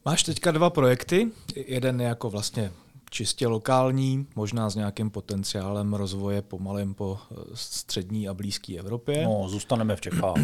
Máš 0.04 0.22
teďka 0.22 0.50
dva 0.50 0.70
projekty. 0.70 1.30
Jeden 1.66 2.00
je 2.00 2.06
jako 2.06 2.30
vlastně 2.30 2.72
čistě 3.10 3.46
lokální, 3.46 4.26
možná 4.34 4.70
s 4.70 4.74
nějakým 4.74 5.10
potenciálem 5.10 5.94
rozvoje 5.94 6.42
pomalem 6.42 6.94
po 6.94 7.18
eh, 7.18 7.34
střední 7.54 8.28
a 8.28 8.34
blízké 8.34 8.78
Evropě. 8.78 9.24
No, 9.24 9.48
zůstaneme 9.48 9.96
v 9.96 10.00
Čechách. 10.00 10.36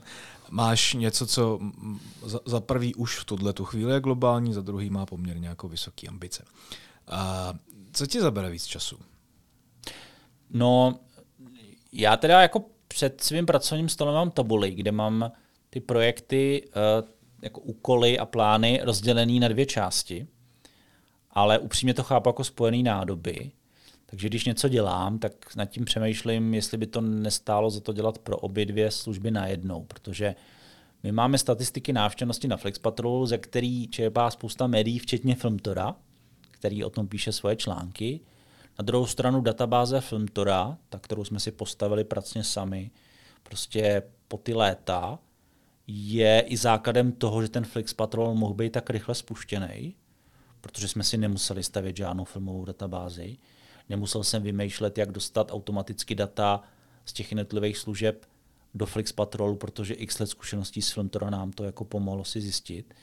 Máš 0.50 0.94
něco, 0.94 1.26
co 1.26 1.60
za, 2.22 2.40
za 2.46 2.60
prvý 2.60 2.94
už 2.94 3.18
v 3.18 3.24
tuhle 3.24 3.52
tu 3.52 3.64
chvíli 3.64 3.92
je 3.92 4.00
globální, 4.00 4.52
za 4.52 4.60
druhý 4.60 4.90
má 4.90 5.06
poměrně 5.06 5.48
jako 5.48 5.68
vysoké 5.68 6.08
ambice. 6.08 6.44
A 7.08 7.52
co 7.92 8.06
ti 8.06 8.20
zabere 8.20 8.50
víc 8.50 8.64
času? 8.64 8.98
No, 10.50 10.98
já 11.92 12.16
teda 12.16 12.42
jako 12.42 12.64
před 12.88 13.20
svým 13.20 13.46
pracovním 13.46 13.88
stolem 13.88 14.14
mám 14.14 14.30
tabuli, 14.30 14.70
kde 14.70 14.92
mám 14.92 15.32
ty 15.70 15.80
projekty, 15.80 16.68
uh, 17.02 17.08
jako 17.42 17.60
úkoly 17.60 18.18
a 18.18 18.26
plány 18.26 18.80
rozdělený 18.82 19.40
na 19.40 19.48
dvě 19.48 19.66
části 19.66 20.26
ale 21.30 21.58
upřímně 21.58 21.94
to 21.94 22.02
chápu 22.02 22.28
jako 22.28 22.44
spojený 22.44 22.82
nádoby. 22.82 23.50
Takže 24.06 24.28
když 24.28 24.44
něco 24.44 24.68
dělám, 24.68 25.18
tak 25.18 25.56
nad 25.56 25.64
tím 25.64 25.84
přemýšlím, 25.84 26.54
jestli 26.54 26.78
by 26.78 26.86
to 26.86 27.00
nestálo 27.00 27.70
za 27.70 27.80
to 27.80 27.92
dělat 27.92 28.18
pro 28.18 28.36
obě 28.36 28.66
dvě 28.66 28.90
služby 28.90 29.30
najednou, 29.30 29.84
protože 29.84 30.34
my 31.02 31.12
máme 31.12 31.38
statistiky 31.38 31.92
návštěvnosti 31.92 32.48
na 32.48 32.56
Flex 32.56 32.78
Patrol, 32.78 33.26
ze 33.26 33.38
který 33.38 33.88
čerpá 33.88 34.30
spousta 34.30 34.66
médií, 34.66 34.98
včetně 34.98 35.34
Filmtora, 35.34 35.94
který 36.50 36.84
o 36.84 36.90
tom 36.90 37.08
píše 37.08 37.32
svoje 37.32 37.56
články. 37.56 38.20
Na 38.78 38.82
druhou 38.82 39.06
stranu 39.06 39.40
databáze 39.40 40.00
Filmtora, 40.00 40.78
ta, 40.88 40.98
kterou 40.98 41.24
jsme 41.24 41.40
si 41.40 41.50
postavili 41.50 42.04
pracně 42.04 42.44
sami, 42.44 42.90
prostě 43.42 44.02
po 44.28 44.36
ty 44.36 44.54
léta, 44.54 45.18
je 45.86 46.40
i 46.40 46.56
základem 46.56 47.12
toho, 47.12 47.42
že 47.42 47.48
ten 47.48 47.64
Flix 47.64 47.94
Patrol 47.94 48.34
mohl 48.34 48.54
být 48.54 48.72
tak 48.72 48.90
rychle 48.90 49.14
spuštěný, 49.14 49.94
protože 50.60 50.88
jsme 50.88 51.04
si 51.04 51.16
nemuseli 51.16 51.62
stavět 51.62 51.96
žádnou 51.96 52.24
filmovou 52.24 52.64
databázi. 52.64 53.36
Nemusel 53.88 54.24
jsem 54.24 54.42
vymýšlet, 54.42 54.98
jak 54.98 55.12
dostat 55.12 55.52
automaticky 55.52 56.14
data 56.14 56.62
z 57.04 57.12
těch 57.12 57.30
jednotlivých 57.30 57.78
služeb 57.78 58.26
do 58.74 58.86
Flix 58.86 59.12
Patrolu, 59.12 59.56
protože 59.56 59.94
x 59.94 60.18
let 60.18 60.26
zkušeností 60.26 60.82
s 60.82 60.92
Filmtora 60.92 61.30
nám 61.30 61.52
to 61.52 61.64
jako 61.64 61.84
pomohlo 61.84 62.24
si 62.24 62.40
zjistit. 62.40 62.94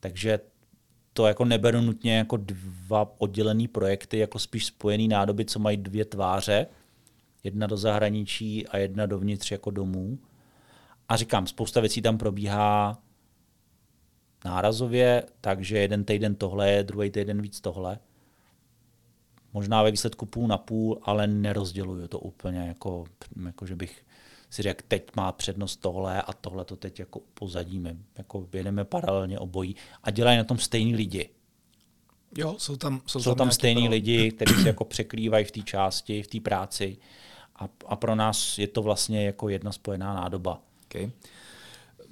Takže 0.00 0.40
to 1.12 1.26
jako 1.26 1.44
neberu 1.44 1.80
nutně 1.80 2.16
jako 2.16 2.36
dva 2.36 3.14
oddělené 3.18 3.68
projekty, 3.68 4.18
jako 4.18 4.38
spíš 4.38 4.66
spojený 4.66 5.08
nádoby, 5.08 5.44
co 5.44 5.58
mají 5.58 5.76
dvě 5.76 6.04
tváře, 6.04 6.66
jedna 7.44 7.66
do 7.66 7.76
zahraničí 7.76 8.66
a 8.66 8.76
jedna 8.76 9.06
dovnitř 9.06 9.50
jako 9.50 9.70
domů. 9.70 10.18
A 11.08 11.16
říkám, 11.16 11.46
spousta 11.46 11.80
věcí 11.80 12.02
tam 12.02 12.18
probíhá 12.18 12.98
nárazově, 14.46 15.22
takže 15.40 15.78
jeden 15.78 16.04
týden 16.04 16.34
tohle 16.34 16.70
je, 16.70 16.82
druhý 16.82 17.10
týden 17.10 17.42
víc 17.42 17.60
tohle. 17.60 17.98
Možná 19.52 19.82
ve 19.82 19.90
výsledku 19.90 20.26
půl 20.26 20.48
na 20.48 20.58
půl, 20.58 20.98
ale 21.02 21.26
nerozděluju 21.26 22.08
to 22.08 22.18
úplně, 22.18 22.58
jako, 22.58 23.04
jako 23.46 23.66
že 23.66 23.76
bych 23.76 24.06
si 24.50 24.62
řekl, 24.62 24.84
teď 24.88 25.16
má 25.16 25.32
přednost 25.32 25.76
tohle 25.76 26.22
a 26.22 26.32
tohle 26.32 26.64
to 26.64 26.76
teď 26.76 26.98
jako 26.98 27.20
pozadíme. 27.34 27.96
Jako 28.18 28.48
jedeme 28.52 28.84
paralelně 28.84 29.38
obojí 29.38 29.76
a 30.02 30.10
dělají 30.10 30.38
na 30.38 30.44
tom 30.44 30.58
stejní 30.58 30.94
lidi. 30.94 31.30
Jo, 32.36 32.54
jsou 32.58 32.76
tam, 32.76 33.02
jsou 33.06 33.22
jsou 33.22 33.30
tam, 33.30 33.38
tam 33.38 33.50
stejní 33.50 33.82
pro... 33.82 33.90
lidi, 33.90 34.30
kteří 34.30 34.54
se 34.54 34.68
jako 34.68 34.84
překrývají 34.84 35.44
v 35.44 35.50
té 35.50 35.60
části, 35.60 36.22
v 36.22 36.26
té 36.26 36.40
práci 36.40 36.96
a, 37.56 37.68
a 37.86 37.96
pro 37.96 38.14
nás 38.14 38.58
je 38.58 38.68
to 38.68 38.82
vlastně 38.82 39.26
jako 39.26 39.48
jedna 39.48 39.72
spojená 39.72 40.14
nádoba. 40.14 40.62
Okay. 40.84 41.10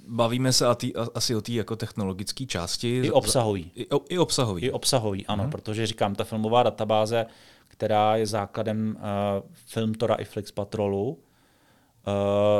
Bavíme 0.09 0.53
se 0.53 0.67
a 0.67 0.75
tý, 0.75 0.93
asi 1.15 1.37
o 1.37 1.41
té 1.41 1.53
jako 1.53 1.77
technologické 1.77 2.47
části. 2.47 3.01
I 3.05 3.11
obsahový. 3.11 3.73
I, 3.75 3.87
I 4.09 4.19
obsahový. 4.19 4.63
I 4.63 4.71
obsahový, 4.71 5.27
ano, 5.27 5.43
hmm. 5.43 5.51
protože 5.51 5.87
říkám, 5.87 6.15
ta 6.15 6.25
filmová 6.25 6.63
databáze, 6.63 7.27
která 7.69 8.17
je 8.17 8.27
základem 8.27 8.97
uh, 8.97 9.51
Filmtora 9.53 10.15
i 10.15 10.25
Flix 10.25 10.53
Patrolu, 10.53 11.09
uh, 11.09 11.19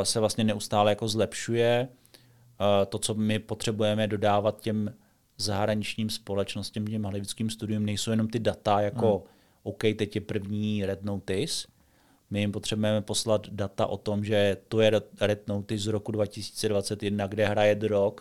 se 0.03 0.21
vlastně 0.21 0.45
neustále 0.45 0.91
jako 0.91 1.09
zlepšuje. 1.09 1.89
Uh, 2.61 2.67
to, 2.89 2.99
co 2.99 3.15
my 3.15 3.39
potřebujeme 3.39 4.07
dodávat 4.07 4.61
těm 4.61 4.95
zahraničním 5.37 6.11
společnostem, 6.11 6.87
těm 6.87 7.03
hollywoodským 7.03 7.51
studium, 7.51 7.87
nejsou 7.87 8.11
jenom 8.11 8.29
ty 8.29 8.39
data, 8.39 8.81
jako 8.81 9.19
hmm. 9.19 9.27
OK, 9.63 9.81
teď 9.81 10.15
je 10.15 10.21
první 10.21 10.87
Red 10.87 11.03
Notice, 11.03 11.69
my 12.35 12.41
jim 12.41 12.53
potřebujeme 12.53 13.03
poslat 13.03 13.47
data 13.51 13.87
o 13.87 13.97
tom, 13.97 14.25
že 14.25 14.57
to 14.69 14.81
je 14.81 15.03
Red 15.21 15.49
Notice 15.49 15.85
z 15.85 15.87
roku 15.87 16.13
2021, 16.13 17.27
kde 17.27 17.47
hraje 17.47 17.75
drog, 17.75 18.13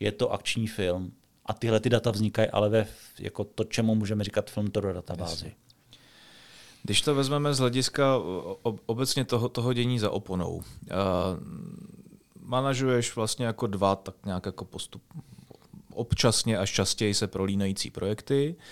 je 0.00 0.12
to 0.12 0.32
akční 0.32 0.66
film. 0.66 1.12
A 1.46 1.52
tyhle 1.52 1.80
ty 1.80 1.90
data 1.90 2.10
vznikají 2.10 2.48
ale 2.48 2.68
ve 2.68 2.86
jako 3.18 3.44
to, 3.44 3.64
čemu 3.64 3.94
můžeme 3.94 4.24
říkat 4.24 4.50
film 4.50 4.70
to 4.70 4.80
databázi. 4.80 5.52
Když 6.82 7.02
to 7.02 7.14
vezmeme 7.14 7.54
z 7.54 7.58
hlediska 7.58 8.16
obecně 8.86 9.24
toho, 9.24 9.48
toho 9.48 9.72
dění 9.72 9.98
za 9.98 10.10
oponou, 10.10 10.54
uh, 10.54 10.62
manažuješ 12.40 13.16
vlastně 13.16 13.46
jako 13.46 13.66
dva 13.66 13.96
tak 13.96 14.14
nějak 14.26 14.46
jako 14.46 14.64
postup, 14.64 15.02
občasně 15.94 16.58
až 16.58 16.72
častěji 16.72 17.14
se 17.14 17.26
prolínající 17.26 17.90
projekty. 17.90 18.54
Uh, 18.58 18.64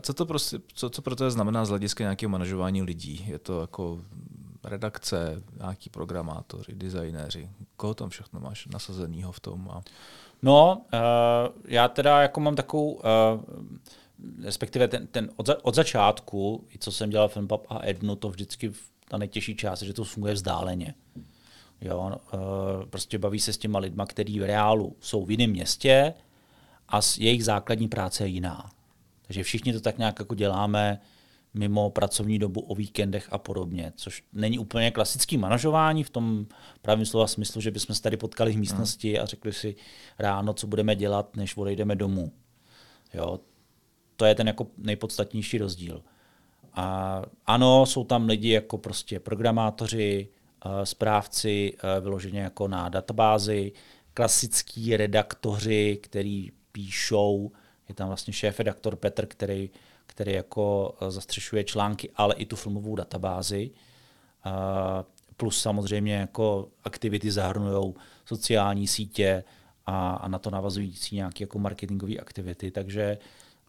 co 0.00 0.14
to, 0.14 0.26
prostě, 0.26 0.58
co, 0.74 0.90
co 0.90 1.02
pro 1.02 1.16
to 1.16 1.30
znamená 1.30 1.64
z 1.64 1.68
hlediska 1.68 2.04
nějakého 2.04 2.30
manažování 2.30 2.82
lidí? 2.82 3.24
Je 3.28 3.38
to 3.38 3.60
jako 3.60 4.00
redakce, 4.64 5.42
nějaký 5.58 5.90
programátoři, 5.90 6.74
designéři, 6.74 7.50
koho 7.76 7.94
tam 7.94 8.08
všechno 8.08 8.40
máš 8.40 8.66
nasazenýho 8.66 9.32
v 9.32 9.40
tom? 9.40 9.68
A... 9.70 9.82
No, 10.42 10.82
uh, 10.92 11.00
já 11.64 11.88
teda 11.88 12.22
jako 12.22 12.40
mám 12.40 12.56
takovou, 12.56 12.92
uh, 12.92 13.02
respektive 14.42 14.88
ten, 14.88 15.06
ten 15.06 15.30
od, 15.36 15.46
za, 15.46 15.64
od 15.64 15.74
začátku, 15.74 16.64
co 16.78 16.92
jsem 16.92 17.10
dělal 17.10 17.28
FilmPub 17.28 17.66
a 17.68 17.78
Ednu, 17.82 18.16
to 18.16 18.28
vždycky 18.28 18.72
ta 19.08 19.18
nejtěžší 19.18 19.56
část, 19.56 19.82
že 19.82 19.92
to 19.92 20.04
funguje 20.04 20.34
vzdáleně. 20.34 20.94
Jo, 21.80 22.18
uh, 22.32 22.40
prostě 22.90 23.18
baví 23.18 23.40
se 23.40 23.52
s 23.52 23.58
těma 23.58 23.78
lidma, 23.78 24.06
kteří 24.06 24.40
v 24.40 24.46
reálu 24.46 24.96
jsou 25.00 25.24
v 25.24 25.30
jiném 25.30 25.50
městě 25.50 26.14
a 26.88 27.00
jejich 27.18 27.44
základní 27.44 27.88
práce 27.88 28.24
je 28.24 28.28
jiná. 28.28 28.70
Takže 29.28 29.42
všichni 29.42 29.72
to 29.72 29.80
tak 29.80 29.98
nějak 29.98 30.18
jako 30.18 30.34
děláme 30.34 31.00
mimo 31.54 31.90
pracovní 31.90 32.38
dobu 32.38 32.60
o 32.60 32.74
víkendech 32.74 33.28
a 33.30 33.38
podobně, 33.38 33.92
což 33.96 34.24
není 34.32 34.58
úplně 34.58 34.90
klasický 34.90 35.38
manažování 35.38 36.04
v 36.04 36.10
tom 36.10 36.46
pravém 36.82 37.06
slova 37.06 37.26
smyslu, 37.26 37.60
že 37.60 37.70
bychom 37.70 37.94
se 37.94 38.02
tady 38.02 38.16
potkali 38.16 38.52
v 38.52 38.58
místnosti 38.58 39.18
a 39.18 39.26
řekli 39.26 39.52
si 39.52 39.76
ráno, 40.18 40.54
co 40.54 40.66
budeme 40.66 40.96
dělat, 40.96 41.36
než 41.36 41.56
odejdeme 41.56 41.96
domů. 41.96 42.32
Jo, 43.14 43.40
to 44.16 44.24
je 44.24 44.34
ten 44.34 44.46
jako 44.46 44.66
nejpodstatnější 44.78 45.58
rozdíl. 45.58 46.02
A 46.74 47.22
ano, 47.46 47.86
jsou 47.86 48.04
tam 48.04 48.26
lidi 48.26 48.50
jako 48.50 48.78
prostě 48.78 49.20
programátoři, 49.20 50.28
eh, 50.64 50.86
správci 50.86 51.72
eh, 51.78 52.00
vyloženě 52.00 52.40
jako 52.40 52.68
na 52.68 52.88
databázi, 52.88 53.72
klasický 54.14 54.96
redaktoři, 54.96 55.98
který 56.02 56.50
píšou 56.72 57.52
je 57.88 57.94
tam 57.94 58.08
vlastně 58.08 58.32
šéf-redaktor 58.32 58.96
Petr, 58.96 59.26
který, 59.26 59.70
který 60.06 60.32
jako 60.32 60.94
eh, 61.00 61.10
zastřešuje 61.10 61.64
články, 61.64 62.10
ale 62.16 62.34
i 62.34 62.46
tu 62.46 62.56
filmovou 62.56 62.96
databázi. 62.96 63.70
Plus 65.36 65.60
samozřejmě 65.62 66.14
jako 66.14 66.68
aktivity 66.84 67.30
zahrnují 67.30 67.94
sociální 68.24 68.86
sítě 68.86 69.44
a, 69.86 70.10
a 70.10 70.28
na 70.28 70.38
to 70.38 70.50
navazující 70.50 71.16
nějaké 71.16 71.42
jako 71.42 71.58
marketingové 71.58 72.16
aktivity. 72.16 72.70
Takže 72.70 73.18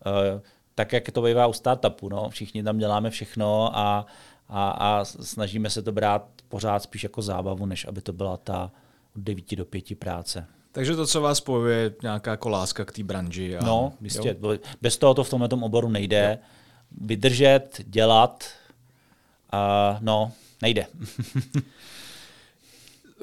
eh, 0.06 0.42
tak, 0.76 0.94
jak 0.94 1.12
to 1.12 1.22
bývá 1.22 1.48
u 1.48 1.54
startupu, 1.54 2.10
no, 2.10 2.30
všichni 2.30 2.64
tam 2.64 2.78
děláme 2.78 3.10
všechno 3.10 3.78
a, 3.78 4.06
a, 4.50 4.70
a 4.70 5.06
snažíme 5.06 5.70
se 5.70 5.82
to 5.82 5.92
brát 5.92 6.28
pořád 6.48 6.84
spíš 6.84 7.04
jako 7.04 7.22
zábavu, 7.22 7.66
než 7.66 7.86
aby 7.86 8.02
to 8.02 8.14
byla 8.14 8.38
ta 8.38 8.72
od 9.16 9.22
9 9.22 9.56
do 9.56 9.66
5 9.66 10.00
práce. 10.00 10.48
Takže 10.72 10.96
to, 10.96 11.08
co 11.08 11.22
vás 11.22 11.44
je 11.68 11.94
nějaká 12.04 12.32
jako 12.32 12.50
láska 12.50 12.86
k 12.86 12.92
té 12.92 13.04
branži. 13.04 13.58
A, 13.58 13.66
no, 13.66 13.94
jistě. 14.02 14.38
Jo? 14.42 14.58
Bez 14.82 14.98
toho 14.98 15.14
to 15.14 15.24
v 15.24 15.30
tomhle 15.30 15.50
oboru 15.62 15.90
nejde. 15.90 16.40
Jo. 16.40 16.46
Vydržet, 17.02 17.82
dělat, 17.86 18.46
uh, 19.54 19.98
no, 20.00 20.32
nejde. 20.62 20.88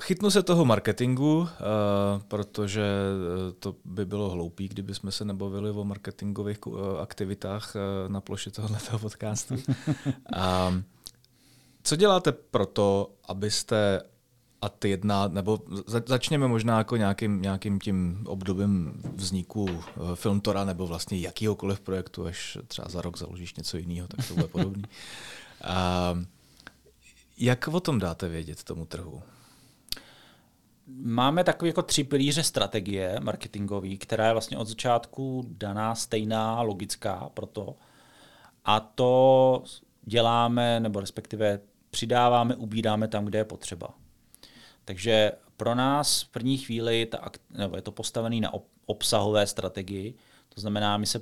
Chytnu 0.01 0.31
se 0.31 0.43
toho 0.43 0.65
marketingu, 0.65 1.39
uh, 1.39 1.47
protože 2.29 2.83
eh, 2.83 3.53
to 3.53 3.75
by 3.85 4.05
bylo 4.05 4.31
hloupý, 4.31 4.69
kdyby 4.69 4.95
jsme 4.95 5.13
se 5.13 5.25
nebavili 5.25 5.71
o 5.71 5.85
marketingových 5.85 6.67
uh, 6.67 7.01
aktivitách 7.01 7.75
uh, 7.75 8.13
na 8.13 8.21
ploše 8.21 8.51
tohoto 8.51 8.99
podcastu. 8.99 9.55
co 11.83 11.97
děláte 11.97 12.33
pro 12.33 12.67
to, 12.67 13.11
abyste 13.29 14.03
a 14.63 14.69
ty 14.69 14.89
jedna, 14.89 15.29
nebo 15.29 15.59
začněme 16.07 16.49
možná 16.49 16.79
jako 16.79 16.97
nějakým, 16.97 17.43
nějakým 17.43 17.81
tím 17.81 18.25
obdobím 18.27 19.03
vzniku 19.15 19.67
eh, 19.71 20.01
Filmtora 20.15 20.65
nebo 20.65 20.87
vlastně 20.87 21.19
jakýhokoliv 21.19 21.81
projektu, 21.81 22.27
až 22.27 22.59
třeba 22.69 22.89
za 22.89 23.03
rok 23.03 23.19
založíš 23.19 23.55
něco 23.55 23.77
jiného, 23.77 24.09
tak 24.09 24.29
to 24.29 24.35
bude 24.35 24.49
podobný. 24.49 24.83
A 25.65 26.15
jak 27.39 27.69
o 27.69 27.81
tom 27.81 27.99
dáte 27.99 28.29
vědět 28.29 28.65
tomu 28.65 28.87
trhu? 28.87 29.23
Máme 31.03 31.45
takové 31.45 31.69
jako 31.69 31.83
tři 31.83 32.05
pilíře 32.05 32.43
strategie 32.43 33.21
marketingové, 33.21 33.97
která 33.97 34.27
je 34.27 34.33
vlastně 34.33 34.59
od 34.59 34.69
začátku 34.69 35.45
daná 35.49 35.95
stejná, 35.95 36.63
logická 36.63 37.31
pro 37.35 37.47
to. 37.47 37.77
A 38.65 38.81
to 38.81 39.63
děláme, 40.03 40.81
nebo 40.81 41.01
respektive 41.01 41.61
přidáváme, 41.91 42.57
ubíráme 42.57 43.09
tam, 43.09 43.25
kde 43.25 43.39
je 43.39 43.45
potřeba. 43.45 43.89
Takže 44.87 45.33
pro 45.57 45.75
nás 45.75 46.23
v 46.23 46.29
první 46.29 46.59
chvíli 46.59 47.07
ta, 47.07 47.31
nebo 47.51 47.77
je 47.77 47.83
to 47.83 47.93
postavené 47.93 48.41
na 48.41 48.53
obsahové 48.87 49.47
strategii, 49.47 50.15
to 50.49 50.61
znamená, 50.61 50.97
my 50.97 51.07
se 51.07 51.21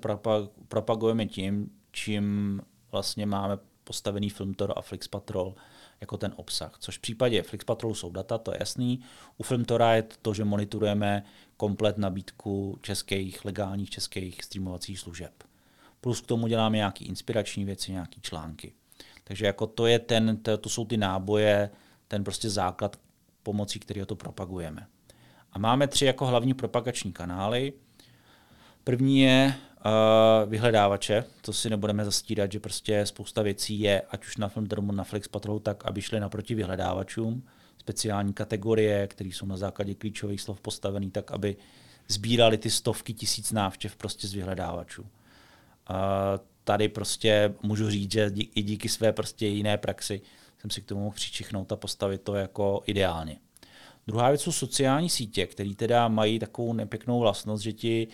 propagujeme 0.69 1.27
tím, 1.27 1.71
čím 1.93 2.61
vlastně 2.93 3.27
máme 3.27 3.59
postavený 3.85 4.31
Filmtor 4.31 4.73
a 4.77 4.83
Flix 4.83 5.09
Patrol 5.09 5.55
jako 6.01 6.17
ten 6.17 6.33
obsah. 6.37 6.77
Což 6.79 6.99
v 6.99 7.01
případě 7.01 7.43
Flix 7.43 7.65
Patrolu 7.65 7.95
jsou 7.95 8.11
data, 8.11 8.39
to 8.39 8.53
je 8.53 8.57
jasný. 8.61 9.01
U 9.39 9.43
Filmtora 9.43 9.95
je 9.95 10.03
to, 10.03 10.17
to 10.23 10.35
že 10.35 10.45
monitorujeme 10.45 11.25
komplet 11.57 11.99
nabídku 11.99 12.79
českých, 12.83 13.45
legálních 13.45 13.91
českých 13.91 14.45
streamovacích 14.45 14.99
služeb. 14.99 15.33
Plus 16.01 16.21
k 16.21 16.27
tomu 16.27 16.47
děláme 16.47 16.77
nějaké 16.77 17.05
inspirační 17.05 17.65
věci, 17.65 17.93
nějaké 17.93 18.21
články. 18.21 18.73
Takže 19.25 19.47
jako 19.47 19.67
to, 19.67 19.87
je 19.87 19.99
ten, 19.99 20.37
to, 20.37 20.59
to 20.59 20.69
jsou 20.69 20.85
ty 20.85 20.97
náboje, 20.97 21.71
ten 22.09 22.25
prostě 22.25 22.51
základ, 22.51 22.97
pomocí 23.45 23.79
kterého 23.79 24.07
to 24.07 24.17
propagujeme. 24.17 24.87
A 25.53 25.59
máme 25.59 25.87
tři 25.89 26.05
jako 26.05 26.27
hlavní 26.27 26.55
propagační 26.55 27.13
kanály. 27.13 27.73
První 28.85 29.21
je 29.21 29.55
uh, 29.55 30.51
vyhledávače, 30.51 31.25
to 31.41 31.53
si 31.53 31.71
nebudeme 31.71 32.05
zastírat, 32.05 32.53
že 32.53 32.61
prostě 32.61 33.07
spousta 33.07 33.43
věcí 33.43 33.81
je, 33.81 34.01
ať 34.01 34.27
už 34.27 34.37
na 34.37 34.49
film 34.49 34.69
nebo 34.77 34.93
na 34.93 35.05
Flix 35.05 35.29
Patrol, 35.29 35.61
tak 35.61 35.87
aby 35.87 36.03
šly 36.03 36.21
naproti 36.21 36.55
vyhledávačům. 36.55 37.43
Speciální 37.79 38.33
kategorie, 38.33 39.07
které 39.07 39.31
jsou 39.31 39.47
na 39.47 39.57
základě 39.57 39.95
klíčových 39.95 40.41
slov 40.41 40.61
postavené, 40.61 41.11
tak 41.11 41.31
aby 41.31 41.57
sbírali 42.09 42.59
ty 42.59 42.71
stovky 42.71 43.13
tisíc 43.13 43.53
návštěv 43.53 43.97
prostě 43.97 44.29
z 44.29 44.35
vyhledávačů. 44.35 45.03
Uh, 45.03 45.09
tady 46.65 46.89
prostě 46.89 47.55
můžu 47.63 47.91
říct, 47.91 48.13
že 48.13 48.31
i 48.35 48.63
díky 48.63 48.89
své 48.89 49.13
prostě 49.13 49.47
jiné 49.47 49.79
praxi 49.79 50.21
jsem 50.65 50.71
si 50.71 50.83
k 50.83 50.85
tomu 50.85 51.01
mohl 51.01 51.15
přičichnout 51.15 51.73
a 51.73 51.77
postavit 51.77 52.23
to 52.23 52.35
jako 52.35 52.83
ideálně. 52.87 53.37
Druhá 54.07 54.29
věc 54.29 54.41
jsou 54.41 54.53
sociální 54.53 55.11
sítě, 55.11 55.47
které 55.47 55.75
teda 55.75 56.09
mají 56.09 56.39
takovou 56.39 56.73
nepěknou 56.73 57.21
vlastnost, 57.21 57.63
že 57.63 57.73
ti 57.73 58.09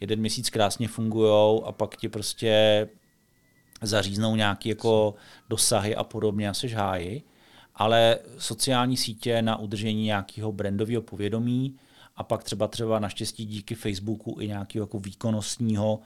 jeden 0.00 0.20
měsíc 0.20 0.50
krásně 0.50 0.88
fungují 0.88 1.62
a 1.64 1.72
pak 1.72 1.96
ti 1.96 2.08
prostě 2.08 2.88
zaříznou 3.82 4.36
nějaké 4.36 4.68
jako 4.68 5.14
dosahy 5.48 5.96
a 5.96 6.04
podobně 6.04 6.48
a 6.48 6.54
seš 6.54 6.74
háji. 6.74 7.22
Ale 7.74 8.18
sociální 8.38 8.96
sítě 8.96 9.42
na 9.42 9.58
udržení 9.58 10.04
nějakého 10.04 10.52
brandového 10.52 11.02
povědomí 11.02 11.76
a 12.16 12.22
pak 12.22 12.44
třeba 12.44 12.68
třeba 12.68 12.98
naštěstí 12.98 13.46
díky 13.46 13.74
Facebooku 13.74 14.36
i 14.40 14.46
nějakého 14.46 14.82
jako 14.82 14.98
výkonnostního 14.98 16.00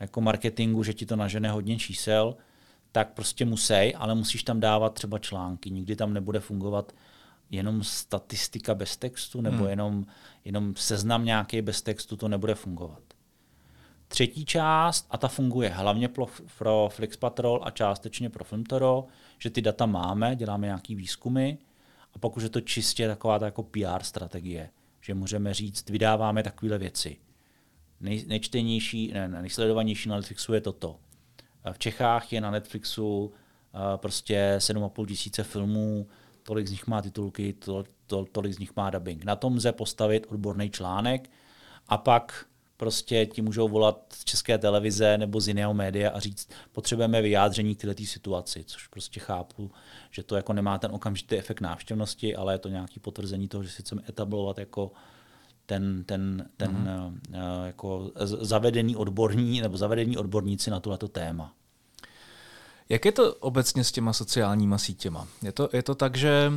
jako 0.00 0.20
marketingu, 0.20 0.82
že 0.82 0.94
ti 0.94 1.06
to 1.06 1.16
nažene 1.16 1.50
hodně 1.50 1.78
čísel, 1.78 2.36
tak 2.98 3.12
prostě 3.12 3.44
musí, 3.44 3.94
ale 3.94 4.14
musíš 4.14 4.42
tam 4.42 4.60
dávat 4.60 4.94
třeba 4.94 5.18
články. 5.18 5.70
Nikdy 5.70 5.96
tam 5.96 6.14
nebude 6.14 6.40
fungovat 6.40 6.92
jenom 7.50 7.84
statistika 7.84 8.74
bez 8.74 8.96
textu 8.96 9.40
nebo 9.40 9.56
hmm. 9.56 9.68
jenom, 9.68 10.06
jenom 10.44 10.74
seznam 10.76 11.24
nějaký 11.24 11.62
bez 11.62 11.82
textu, 11.82 12.16
to 12.16 12.28
nebude 12.28 12.54
fungovat. 12.54 13.02
Třetí 14.08 14.44
část, 14.44 15.06
a 15.10 15.18
ta 15.18 15.28
funguje 15.28 15.68
hlavně 15.68 16.08
pro, 16.08 16.26
pro 16.58 16.88
Flixpatrol 16.92 17.60
a 17.64 17.70
částečně 17.70 18.30
pro 18.30 18.44
Filmtoro, 18.44 19.06
že 19.38 19.50
ty 19.50 19.62
data 19.62 19.86
máme, 19.86 20.36
děláme 20.36 20.66
nějaký 20.66 20.94
výzkumy 20.94 21.52
a 22.14 22.18
pak 22.18 22.36
už 22.36 22.42
je 22.42 22.48
to 22.48 22.60
čistě 22.60 23.08
taková 23.08 23.38
ta 23.38 23.44
jako 23.44 23.62
PR 23.62 24.02
strategie, 24.02 24.70
že 25.00 25.14
můžeme 25.14 25.54
říct, 25.54 25.90
vydáváme 25.90 26.42
takovéhle 26.42 26.78
věci. 26.78 27.16
Nej, 28.00 28.24
nejčtenější, 28.26 29.12
ne, 29.12 29.28
nejsledovanější 29.28 30.08
na 30.08 30.16
Netflixu 30.16 30.54
je 30.54 30.60
toto. 30.60 30.98
V 31.72 31.78
Čechách 31.78 32.32
je 32.32 32.40
na 32.40 32.50
Netflixu 32.50 33.32
prostě 33.96 34.54
7,5 34.58 35.06
tisíce 35.06 35.42
filmů, 35.42 36.06
tolik 36.42 36.66
z 36.66 36.70
nich 36.70 36.86
má 36.86 37.02
titulky, 37.02 37.52
to, 37.52 37.84
to, 38.06 38.24
tolik 38.32 38.52
z 38.52 38.58
nich 38.58 38.76
má 38.76 38.90
dubbing. 38.90 39.24
Na 39.24 39.36
tom 39.36 39.56
lze 39.56 39.72
postavit 39.72 40.26
odborný 40.30 40.70
článek 40.70 41.30
a 41.88 41.98
pak 41.98 42.46
prostě 42.76 43.26
ti 43.26 43.42
můžou 43.42 43.68
volat 43.68 44.04
z 44.12 44.24
české 44.24 44.58
televize 44.58 45.18
nebo 45.18 45.40
z 45.40 45.48
jiného 45.48 45.74
média 45.74 46.10
a 46.10 46.20
říct, 46.20 46.48
potřebujeme 46.72 47.22
vyjádření 47.22 47.74
k 47.74 47.80
této 47.80 48.04
situaci, 48.04 48.64
což 48.64 48.86
prostě 48.86 49.20
chápu, 49.20 49.70
že 50.10 50.22
to 50.22 50.36
jako 50.36 50.52
nemá 50.52 50.78
ten 50.78 50.90
okamžitý 50.92 51.36
efekt 51.36 51.60
návštěvnosti, 51.60 52.36
ale 52.36 52.54
je 52.54 52.58
to 52.58 52.68
nějaké 52.68 53.00
potvrzení 53.00 53.48
toho, 53.48 53.62
že 53.62 53.70
si 53.70 53.82
chceme 53.82 54.02
etablovat 54.08 54.58
jako 54.58 54.92
ten, 55.66 56.04
ten, 56.04 56.48
ten 56.56 56.70
mm-hmm. 56.70 57.58
uh, 57.58 57.66
jako 57.66 58.10
zavedený 58.24 58.96
odborní 58.96 59.60
nebo 59.60 59.76
zavedení 59.76 60.16
odborníci 60.16 60.70
na 60.70 60.80
tohleto 60.80 61.08
téma. 61.08 61.54
Jak 62.88 63.04
je 63.04 63.12
to 63.12 63.34
obecně 63.34 63.84
s 63.84 63.92
těma 63.92 64.12
sociálníma 64.12 64.78
sítěma? 64.78 65.26
Je 65.42 65.52
to, 65.52 65.68
je 65.72 65.82
to 65.82 65.94
tak, 65.94 66.16
že 66.16 66.52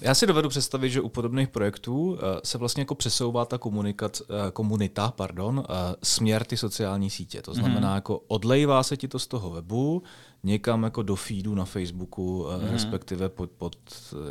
já 0.00 0.14
si 0.14 0.26
dovedu 0.26 0.48
představit, 0.48 0.90
že 0.90 1.00
u 1.00 1.08
podobných 1.08 1.48
projektů 1.48 2.18
se 2.44 2.58
vlastně 2.58 2.80
jako 2.80 2.94
přesouvá 2.94 3.44
ta 3.44 3.58
komunikat, 3.58 4.22
komunita 4.52 5.10
pardon, 5.10 5.64
směr 6.02 6.44
ty 6.44 6.56
sociální 6.56 7.10
sítě. 7.10 7.42
To 7.42 7.54
znamená, 7.54 7.88
mm. 7.88 7.94
jako 7.94 8.18
odlejvá 8.28 8.82
se 8.82 8.96
ti 8.96 9.08
to 9.08 9.18
z 9.18 9.26
toho 9.26 9.50
webu 9.50 10.02
někam 10.44 10.82
jako 10.82 11.02
do 11.02 11.16
feedu 11.16 11.54
na 11.54 11.64
Facebooku, 11.64 12.46
mm. 12.62 12.68
respektive 12.70 13.28
pod, 13.28 13.50
pod 13.50 13.76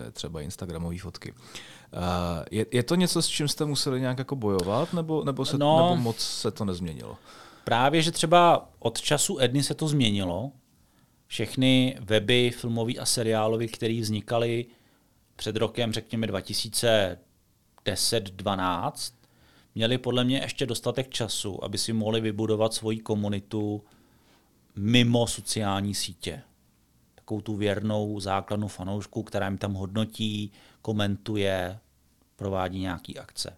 e, 0.07 0.11
třeba 0.11 0.41
Instagramové 0.41 0.99
fotky. 0.99 1.33
Je, 2.51 2.65
je 2.71 2.83
to 2.83 2.95
něco, 2.95 3.21
s 3.21 3.27
čím 3.27 3.47
jste 3.47 3.65
museli 3.65 4.01
nějak 4.01 4.17
jako 4.17 4.35
bojovat, 4.35 4.93
nebo, 4.93 5.23
nebo, 5.23 5.45
se, 5.45 5.57
no, 5.57 5.89
nebo 5.89 6.01
moc 6.01 6.19
se 6.19 6.51
to 6.51 6.65
nezměnilo? 6.65 7.17
Právě, 7.63 8.01
že 8.01 8.11
třeba 8.11 8.69
od 8.79 9.01
času 9.01 9.37
Edny 9.39 9.63
se 9.63 9.73
to 9.73 9.87
změnilo. 9.87 10.51
Všechny 11.31 11.97
weby 11.99 12.51
filmový 12.51 12.99
a 12.99 13.05
seriálový, 13.05 13.67
které 13.67 14.01
vznikaly 14.01 14.65
před 15.35 15.55
rokem, 15.55 15.93
řekněme 15.93 16.27
2010-12, 16.27 19.13
měli 19.75 19.97
podle 19.97 20.23
mě 20.23 20.37
ještě 20.37 20.65
dostatek 20.65 21.09
času, 21.09 21.63
aby 21.63 21.77
si 21.77 21.93
mohli 21.93 22.21
vybudovat 22.21 22.73
svoji 22.73 22.99
komunitu 22.99 23.83
mimo 24.75 25.27
sociální 25.27 25.95
sítě. 25.95 26.41
Takovou 27.15 27.41
tu 27.41 27.55
věrnou 27.55 28.19
základnu 28.19 28.67
fanoušku, 28.67 29.23
která 29.23 29.47
jim 29.47 29.57
tam 29.57 29.73
hodnotí, 29.73 30.51
komentuje, 30.81 31.79
provádí 32.35 32.79
nějaký 32.79 33.17
akce. 33.17 33.57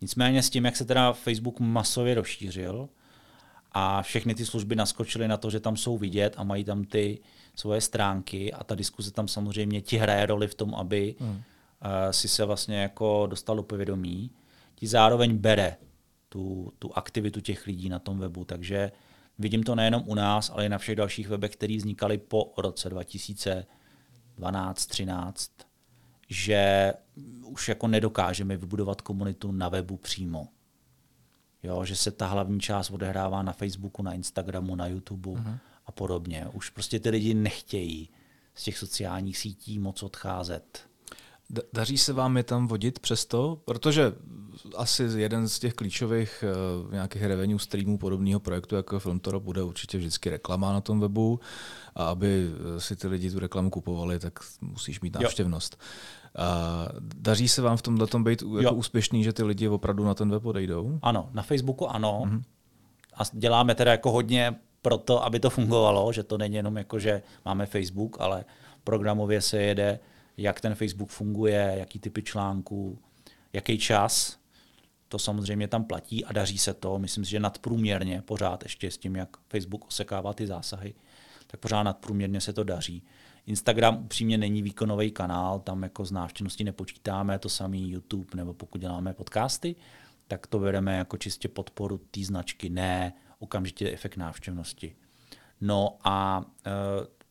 Nicméně 0.00 0.42
s 0.42 0.50
tím, 0.50 0.64
jak 0.64 0.76
se 0.76 0.84
teda 0.84 1.12
Facebook 1.12 1.60
masově 1.60 2.14
rozšířil 2.14 2.88
a 3.74 4.02
všechny 4.02 4.34
ty 4.34 4.46
služby 4.46 4.76
naskočily 4.76 5.28
na 5.28 5.36
to, 5.36 5.50
že 5.50 5.60
tam 5.60 5.76
jsou 5.76 5.98
vidět 5.98 6.34
a 6.36 6.44
mají 6.44 6.64
tam 6.64 6.84
ty 6.84 7.18
svoje 7.56 7.80
stránky 7.80 8.52
a 8.52 8.64
ta 8.64 8.74
diskuze 8.74 9.10
tam 9.10 9.28
samozřejmě 9.28 9.80
ti 9.80 9.96
hraje 9.96 10.26
roli 10.26 10.48
v 10.48 10.54
tom, 10.54 10.74
aby 10.74 11.14
hmm. 11.20 11.30
uh, 11.30 11.40
si 12.10 12.28
se 12.28 12.44
vlastně 12.44 12.82
jako 12.82 13.26
dostal 13.30 13.56
do 13.56 13.62
povědomí, 13.62 14.30
ti 14.74 14.86
zároveň 14.86 15.36
bere 15.36 15.76
tu, 16.28 16.72
tu 16.78 16.96
aktivitu 16.96 17.40
těch 17.40 17.66
lidí 17.66 17.88
na 17.88 17.98
tom 17.98 18.18
webu, 18.18 18.44
takže 18.44 18.92
vidím 19.38 19.62
to 19.62 19.74
nejenom 19.74 20.02
u 20.06 20.14
nás, 20.14 20.50
ale 20.50 20.66
i 20.66 20.68
na 20.68 20.78
všech 20.78 20.96
dalších 20.96 21.28
webech, 21.28 21.52
které 21.52 21.76
vznikaly 21.76 22.18
po 22.18 22.52
roce 22.56 22.90
2012 22.90 24.86
13 24.86 25.50
že 26.32 26.92
už 27.44 27.68
jako 27.68 27.88
nedokážeme 27.88 28.56
vybudovat 28.56 29.00
komunitu 29.00 29.52
na 29.52 29.68
webu 29.68 29.96
přímo. 29.96 30.48
Jo, 31.62 31.84
že 31.84 31.96
se 31.96 32.10
ta 32.10 32.26
hlavní 32.26 32.60
část 32.60 32.90
odehrává 32.90 33.42
na 33.42 33.52
Facebooku, 33.52 34.02
na 34.02 34.12
Instagramu, 34.12 34.76
na 34.76 34.86
YouTube 34.86 35.30
uh-huh. 35.30 35.58
a 35.86 35.92
podobně. 35.92 36.46
Už 36.52 36.70
prostě 36.70 37.00
ty 37.00 37.10
lidi 37.10 37.34
nechtějí 37.34 38.08
z 38.54 38.62
těch 38.62 38.78
sociálních 38.78 39.38
sítí 39.38 39.78
moc 39.78 40.02
odcházet. 40.02 40.91
Daří 41.72 41.98
se 41.98 42.12
vám 42.12 42.36
je 42.36 42.42
tam 42.42 42.66
vodit 42.66 42.98
přesto? 42.98 43.58
Protože 43.64 44.12
asi 44.76 45.02
jeden 45.02 45.48
z 45.48 45.58
těch 45.58 45.74
klíčových 45.74 46.44
uh, 46.84 46.92
nějakých 46.92 47.22
revenue 47.22 47.58
streamů 47.58 47.98
podobného 47.98 48.40
projektu 48.40 48.76
jako 48.76 48.98
Filmtoro 48.98 49.40
bude 49.40 49.62
určitě 49.62 49.98
vždycky 49.98 50.30
reklama 50.30 50.72
na 50.72 50.80
tom 50.80 51.00
webu 51.00 51.40
a 51.94 52.08
aby 52.08 52.50
si 52.78 52.96
ty 52.96 53.08
lidi 53.08 53.30
tu 53.30 53.38
reklamu 53.38 53.70
kupovali, 53.70 54.18
tak 54.18 54.38
musíš 54.60 55.00
mít 55.00 55.14
návštěvnost. 55.14 55.80
A 56.38 56.88
daří 57.00 57.48
se 57.48 57.62
vám 57.62 57.76
v 57.76 57.82
tomhle 57.82 58.06
tom 58.06 58.24
být 58.24 58.42
jako 58.42 58.62
jo. 58.62 58.72
úspěšný, 58.72 59.24
že 59.24 59.32
ty 59.32 59.42
lidi 59.42 59.68
opravdu 59.68 60.04
na 60.04 60.14
ten 60.14 60.30
web 60.30 60.46
odejdou? 60.46 60.98
Ano, 61.02 61.28
na 61.32 61.42
Facebooku 61.42 61.88
ano. 61.88 62.22
Mm-hmm. 62.26 62.42
A 63.14 63.22
děláme 63.32 63.74
teda 63.74 63.90
jako 63.90 64.10
hodně 64.10 64.54
pro 64.82 64.98
to, 64.98 65.24
aby 65.24 65.40
to 65.40 65.50
fungovalo, 65.50 66.12
že 66.12 66.22
to 66.22 66.38
není 66.38 66.54
jenom 66.54 66.76
jako, 66.76 66.98
že 66.98 67.22
máme 67.44 67.66
Facebook, 67.66 68.16
ale 68.20 68.44
programově 68.84 69.40
se 69.40 69.62
jede, 69.62 69.98
jak 70.36 70.60
ten 70.60 70.74
Facebook 70.74 71.10
funguje, 71.10 71.74
jaký 71.78 71.98
typy 71.98 72.22
článků, 72.22 72.98
jaký 73.52 73.78
čas. 73.78 74.38
To 75.08 75.18
samozřejmě 75.18 75.68
tam 75.68 75.84
platí 75.84 76.24
a 76.24 76.32
daří 76.32 76.58
se 76.58 76.74
to. 76.74 76.98
Myslím 76.98 77.24
si, 77.24 77.30
že 77.30 77.40
nadprůměrně 77.40 78.22
pořád 78.22 78.62
ještě 78.62 78.90
s 78.90 78.98
tím, 78.98 79.16
jak 79.16 79.36
Facebook 79.48 79.86
osekává 79.88 80.32
ty 80.32 80.46
zásahy, 80.46 80.94
tak 81.46 81.60
pořád 81.60 81.82
nadprůměrně 81.82 82.40
se 82.40 82.52
to 82.52 82.64
daří. 82.64 83.02
Instagram 83.46 84.04
upřímně 84.04 84.38
není 84.38 84.62
výkonový 84.62 85.10
kanál, 85.10 85.58
tam 85.58 85.82
jako 85.82 86.04
z 86.04 86.12
návštěvnosti 86.12 86.64
nepočítáme, 86.64 87.38
to 87.38 87.48
samý 87.48 87.90
YouTube, 87.90 88.28
nebo 88.34 88.54
pokud 88.54 88.80
děláme 88.80 89.14
podcasty, 89.14 89.76
tak 90.28 90.46
to 90.46 90.58
bereme 90.58 90.96
jako 90.96 91.16
čistě 91.16 91.48
podporu 91.48 92.00
té 92.10 92.24
značky, 92.24 92.70
ne 92.70 93.12
okamžitě 93.38 93.90
efekt 93.90 94.16
návštěvnosti. 94.16 94.96
No 95.60 95.98
a 96.04 96.44
e, 96.66 96.70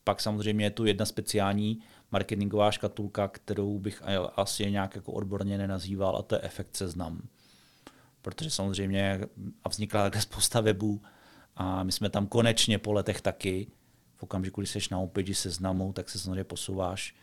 pak 0.04 0.20
samozřejmě 0.20 0.64
je 0.64 0.70
tu 0.70 0.84
jedna 0.84 1.06
speciální 1.06 1.80
marketingová 2.12 2.70
škatulka, 2.70 3.28
kterou 3.28 3.78
bych 3.78 4.02
asi 4.36 4.70
nějak 4.70 4.96
jako 4.96 5.12
odborně 5.12 5.58
nenazýval, 5.58 6.16
a 6.16 6.22
to 6.22 6.34
je 6.34 6.40
efekt 6.40 6.76
seznam. 6.76 7.22
Protože 8.22 8.50
samozřejmě 8.50 9.20
a 9.64 9.68
vznikla 9.68 10.02
takhle 10.02 10.22
spousta 10.22 10.60
webů 10.60 11.02
a 11.56 11.82
my 11.82 11.92
jsme 11.92 12.10
tam 12.10 12.26
konečně 12.26 12.78
po 12.78 12.92
letech 12.92 13.20
taky, 13.20 13.66
v 14.16 14.22
okamžiku, 14.22 14.60
kdy 14.60 14.66
jsi 14.66 14.78
na 14.90 14.98
opeči 14.98 15.34
seznamu, 15.34 15.92
tak 15.92 16.10
se 16.10 16.18
samozřejmě 16.18 16.44
posouváš 16.44 17.14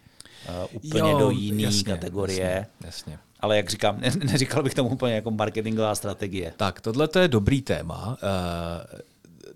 uh, 0.49 0.75
úplně 0.75 1.11
jo, 1.11 1.19
do 1.19 1.29
jiné 1.29 1.83
kategorie. 1.83 2.49
Jasně, 2.49 2.87
jasně. 2.87 3.19
Ale 3.39 3.57
jak 3.57 3.69
říkám, 3.69 3.99
ne, 3.99 4.11
neříkal 4.23 4.63
bych 4.63 4.73
tomu 4.73 4.89
úplně 4.89 5.15
jako 5.15 5.31
marketingová 5.31 5.95
strategie. 5.95 6.53
Tak, 6.57 6.81
tohle 6.81 7.07
to 7.07 7.19
je 7.19 7.27
dobrý 7.27 7.61
téma. 7.61 8.07
Uh, 8.07 8.99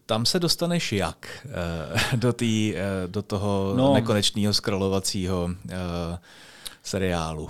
tam 0.06 0.26
se 0.26 0.40
dostaneš 0.40 0.92
jak 0.94 1.46
uh, 1.46 2.20
do, 2.20 2.34
tý, 2.34 2.74
uh, 2.74 3.12
do 3.12 3.22
toho 3.22 3.74
no, 3.78 3.94
nekonečného 3.94 4.54
scrollovacího 4.54 5.44
uh, 5.44 5.52
seriálu? 6.84 7.50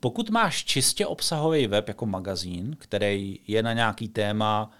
pokud 0.00 0.30
máš 0.30 0.64
čistě 0.64 1.06
obsahový 1.06 1.66
web 1.66 1.88
jako 1.88 2.06
magazín, 2.06 2.76
který 2.78 3.38
je 3.46 3.62
na 3.62 3.72
nějaký 3.72 4.08
téma, 4.08 4.70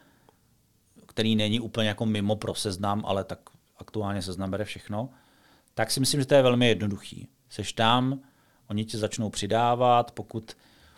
který 1.06 1.36
není 1.36 1.60
úplně 1.60 1.88
jako 1.88 2.06
mimo 2.06 2.36
pro 2.36 2.54
seznam, 2.54 3.02
ale 3.06 3.24
tak 3.24 3.38
aktuálně 3.78 4.22
seznam 4.22 4.50
bere 4.50 4.64
všechno, 4.64 5.08
tak 5.74 5.90
si 5.90 6.00
myslím, 6.00 6.20
že 6.20 6.26
to 6.26 6.34
je 6.34 6.42
velmi 6.42 6.68
jednoduchý. 6.68 7.28
Seš 7.50 7.72
tam, 7.72 8.20
oni 8.70 8.84
tě 8.84 8.98
začnou 8.98 9.30
přidávat, 9.30 10.10
pokud, 10.10 10.56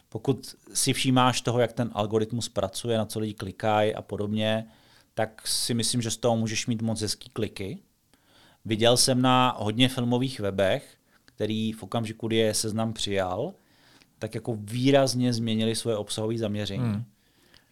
pokud 0.09 0.57
si 0.75 0.93
všímáš 0.93 1.41
toho, 1.41 1.61
jak 1.61 1.73
ten 1.73 1.91
algoritmus 1.93 2.49
pracuje, 2.49 2.99
na 2.99 3.05
co 3.05 3.21
lidi 3.21 3.35
klikají 3.35 3.95
a 3.95 4.03
podobně, 4.03 4.67
tak 5.19 5.49
si 5.49 5.75
myslím, 5.75 6.03
že 6.03 6.11
z 6.11 6.17
toho 6.17 6.37
můžeš 6.37 6.67
mít 6.67 6.83
moc 6.83 7.01
hezký 7.01 7.31
kliky. 7.31 7.79
Viděl 8.65 8.97
jsem 8.97 9.23
na 9.23 9.57
hodně 9.59 9.89
filmových 9.89 10.41
webech, 10.41 10.97
který 11.25 11.73
v 11.73 11.83
okamžiku, 11.83 12.27
kdy 12.27 12.37
je 12.37 12.55
seznam 12.55 12.93
přijal, 12.93 13.55
tak 14.19 14.35
jako 14.35 14.57
výrazně 14.61 15.33
změnili 15.33 15.75
svoje 15.75 15.97
obsahové 15.97 16.39
zaměření. 16.39 16.85
Hmm. 16.85 17.05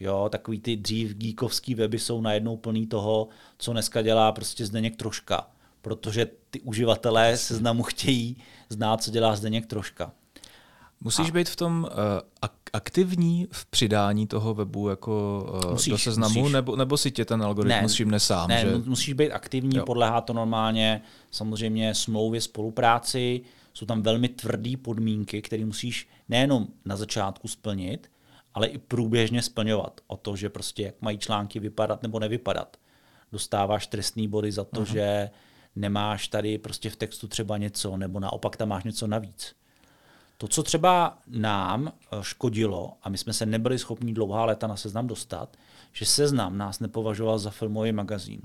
Jo, 0.01 0.29
takový 0.33 0.61
ty 0.61 0.77
dřív 0.77 1.15
geekovský 1.15 1.75
weby 1.75 1.99
jsou 1.99 2.21
najednou 2.21 2.57
plný 2.57 2.87
toho, 2.87 3.29
co 3.59 3.73
dneska 3.73 4.03
dělá 4.03 4.33
prostě 4.33 4.67
Zdeněk 4.67 4.97
Troška, 4.97 5.51
protože 5.83 6.31
ty 6.51 6.61
uživatelé 6.61 7.37
seznamu 7.37 7.83
chtějí 7.83 8.37
znát, 8.69 9.03
co 9.03 9.11
dělá 9.11 9.37
Zdeněk 9.37 9.67
Troška. 9.67 10.13
Musíš 11.01 11.29
a... 11.29 11.33
být 11.33 11.49
v 11.49 11.57
tom 11.57 11.89
uh, 11.91 12.49
aktivní 12.73 13.49
v 13.53 13.67
přidání 13.67 14.27
toho 14.27 14.55
webu 14.55 14.89
jako 14.89 15.47
uh, 15.65 15.73
musíš, 15.73 15.91
do 15.91 15.99
seznamu, 15.99 16.41
musíš. 16.41 16.53
nebo, 16.53 16.77
nebo 16.77 16.97
si 16.97 17.11
tě 17.11 17.25
ten 17.25 17.43
algoritmus 17.43 17.83
ne, 17.83 17.95
všimne 17.95 18.21
sám? 18.21 18.49
Ne, 18.49 18.61
že... 18.61 18.77
musíš 18.85 19.13
být 19.15 19.33
aktivní, 19.33 19.77
jo. 19.77 19.85
podlehá 19.85 20.21
to 20.21 20.33
normálně 20.33 21.03
samozřejmě 21.31 21.95
smlouvě 21.95 22.41
spolupráci, 22.41 23.41
jsou 23.75 23.87
tam 23.87 24.03
velmi 24.03 24.29
tvrdé 24.29 24.77
podmínky, 24.77 25.43
které 25.43 25.65
musíš 25.65 26.09
nejenom 26.29 26.67
na 26.85 26.97
začátku 26.97 27.49
splnit, 27.49 28.11
ale 28.55 28.67
i 28.67 28.79
průběžně 28.79 29.43
splňovat 29.43 30.01
o 30.07 30.17
to, 30.17 30.37
že 30.37 30.49
prostě 30.49 30.83
jak 30.83 30.95
mají 31.01 31.19
články 31.19 31.61
vypadat 31.61 32.03
nebo 32.03 32.19
nevypadat. 32.19 32.77
Dostáváš 33.33 33.87
trestný 33.87 34.29
body 34.29 34.53
za 34.53 34.65
to, 34.65 34.81
uh-huh. 34.81 34.93
že 34.93 35.31
nemáš 35.77 36.29
tady 36.29 36.59
prostě 36.59 36.91
v 36.91 36.97
textu 36.97 37.29
třeba 37.29 37.59
něco, 37.59 37.97
nebo 37.97 38.21
naopak 38.21 38.57
tam 38.57 38.69
máš 38.69 38.85
něco 38.85 39.07
navíc. 39.07 39.55
To, 40.45 40.49
co 40.49 40.63
třeba 40.63 41.19
nám 41.29 41.89
eh, 41.89 42.17
škodilo, 42.21 42.93
a 43.03 43.09
my 43.09 43.19
jsme 43.19 43.33
se 43.33 43.47
nebyli 43.47 43.79
schopni 43.79 44.13
dlouhá 44.13 44.45
léta 44.45 44.67
na 44.67 44.77
seznam 44.77 45.07
dostat, 45.07 45.57
že 45.93 46.07
seznam 46.07 46.59
nás 46.59 46.81
nepovažoval 46.81 47.39
za 47.39 47.51
filmový 47.51 47.93
magazín. 47.93 48.41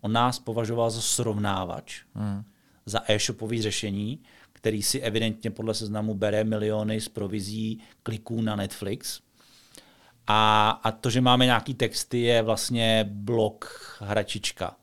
On 0.00 0.12
nás 0.12 0.38
považoval 0.38 0.90
za 0.90 1.00
srovnávač, 1.00 2.02
hmm. 2.14 2.44
za 2.86 3.00
e-shopový 3.08 3.62
řešení, 3.62 4.18
který 4.52 4.82
si 4.82 5.00
evidentně 5.00 5.50
podle 5.50 5.74
seznamu 5.74 6.14
bere 6.14 6.44
miliony 6.44 7.00
z 7.00 7.08
provizí 7.08 7.80
kliků 8.02 8.42
na 8.42 8.56
Netflix. 8.56 9.20
A, 10.26 10.70
a 10.82 10.92
to, 10.92 11.10
že 11.10 11.20
máme 11.20 11.44
nějaký 11.44 11.74
texty, 11.74 12.20
je 12.20 12.42
vlastně 12.42 13.08
blok 13.10 13.96
hračička. 14.00 14.76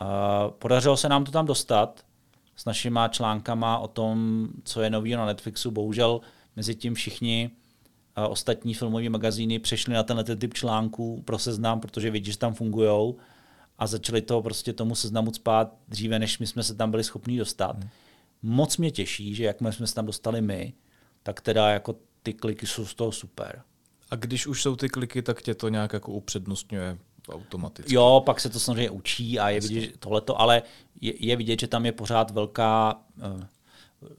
Uh, 0.00 0.50
podařilo 0.50 0.96
se 0.96 1.08
nám 1.08 1.24
to 1.24 1.32
tam 1.32 1.46
dostat 1.46 2.05
s 2.56 2.64
našima 2.64 3.08
článkama 3.08 3.78
o 3.78 3.88
tom, 3.88 4.48
co 4.64 4.80
je 4.82 4.90
nový 4.90 5.12
na 5.12 5.26
Netflixu. 5.26 5.70
Bohužel 5.70 6.20
mezi 6.56 6.74
tím 6.74 6.94
všichni 6.94 7.50
uh, 8.18 8.32
ostatní 8.32 8.74
filmové 8.74 9.08
magazíny 9.08 9.58
přešli 9.58 9.94
na 9.94 10.02
tenhle 10.02 10.36
typ 10.36 10.54
článků 10.54 11.22
pro 11.24 11.38
seznam, 11.38 11.80
protože 11.80 12.10
vidí, 12.10 12.32
že 12.32 12.38
tam 12.38 12.54
fungují 12.54 13.14
a 13.78 13.86
začali 13.86 14.22
to 14.22 14.42
prostě 14.42 14.72
tomu 14.72 14.94
seznamu 14.94 15.34
spát 15.34 15.74
dříve, 15.88 16.18
než 16.18 16.38
my 16.38 16.46
jsme 16.46 16.62
se 16.62 16.74
tam 16.74 16.90
byli 16.90 17.04
schopni 17.04 17.38
dostat. 17.38 17.76
Hmm. 17.76 17.88
Moc 18.42 18.76
mě 18.76 18.90
těší, 18.90 19.34
že 19.34 19.44
jakmile 19.44 19.72
jsme 19.72 19.86
se 19.86 19.94
tam 19.94 20.06
dostali 20.06 20.42
my, 20.42 20.72
tak 21.22 21.40
teda 21.40 21.68
jako 21.68 21.96
ty 22.22 22.32
kliky 22.32 22.66
jsou 22.66 22.86
z 22.86 22.94
toho 22.94 23.12
super. 23.12 23.62
A 24.10 24.16
když 24.16 24.46
už 24.46 24.62
jsou 24.62 24.76
ty 24.76 24.88
kliky, 24.88 25.22
tak 25.22 25.42
tě 25.42 25.54
to 25.54 25.68
nějak 25.68 25.92
jako 25.92 26.12
upřednostňuje 26.12 26.98
automaticky. 27.32 27.94
Jo, 27.94 28.22
pak 28.26 28.40
se 28.40 28.48
to 28.48 28.60
samozřejmě 28.60 28.90
učí 28.90 29.38
a 29.38 29.48
je 29.48 29.60
vidět 29.60 29.96
tohleto, 29.98 30.40
ale 30.40 30.62
je, 31.00 31.26
je 31.26 31.36
vidět, 31.36 31.60
že 31.60 31.66
tam 31.66 31.86
je 31.86 31.92
pořád 31.92 32.30
velká 32.30 33.00
eh, 33.22 33.46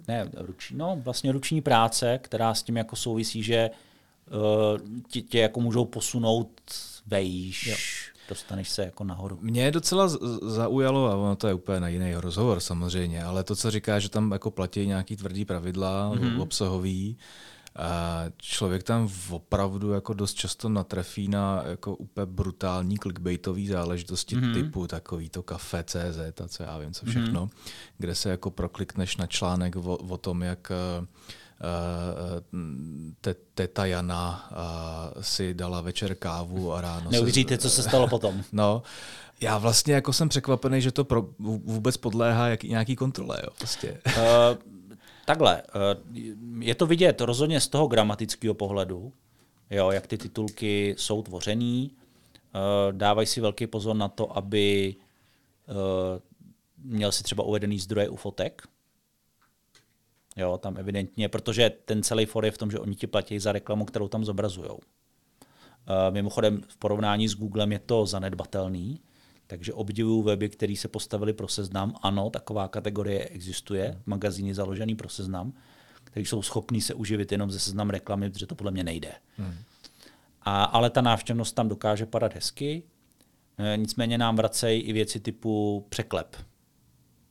ne, 0.08 0.30
ruční, 0.38 0.78
no, 0.78 1.00
vlastně 1.04 1.32
ruční 1.32 1.62
práce, 1.62 2.20
která 2.24 2.54
s 2.54 2.64
tím 2.64 2.78
jako 2.78 2.96
souvisí, 2.96 3.44
že 3.44 3.70
uh, 3.70 5.02
tě, 5.10 5.22
tě 5.22 5.40
jako 5.40 5.62
můžou 5.62 5.86
posunout 5.86 6.62
vejš, 7.08 7.68
jo. 7.68 7.76
dostaneš 8.30 8.70
se 8.70 8.86
jako 8.86 9.04
nahoru. 9.04 9.40
Mě 9.42 9.72
docela 9.72 10.08
zaujalo, 10.42 11.08
a 11.08 11.16
ono 11.16 11.36
to 11.36 11.48
je 11.48 11.54
úplně 11.54 11.80
na 11.80 11.88
jiný 11.88 12.16
rozhovor 12.16 12.60
samozřejmě, 12.60 13.24
ale 13.24 13.44
to, 13.44 13.56
co 13.56 13.72
říká, 13.72 14.00
že 14.00 14.10
tam 14.10 14.32
jako 14.32 14.52
platí 14.52 14.88
nějaký 14.88 15.16
tvrdý 15.16 15.46
pravidla 15.46 16.12
mm-hmm. 16.16 16.42
obsahový, 16.42 17.18
člověk 18.38 18.84
tam 18.84 19.10
opravdu 19.30 19.92
jako 19.92 20.14
dost 20.14 20.34
často 20.34 20.70
natrefí 20.70 21.28
na 21.28 21.64
jako 21.66 21.96
úplně 21.96 22.26
brutální 22.26 22.98
clickbaitové 22.98 23.62
záležitosti 23.66 24.36
mm-hmm. 24.36 24.54
typu 24.54 24.88
takový 24.88 25.30
to 25.30 25.44
kafe 25.44 25.84
CZ 25.84 26.42
a 26.44 26.48
co 26.48 26.64
já 26.64 26.78
vím, 26.78 26.94
co 26.94 27.06
mhm. 27.06 27.12
všechno, 27.12 27.46
mm-hmm. 27.46 27.60
kde 27.98 28.16
se 28.16 28.30
jako 28.30 28.52
proklikneš 28.52 29.18
na 29.18 29.28
článek 29.28 29.76
o, 29.76 29.98
o 29.98 30.18
tom, 30.18 30.42
jak 30.42 30.72
uh, 31.00 31.06
te, 33.22 33.36
teta 33.54 33.86
Jana 33.86 34.50
uh, 34.52 35.22
si 35.22 35.54
dala 35.54 35.82
večer 35.82 36.16
kávu 36.16 36.74
a 36.74 36.82
ráno 36.82 37.12
Neuvěříte, 37.12 37.56
se... 37.56 37.62
co 37.62 37.70
se 37.70 37.84
stalo 37.84 38.08
potom. 38.08 38.44
no, 38.52 38.84
já 39.42 39.58
vlastně 39.58 39.94
jako 39.94 40.14
jsem 40.14 40.30
překvapený, 40.30 40.82
že 40.82 40.92
to 40.92 41.06
pro, 41.06 41.30
vůbec 41.40 41.98
podléhá 41.98 42.48
jak, 42.48 42.64
nějaký 42.64 42.96
kontrole. 42.96 43.38
Jo, 43.44 43.50
prostě. 43.58 44.02
Uh, 44.08 44.77
Takhle, 45.28 45.62
eh, 45.62 45.98
je 46.60 46.76
to 46.76 46.86
vidět 46.86 47.22
rozhodně 47.22 47.62
z 47.62 47.68
toho 47.68 47.88
gramatického 47.88 48.54
pohledu, 48.54 49.14
jo, 49.70 49.92
jak 49.92 50.08
ty 50.08 50.18
titulky 50.18 50.96
jsou 50.98 51.22
tvořený. 51.22 51.92
Eh, 51.92 52.60
dávají 52.92 53.28
si 53.28 53.42
velký 53.42 53.68
pozor 53.68 53.96
na 53.96 54.08
to, 54.08 54.38
aby 54.38 54.96
eh, 55.68 56.22
měl 56.78 57.12
si 57.12 57.24
třeba 57.24 57.44
uvedený 57.44 57.80
zdroje 57.80 58.10
u 58.10 58.16
fotek. 58.16 58.62
Jo, 60.36 60.58
tam 60.58 60.78
evidentně, 60.78 61.30
protože 61.30 61.70
ten 61.70 62.04
celý 62.04 62.26
for 62.26 62.46
je 62.46 62.52
v 62.52 62.58
tom, 62.58 62.72
že 62.72 62.80
oni 62.80 62.96
ti 62.96 63.08
platí 63.08 63.40
za 63.40 63.52
reklamu, 63.52 63.86
kterou 63.86 64.08
tam 64.08 64.26
zobrazují. 64.26 64.70
Mimochodem 66.10 66.62
v 66.68 66.78
porovnání 66.78 67.28
s 67.28 67.36
Googlem 67.36 67.72
je 67.72 67.80
to 67.80 68.06
zanedbatelný, 68.06 69.00
takže 69.48 69.74
obdivuju 69.74 70.22
weby, 70.22 70.50
které 70.50 70.76
se 70.76 70.88
postavili 70.88 71.34
pro 71.34 71.48
seznam. 71.48 71.96
Ano, 72.02 72.30
taková 72.30 72.68
kategorie 72.68 73.26
existuje, 73.26 74.02
magazíny 74.06 74.54
založený 74.54 74.96
pro 74.96 75.10
seznam, 75.10 75.54
které 76.04 76.26
jsou 76.26 76.42
schopní 76.42 76.82
se 76.82 76.94
uživit 76.94 77.32
jenom 77.32 77.52
ze 77.52 77.60
seznam 77.60 77.90
reklamy, 77.90 78.30
protože 78.30 78.48
to 78.48 78.56
podle 78.56 78.72
mě 78.72 78.84
nejde. 78.84 79.12
Hmm. 79.38 79.56
A, 80.42 80.64
ale 80.64 80.90
ta 80.90 81.02
návštěvnost 81.02 81.56
tam 81.56 81.70
dokáže 81.70 82.06
padat 82.06 82.34
hezky. 82.34 82.84
E, 83.58 83.78
nicméně 83.78 84.18
nám 84.18 84.36
vracejí 84.36 84.82
i 84.82 84.94
věci 84.94 85.20
typu 85.20 85.86
překlep 85.90 86.36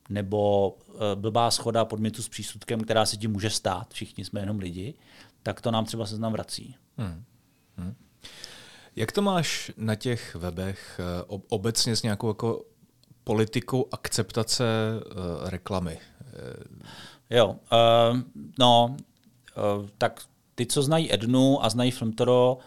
nebo 0.08 0.72
e, 1.12 1.16
blbá 1.16 1.50
schoda 1.50 1.84
podmětu 1.84 2.22
s 2.22 2.28
přísudkem, 2.28 2.80
která 2.80 3.06
se 3.06 3.16
tím 3.16 3.32
může 3.32 3.50
stát, 3.50 3.94
všichni 3.94 4.24
jsme 4.24 4.40
jenom 4.40 4.58
lidi, 4.58 4.94
tak 5.42 5.60
to 5.60 5.70
nám 5.70 5.84
třeba 5.84 6.06
seznam 6.06 6.32
vrací. 6.32 6.76
Hmm. 6.96 7.24
Hmm. 7.76 7.94
Jak 8.97 9.12
to 9.12 9.22
máš 9.22 9.70
na 9.76 9.94
těch 9.94 10.34
webech 10.34 11.01
eh, 11.01 11.38
obecně 11.49 11.97
s 11.97 12.03
nějakou 12.03 12.28
jako 12.28 12.64
politikou 13.24 13.88
akceptace 13.92 14.64
uh, 15.07 15.49
reklamy? 15.49 15.99
Jo, 17.30 17.47
uh, 17.49 18.18
no, 18.59 18.97
uh, 18.97 19.88
tak 19.99 20.20
ty, 20.55 20.66
co 20.66 20.82
znají 20.82 21.14
Ednu 21.14 21.64
a 21.64 21.68
znají 21.68 21.90
Filmtoro, 21.90 22.59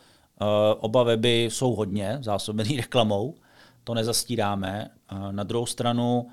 uh, 0.42 0.48
oba 0.80 1.04
weby 1.04 1.44
jsou 1.44 1.76
hodně 1.76 2.18
zásobený 2.22 2.78
reklamou, 2.78 3.36
to 3.84 3.94
nezastíráme. 3.94 4.90
Uh, 5.12 5.32
na 5.32 5.44
druhou 5.44 5.66
stranu, 5.66 6.30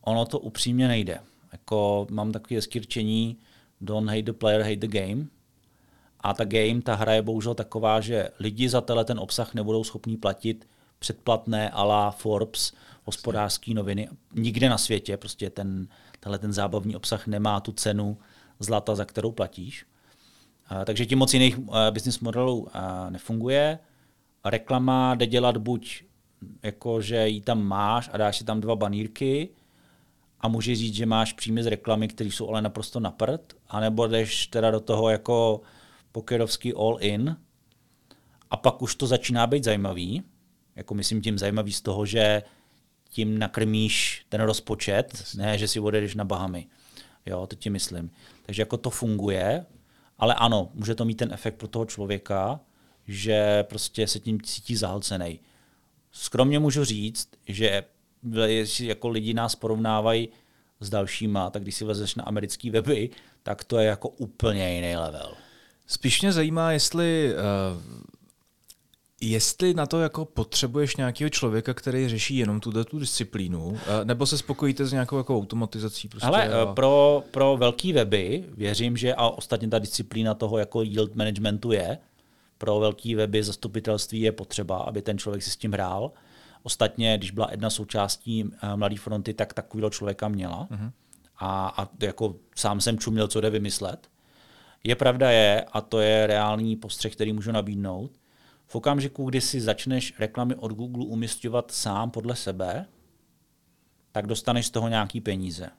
ono 0.00 0.24
to 0.26 0.38
upřímně 0.38 0.88
nejde. 0.88 1.20
Jako 1.52 2.06
mám 2.10 2.32
takové 2.32 2.56
hezké 2.56 2.80
don't 3.80 4.08
hate 4.08 4.22
the 4.22 4.32
player, 4.32 4.62
hate 4.62 4.76
the 4.76 4.98
game. 5.00 5.26
A 6.20 6.34
ta 6.34 6.44
game, 6.44 6.82
ta 6.82 6.94
hra 6.94 7.12
je 7.12 7.22
bohužel 7.22 7.54
taková, 7.54 8.00
že 8.00 8.30
lidi 8.40 8.68
za 8.68 8.80
tenhle 8.80 9.04
ten 9.04 9.18
obsah 9.18 9.54
nebudou 9.54 9.84
schopní 9.84 10.16
platit 10.16 10.68
předplatné 10.98 11.70
ala 11.70 12.10
Forbes, 12.10 12.72
hospodářské 13.04 13.74
noviny. 13.74 14.08
Nikde 14.34 14.68
na 14.68 14.78
světě 14.78 15.16
prostě 15.16 15.50
ten, 15.50 15.88
tenhle 16.20 16.38
ten 16.38 16.52
zábavní 16.52 16.96
obsah 16.96 17.26
nemá 17.26 17.60
tu 17.60 17.72
cenu 17.72 18.18
zlata, 18.58 18.94
za 18.94 19.04
kterou 19.04 19.32
platíš. 19.32 19.86
Takže 20.84 21.06
tím 21.06 21.18
moc 21.18 21.34
jiných 21.34 21.58
uh, 21.58 21.74
business 21.90 22.20
modelů 22.20 22.58
uh, 22.58 22.70
nefunguje. 23.10 23.78
Reklama 24.44 25.14
jde 25.14 25.26
dělat 25.26 25.56
buď 25.56 26.02
jako, 26.62 27.00
že 27.00 27.28
ji 27.28 27.40
tam 27.40 27.62
máš 27.62 28.10
a 28.12 28.16
dáš 28.16 28.38
si 28.38 28.44
tam 28.44 28.60
dva 28.60 28.76
banírky 28.76 29.48
a 30.40 30.48
můžeš 30.48 30.78
říct, 30.78 30.94
že 30.94 31.06
máš 31.06 31.32
příjmy 31.32 31.62
z 31.62 31.66
reklamy, 31.66 32.08
které 32.08 32.30
jsou 32.30 32.48
ale 32.48 32.62
naprosto 32.62 33.00
na 33.00 33.10
prd, 33.10 33.54
anebo 33.68 34.06
jdeš 34.06 34.46
teda 34.46 34.70
do 34.70 34.80
toho 34.80 35.10
jako 35.10 35.60
pokerovský 36.18 36.74
all-in 36.74 37.36
a 38.50 38.56
pak 38.56 38.82
už 38.82 38.94
to 38.94 39.06
začíná 39.06 39.46
být 39.46 39.64
zajímavý. 39.64 40.22
Jako 40.76 40.94
myslím 40.94 41.22
tím 41.22 41.38
zajímavý 41.38 41.72
z 41.72 41.80
toho, 41.80 42.06
že 42.06 42.42
tím 43.10 43.38
nakrmíš 43.38 44.26
ten 44.28 44.40
rozpočet, 44.40 45.24
ne, 45.36 45.58
že 45.58 45.68
si 45.68 45.80
odejdeš 45.80 46.14
na 46.14 46.24
Bahamy. 46.24 46.66
Jo, 47.26 47.46
to 47.46 47.56
ti 47.56 47.70
myslím. 47.70 48.10
Takže 48.42 48.62
jako 48.62 48.76
to 48.76 48.90
funguje, 48.90 49.66
ale 50.18 50.34
ano, 50.34 50.70
může 50.74 50.94
to 50.94 51.04
mít 51.04 51.14
ten 51.14 51.32
efekt 51.32 51.54
pro 51.54 51.68
toho 51.68 51.84
člověka, 51.84 52.60
že 53.06 53.62
prostě 53.62 54.06
se 54.06 54.20
tím 54.20 54.42
cítí 54.42 54.76
zahlcený. 54.76 55.40
Skromně 56.12 56.58
můžu 56.58 56.84
říct, 56.84 57.28
že 57.46 57.84
jako 58.80 59.08
lidi 59.08 59.34
nás 59.34 59.54
porovnávají 59.54 60.28
s 60.80 60.90
dalšíma, 60.90 61.50
tak 61.50 61.62
když 61.62 61.74
si 61.74 61.84
vezeš 61.84 62.14
na 62.14 62.24
americký 62.24 62.70
weby, 62.70 63.10
tak 63.42 63.64
to 63.64 63.78
je 63.78 63.86
jako 63.86 64.08
úplně 64.08 64.74
jiný 64.74 64.96
level. 64.96 65.34
Spíš 65.90 66.22
mě 66.22 66.32
zajímá, 66.32 66.72
jestli 66.72 67.34
uh, 67.34 67.82
jestli 69.20 69.74
na 69.74 69.86
to 69.86 70.00
jako 70.00 70.24
potřebuješ 70.24 70.96
nějakého 70.96 71.30
člověka, 71.30 71.74
který 71.74 72.08
řeší 72.08 72.36
jenom 72.36 72.60
tu, 72.60 72.84
tu 72.84 72.98
disciplínu, 72.98 73.78
eh, 73.86 74.04
nebo 74.04 74.26
se 74.26 74.38
spokojíte 74.38 74.86
s 74.86 74.92
nějakou 74.92 75.16
jako 75.16 75.36
automatizací? 75.36 76.08
Prostě 76.08 76.26
Ale 76.26 76.48
a... 76.52 76.66
pro, 76.66 77.22
pro 77.30 77.56
velký 77.56 77.92
weby 77.92 78.44
věřím, 78.56 78.96
že 78.96 79.14
a 79.14 79.28
ostatně 79.28 79.68
ta 79.68 79.78
disciplína 79.78 80.34
toho 80.34 80.58
jako 80.58 80.82
yield 80.82 81.14
managementu 81.14 81.72
je, 81.72 81.98
pro 82.58 82.80
velký 82.80 83.14
weby 83.14 83.42
zastupitelství 83.42 84.20
je 84.20 84.32
potřeba, 84.32 84.78
aby 84.78 85.02
ten 85.02 85.18
člověk 85.18 85.42
si 85.42 85.50
s 85.50 85.56
tím 85.56 85.72
hrál. 85.72 86.12
Ostatně, 86.62 87.18
když 87.18 87.30
byla 87.30 87.48
jedna 87.50 87.70
součástí 87.70 88.50
Mladé 88.76 88.96
fronty, 88.96 89.34
tak 89.34 89.54
takového 89.54 89.90
člověka 89.90 90.28
měla. 90.28 90.68
Uh-huh. 90.70 90.92
A, 91.38 91.74
a 91.76 91.88
jako 92.02 92.34
sám 92.56 92.80
jsem 92.80 92.98
čuměl, 92.98 93.28
co 93.28 93.40
jde 93.40 93.50
vymyslet. 93.50 94.08
Je 94.84 94.96
pravda 94.96 95.30
je, 95.30 95.64
a 95.72 95.80
to 95.80 96.00
je 96.00 96.26
reálný 96.26 96.76
postřeh, 96.76 97.12
který 97.12 97.32
můžu 97.32 97.52
nabídnout, 97.52 98.10
v 98.66 98.74
okamžiku, 98.74 99.24
kdy 99.24 99.40
si 99.40 99.60
začneš 99.60 100.14
reklamy 100.18 100.54
od 100.54 100.72
Google 100.72 101.04
umistovat 101.06 101.70
sám 101.70 102.10
podle 102.10 102.36
sebe, 102.36 102.86
tak 104.12 104.26
dostaneš 104.26 104.66
z 104.66 104.70
toho 104.70 104.88
nějaký 104.88 105.20
peníze. 105.20 105.70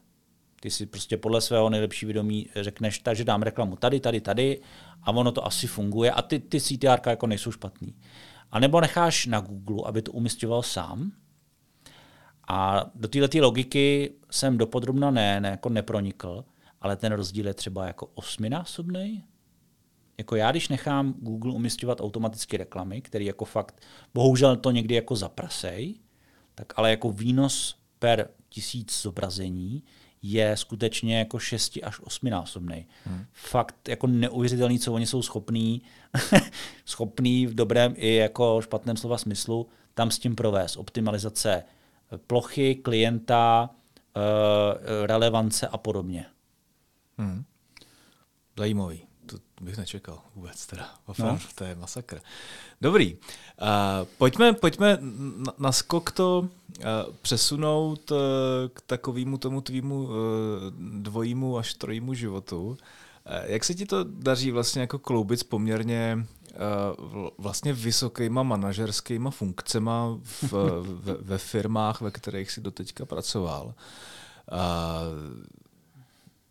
Ty 0.61 0.69
si 0.69 0.85
prostě 0.85 1.17
podle 1.17 1.41
svého 1.41 1.69
nejlepší 1.69 2.05
vědomí 2.05 2.49
řekneš, 2.55 2.99
takže 2.99 3.23
dám 3.23 3.41
reklamu 3.41 3.75
tady, 3.75 3.99
tady, 3.99 4.21
tady 4.21 4.61
a 5.03 5.11
ono 5.11 5.31
to 5.31 5.45
asi 5.45 5.67
funguje 5.67 6.11
a 6.11 6.21
ty, 6.21 6.39
ty 6.39 6.61
CTR 6.61 7.09
jako 7.09 7.27
nejsou 7.27 7.51
špatný. 7.51 7.95
A 8.51 8.59
nebo 8.59 8.81
necháš 8.81 9.25
na 9.25 9.39
Google, 9.39 9.83
aby 9.85 10.01
to 10.01 10.11
umistoval 10.11 10.63
sám 10.63 11.11
a 12.47 12.85
do 12.95 13.07
této 13.07 13.41
logiky 13.41 14.13
jsem 14.31 14.57
dopodrobna 14.57 15.11
ne, 15.11 15.41
ne, 15.41 15.49
jako 15.49 15.69
nepronikl, 15.69 16.45
ale 16.81 16.95
ten 16.95 17.13
rozdíl 17.13 17.47
je 17.47 17.53
třeba 17.53 17.87
jako 17.87 18.09
osminásobný. 18.13 19.23
Jako 20.17 20.35
já, 20.35 20.51
když 20.51 20.69
nechám 20.69 21.13
Google 21.13 21.53
umistovat 21.53 22.01
automaticky 22.01 22.57
reklamy, 22.57 23.01
který 23.01 23.25
jako 23.25 23.45
fakt, 23.45 23.81
bohužel 24.13 24.55
to 24.55 24.71
někdy 24.71 24.95
jako 24.95 25.15
zaprasej, 25.15 25.95
tak 26.55 26.73
ale 26.75 26.89
jako 26.89 27.11
výnos 27.11 27.75
per 27.99 28.29
tisíc 28.49 29.01
zobrazení 29.01 29.83
je 30.21 30.57
skutečně 30.57 31.19
jako 31.19 31.39
6 31.39 31.79
až 31.83 31.99
8 31.99 32.29
násobný. 32.29 32.87
Hmm. 33.05 33.25
Fakt 33.33 33.89
jako 33.89 34.07
neuvěřitelný, 34.07 34.79
co 34.79 34.93
oni 34.93 35.07
jsou 35.07 35.21
schopní, 35.21 35.81
schopní 36.85 37.47
v 37.47 37.55
dobrém 37.55 37.93
i 37.97 38.15
jako 38.15 38.61
špatném 38.63 38.97
slova 38.97 39.17
smyslu 39.17 39.67
tam 39.93 40.11
s 40.11 40.19
tím 40.19 40.35
provést. 40.35 40.77
Optimalizace 40.77 41.63
plochy, 42.27 42.75
klienta, 42.75 43.69
uh, 44.15 45.05
relevance 45.05 45.67
a 45.67 45.77
podobně. 45.77 46.25
Hmm. 47.19 47.43
Zajímavý. 48.57 49.01
To 49.25 49.37
bych 49.61 49.77
nečekal 49.77 50.21
vůbec 50.35 50.67
teda. 50.67 50.89
No. 51.19 51.39
To 51.55 51.63
je 51.63 51.75
masakr. 51.75 52.21
Dobrý. 52.81 53.13
Uh, 53.13 53.19
pojďme, 54.17 54.53
pojďme 54.53 54.97
na, 55.01 55.53
na 55.57 55.71
skok 55.71 56.11
to 56.11 56.39
uh, 56.39 56.85
přesunout 57.21 58.11
uh, 58.11 58.17
k 58.73 58.81
takovému 58.81 59.37
tomu 59.37 59.61
tvýmu 59.61 60.03
uh, 60.03 60.11
dvojímu 60.99 61.57
až 61.57 61.73
trojímu 61.73 62.13
životu. 62.13 62.67
Uh, 62.67 62.75
jak 63.43 63.63
se 63.63 63.73
ti 63.73 63.85
to 63.85 64.03
daří 64.03 64.51
vlastně 64.51 64.81
jako 64.81 64.99
kloubit 64.99 65.39
s 65.39 65.43
poměrně 65.43 66.25
vlastně 67.37 67.73
vysokýma 67.73 68.43
manažerskýma 68.43 69.31
funkcema 69.31 70.17
v, 70.23 70.53
ve, 70.83 71.13
ve 71.13 71.37
firmách, 71.37 72.01
ve 72.01 72.11
kterých 72.11 72.51
si 72.51 72.61
doteďka 72.61 73.05
pracoval. 73.05 73.73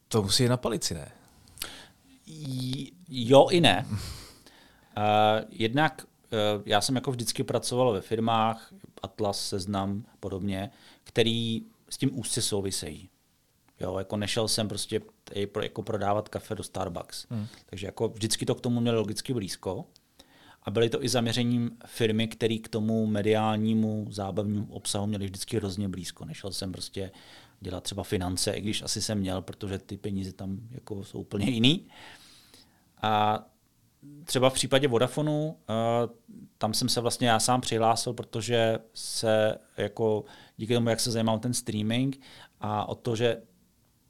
To 0.09 0.23
musí 0.23 0.43
je 0.43 0.49
na 0.49 0.57
palici, 0.57 0.95
ne? 0.95 1.13
Jo 3.09 3.49
i 3.51 3.61
ne. 3.61 3.87
Uh, 3.91 3.97
jednak 5.51 6.07
uh, 6.33 6.63
já 6.67 6.81
jsem 6.81 6.95
jako 6.95 7.11
vždycky 7.11 7.45
pracoval 7.45 7.93
ve 7.93 8.01
firmách, 8.01 8.73
Atlas, 9.03 9.49
Seznam, 9.49 10.05
podobně, 10.21 10.71
který 11.05 11.63
s 11.91 11.99
tím 11.99 12.19
úzce 12.19 12.43
souvisejí. 12.43 13.09
Jo, 13.81 13.99
jako 13.99 14.17
nešel 14.17 14.49
jsem 14.49 14.69
prostě 14.69 15.01
jako 15.63 15.83
prodávat 15.83 16.29
kafe 16.29 16.55
do 16.55 16.63
Starbucks. 16.63 17.27
Hmm. 17.31 17.47
Takže 17.67 17.87
jako 17.87 18.09
vždycky 18.09 18.47
to 18.47 18.55
k 18.55 18.61
tomu 18.61 18.81
mělo 18.81 18.99
logicky 18.99 19.35
blízko. 19.35 19.85
A 20.63 20.71
byly 20.71 20.91
to 20.91 21.05
i 21.05 21.09
zaměřením 21.09 21.79
firmy, 21.87 22.29
které 22.29 22.59
k 22.59 22.69
tomu 22.69 23.07
mediálnímu 23.07 24.07
zábavnímu 24.11 24.67
obsahu 24.71 25.07
měly 25.07 25.25
vždycky 25.25 25.57
hrozně 25.57 25.89
blízko. 25.89 26.25
Nešel 26.25 26.53
jsem 26.53 26.73
prostě 26.73 27.11
dělat 27.61 27.85
třeba 27.85 28.03
finance, 28.03 28.53
i 28.53 28.61
když 28.61 28.83
asi 28.83 29.03
jsem 29.03 29.19
měl, 29.19 29.43
protože 29.43 29.79
ty 29.79 29.97
peníze 29.97 30.33
tam 30.33 30.59
jako 30.71 31.05
jsou 31.05 31.21
úplně 31.21 31.51
jiný. 31.51 31.87
A 33.03 33.45
třeba 34.25 34.51
v 34.51 34.55
případě 34.55 34.89
Vodafonu, 34.89 35.47
uh, 35.49 35.57
tam 36.59 36.75
jsem 36.75 36.89
se 36.89 37.01
vlastně 37.01 37.29
já 37.29 37.41
sám 37.41 37.61
přihlásil, 37.61 38.13
protože 38.13 38.79
se 38.95 39.59
jako 39.77 40.25
díky 40.57 40.75
tomu, 40.75 40.89
jak 40.89 41.01
se 41.01 41.11
zajímal 41.11 41.39
ten 41.39 41.55
streaming 41.55 42.21
a 42.61 42.89
o 42.89 42.95
to, 42.95 43.17
že 43.17 43.43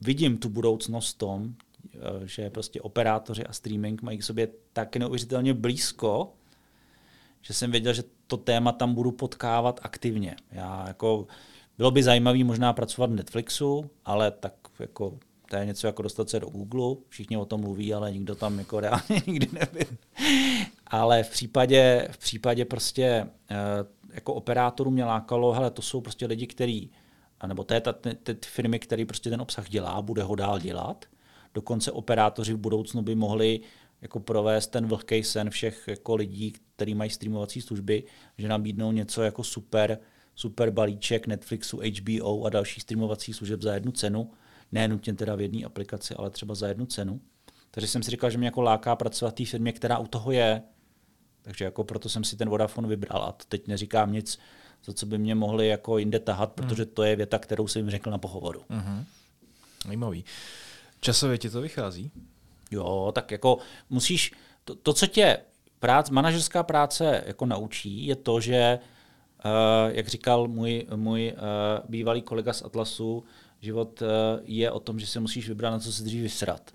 vidím 0.00 0.38
tu 0.38 0.48
budoucnost 0.48 1.14
v 1.14 1.18
tom, 1.18 1.44
uh, 1.44 1.52
že 2.24 2.50
prostě 2.50 2.80
operátoři 2.80 3.44
a 3.44 3.52
streaming 3.52 4.02
mají 4.02 4.18
k 4.18 4.22
sobě 4.22 4.48
tak 4.72 4.96
neuvěřitelně 4.96 5.54
blízko, 5.54 6.32
že 7.42 7.54
jsem 7.54 7.70
věděl, 7.70 7.92
že 7.92 8.02
to 8.26 8.36
téma 8.36 8.72
tam 8.72 8.94
budu 8.94 9.12
potkávat 9.12 9.80
aktivně. 9.82 10.36
Já 10.50 10.84
jako, 10.88 11.26
bylo 11.78 11.90
by 11.90 12.02
zajímavé 12.02 12.44
možná 12.44 12.72
pracovat 12.72 13.10
v 13.10 13.14
Netflixu, 13.14 13.90
ale 14.04 14.30
tak 14.30 14.54
jako 14.78 15.18
to 15.50 15.56
je 15.56 15.66
něco 15.66 15.86
jako 15.86 16.02
dostat 16.02 16.30
se 16.30 16.40
do 16.40 16.46
Google, 16.46 16.96
všichni 17.08 17.36
o 17.36 17.44
tom 17.44 17.60
mluví, 17.60 17.94
ale 17.94 18.12
nikdo 18.12 18.34
tam 18.34 18.58
jako 18.58 18.80
reálně 18.80 19.22
nikdy 19.26 19.48
nebyl. 19.52 19.96
ale 20.86 21.22
v 21.22 21.30
případě, 21.30 22.08
v 22.10 22.18
případě 22.18 22.64
prostě 22.64 23.26
eh, 23.50 23.56
jako 24.12 24.34
operátorů 24.34 24.90
mě 24.90 25.04
lákalo, 25.04 25.52
hele, 25.52 25.70
to 25.70 25.82
jsou 25.82 26.00
prostě 26.00 26.26
lidi, 26.26 26.46
kteří, 26.46 26.90
nebo 27.46 27.64
to 27.64 27.74
je 27.74 27.80
ta, 27.80 27.92
ty, 27.92 28.14
ty 28.14 28.36
firmy, 28.46 28.78
které 28.78 29.04
prostě 29.04 29.30
ten 29.30 29.40
obsah 29.40 29.68
dělá, 29.68 30.02
bude 30.02 30.22
ho 30.22 30.34
dál 30.34 30.60
dělat. 30.60 31.04
Dokonce 31.54 31.92
operátoři 31.92 32.52
v 32.52 32.58
budoucnu 32.58 33.02
by 33.02 33.14
mohli 33.14 33.60
jako 34.02 34.20
provést 34.20 34.66
ten 34.66 34.86
vlhký 34.86 35.24
sen 35.24 35.50
všech 35.50 35.84
jako 35.88 36.14
lidí, 36.14 36.52
kteří 36.76 36.94
mají 36.94 37.10
streamovací 37.10 37.60
služby, 37.60 38.04
že 38.38 38.48
nabídnou 38.48 38.92
něco 38.92 39.22
jako 39.22 39.44
super, 39.44 39.98
super 40.38 40.70
balíček 40.70 41.26
Netflixu, 41.26 41.80
HBO 41.80 42.44
a 42.44 42.50
dalších 42.50 42.82
streamovacích 42.82 43.36
služeb 43.36 43.62
za 43.62 43.74
jednu 43.74 43.92
cenu 43.92 44.30
ne 44.72 44.88
nutně 44.88 45.14
teda 45.14 45.34
v 45.34 45.40
jedné 45.40 45.64
aplikaci, 45.64 46.14
ale 46.14 46.30
třeba 46.30 46.54
za 46.54 46.68
jednu 46.68 46.86
cenu. 46.86 47.20
Takže 47.70 47.86
jsem 47.86 48.02
si 48.02 48.10
říkal, 48.10 48.30
že 48.30 48.38
mě 48.38 48.46
jako 48.46 48.62
láká 48.62 48.96
pracovat 48.96 49.30
v 49.30 49.34
té 49.34 49.44
firmě, 49.44 49.72
která 49.72 49.98
u 49.98 50.06
toho 50.06 50.32
je. 50.32 50.62
Takže 51.42 51.64
jako 51.64 51.84
proto 51.84 52.08
jsem 52.08 52.24
si 52.24 52.36
ten 52.36 52.48
Vodafone 52.48 52.88
vybral. 52.88 53.22
A 53.22 53.36
teď 53.48 53.66
neříkám 53.66 54.12
nic, 54.12 54.38
za 54.84 54.92
co 54.92 55.06
by 55.06 55.18
mě 55.18 55.34
mohli 55.34 55.68
jako 55.68 55.98
jinde 55.98 56.18
tahat, 56.18 56.52
protože 56.52 56.86
to 56.86 57.02
je 57.02 57.16
věta, 57.16 57.38
kterou 57.38 57.66
jsem 57.66 57.80
jim 57.80 57.90
řekl 57.90 58.10
na 58.10 58.18
pohovoru. 58.18 58.60
Mm-hmm. 58.70 59.04
Zajímavý. 59.84 60.24
Časově 61.00 61.38
ti 61.38 61.50
to 61.50 61.60
vychází? 61.60 62.10
Jo, 62.70 63.12
tak 63.14 63.30
jako 63.30 63.58
musíš, 63.90 64.32
to, 64.64 64.74
to 64.74 64.92
co 64.92 65.06
tě 65.06 65.38
prác, 65.78 66.10
manažerská 66.10 66.62
práce 66.62 67.24
jako 67.26 67.46
naučí, 67.46 68.06
je 68.06 68.16
to, 68.16 68.40
že, 68.40 68.78
uh, 68.82 68.97
jak 69.88 70.08
říkal 70.08 70.48
můj, 70.48 70.86
můj 70.96 71.32
uh, 71.32 71.40
bývalý 71.88 72.22
kolega 72.22 72.52
z 72.52 72.62
Atlasu, 72.62 73.24
Život 73.60 74.02
eh, 74.02 74.06
je 74.44 74.70
o 74.70 74.80
tom, 74.80 75.00
že 75.00 75.06
se 75.06 75.20
musíš 75.20 75.48
vybrat, 75.48 75.70
na 75.70 75.78
co 75.78 75.92
se 75.92 76.04
dřív 76.04 76.22
vysrat. 76.22 76.70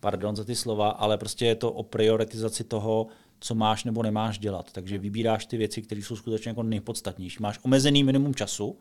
Pardon 0.00 0.36
za 0.36 0.44
ty 0.44 0.54
slova, 0.54 0.90
ale 0.90 1.18
prostě 1.18 1.46
je 1.46 1.54
to 1.54 1.72
o 1.72 1.82
prioritizaci 1.82 2.64
toho, 2.64 3.06
co 3.40 3.54
máš 3.54 3.84
nebo 3.84 4.02
nemáš 4.02 4.38
dělat. 4.38 4.72
Takže 4.72 4.98
vybíráš 4.98 5.46
ty 5.46 5.56
věci, 5.56 5.82
které 5.82 6.02
jsou 6.02 6.16
skutečně 6.16 6.48
jako 6.48 6.62
nejpodstatnější. 6.62 7.38
Máš 7.40 7.58
omezený 7.62 8.04
minimum 8.04 8.34
času, 8.34 8.76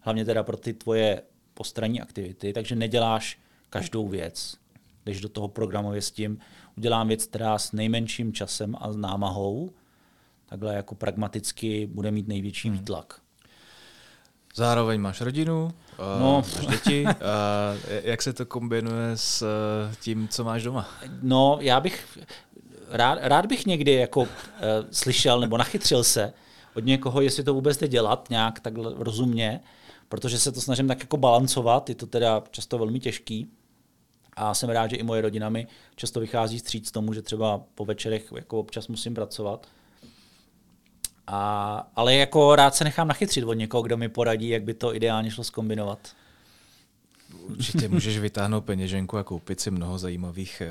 hlavně 0.00 0.24
teda 0.24 0.42
pro 0.42 0.56
ty 0.56 0.72
tvoje 0.72 1.22
postranní 1.54 2.00
aktivity, 2.00 2.52
takže 2.52 2.76
neděláš 2.76 3.38
každou 3.70 4.08
věc. 4.08 4.56
Jdeš 5.06 5.20
do 5.20 5.28
toho 5.28 5.48
programově 5.48 6.02
s 6.02 6.10
tím, 6.10 6.38
udělám 6.76 7.08
věc, 7.08 7.24
která 7.26 7.58
s 7.58 7.72
nejmenším 7.72 8.32
časem 8.32 8.76
a 8.80 8.92
námahou, 8.92 9.70
takhle 10.46 10.74
jako 10.74 10.94
pragmaticky 10.94 11.86
bude 11.86 12.10
mít 12.10 12.28
největší 12.28 12.68
hmm. 12.68 12.78
výtlak. 12.78 13.20
Zároveň 14.54 15.00
máš 15.00 15.20
rodinu, 15.20 15.64
uh, 15.64 16.20
no. 16.20 16.42
máš 16.56 16.66
děti. 16.66 17.04
Uh, 17.16 17.92
jak 18.02 18.22
se 18.22 18.32
to 18.32 18.46
kombinuje 18.46 19.12
s 19.14 19.42
uh, 19.42 19.94
tím, 20.00 20.28
co 20.28 20.44
máš 20.44 20.62
doma? 20.62 20.88
No, 21.22 21.58
já 21.60 21.80
bych, 21.80 22.18
rád, 22.88 23.18
rád 23.22 23.46
bych 23.46 23.66
někdy 23.66 23.92
jako 23.92 24.20
uh, 24.20 24.28
slyšel 24.90 25.40
nebo 25.40 25.56
nachytřil 25.56 26.04
se 26.04 26.32
od 26.76 26.84
někoho, 26.84 27.20
jestli 27.20 27.44
to 27.44 27.54
vůbec 27.54 27.78
jde 27.78 27.88
dělat 27.88 28.30
nějak 28.30 28.60
tak 28.60 28.74
rozumně, 28.78 29.60
protože 30.08 30.38
se 30.38 30.52
to 30.52 30.60
snažím 30.60 30.88
tak 30.88 31.00
jako 31.00 31.16
balancovat, 31.16 31.88
je 31.88 31.94
to 31.94 32.06
teda 32.06 32.42
často 32.50 32.78
velmi 32.78 33.00
těžký. 33.00 33.50
A 34.36 34.54
jsem 34.54 34.68
rád, 34.68 34.90
že 34.90 34.96
i 34.96 35.02
moje 35.02 35.20
rodina 35.20 35.48
mi 35.48 35.66
často 35.96 36.20
vychází 36.20 36.58
stříc 36.58 36.90
tomu, 36.90 37.12
že 37.12 37.22
třeba 37.22 37.60
po 37.74 37.84
večerech 37.84 38.32
jako 38.36 38.58
občas 38.58 38.88
musím 38.88 39.14
pracovat. 39.14 39.66
A, 41.26 41.90
ale 41.96 42.14
jako 42.14 42.56
rád 42.56 42.74
se 42.74 42.84
nechám 42.84 43.08
nachytřit 43.08 43.44
od 43.44 43.54
někoho, 43.54 43.82
kdo 43.82 43.96
mi 43.96 44.08
poradí, 44.08 44.48
jak 44.48 44.62
by 44.62 44.74
to 44.74 44.94
ideálně 44.94 45.30
šlo 45.30 45.44
skombinovat. 45.44 45.98
Určitě 47.40 47.88
můžeš 47.88 48.18
vytáhnout 48.18 48.64
peněženku 48.64 49.18
a 49.18 49.24
koupit 49.24 49.60
si 49.60 49.70
mnoho 49.70 49.98
zajímavých 49.98 50.62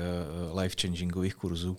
uh, 0.52 0.58
life-changingových 0.58 1.34
kurzů. 1.34 1.76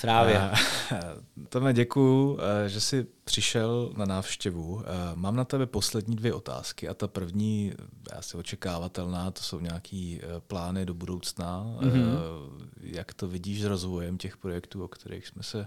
Právě. 0.00 0.50
Uh, 0.92 0.98
Tome, 1.48 1.72
děkuju, 1.72 2.32
uh, 2.32 2.38
že 2.66 2.80
jsi 2.80 3.06
přišel 3.24 3.92
na 3.96 4.04
návštěvu. 4.04 4.74
Uh, 4.74 4.82
mám 5.14 5.36
na 5.36 5.44
tebe 5.44 5.66
poslední 5.66 6.16
dvě 6.16 6.34
otázky 6.34 6.88
a 6.88 6.94
ta 6.94 7.08
první, 7.08 7.72
asi 8.18 8.36
očekávatelná, 8.36 9.30
to 9.30 9.42
jsou 9.42 9.60
nějaký 9.60 10.20
uh, 10.22 10.40
plány 10.40 10.86
do 10.86 10.94
budoucna. 10.94 11.66
Mm-hmm. 11.80 12.02
Uh, 12.02 12.62
jak 12.82 13.14
to 13.14 13.28
vidíš 13.28 13.62
s 13.62 13.64
rozvojem 13.64 14.18
těch 14.18 14.36
projektů, 14.36 14.84
o 14.84 14.88
kterých 14.88 15.26
jsme 15.26 15.42
se 15.42 15.66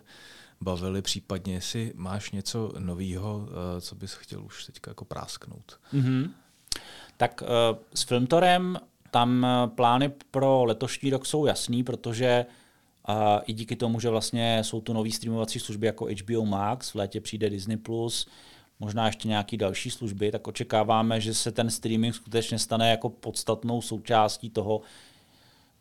bavili, 0.63 1.01
případně 1.01 1.53
jestli 1.53 1.91
máš 1.95 2.31
něco 2.31 2.71
nového, 2.79 3.37
uh, 3.37 3.47
co 3.79 3.95
bys 3.95 4.13
chtěl 4.13 4.43
už 4.45 4.65
teďka 4.65 4.91
jako 4.91 5.05
prásknout. 5.05 5.79
Mm-hmm. 5.93 6.29
Tak 7.17 7.41
uh, 7.41 7.77
s 7.93 8.03
Filmtorem 8.03 8.77
tam 9.11 9.45
eh, 9.45 9.67
plány 9.67 10.11
pro 10.31 10.63
letošní 10.65 11.09
rok 11.09 11.25
jsou 11.25 11.45
jasný, 11.45 11.83
protože 11.83 12.45
i 13.45 13.53
díky 13.53 13.75
tomu, 13.75 13.99
že 13.99 14.09
vlastně 14.09 14.63
jsou 14.63 14.81
tu 14.81 14.93
nové 14.93 15.11
streamovací 15.11 15.59
služby 15.59 15.87
jako 15.87 16.05
HBO 16.05 16.45
Max, 16.45 16.89
v 16.89 16.95
létě 16.95 17.21
přijde 17.21 17.49
Disney+, 17.49 17.77
možná 18.79 19.05
ještě 19.05 19.27
nějaké 19.27 19.57
další 19.57 19.89
služby, 19.89 20.31
tak 20.31 20.47
očekáváme, 20.47 21.21
že 21.21 21.33
se 21.33 21.51
ten 21.51 21.69
streaming 21.69 22.15
skutečně 22.15 22.59
stane 22.59 22.89
jako 22.89 23.09
podstatnou 23.09 23.81
součástí 23.81 24.49
toho, 24.49 24.81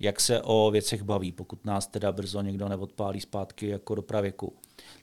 jak 0.03 0.21
se 0.21 0.43
o 0.43 0.71
věcech 0.71 1.03
baví, 1.03 1.33
pokud 1.33 1.65
nás 1.65 1.87
teda 1.87 2.13
brzo 2.13 2.43
někdo 2.43 2.69
neodpálí 2.69 3.21
zpátky 3.21 3.69
jako 3.69 3.95
do 3.95 4.03
pravěku. 4.03 4.57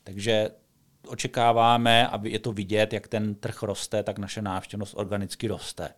Takže 0.03 0.49
očekáváme, 1.07 2.07
aby 2.07 2.31
je 2.31 2.39
to 2.39 2.53
vidět, 2.53 2.93
jak 2.93 3.07
ten 3.07 3.35
trh 3.35 3.63
roste, 3.63 4.03
tak 4.03 4.19
naše 4.19 4.41
návštěvnost 4.41 4.93
organicky 4.97 5.47
roste. 5.47 5.93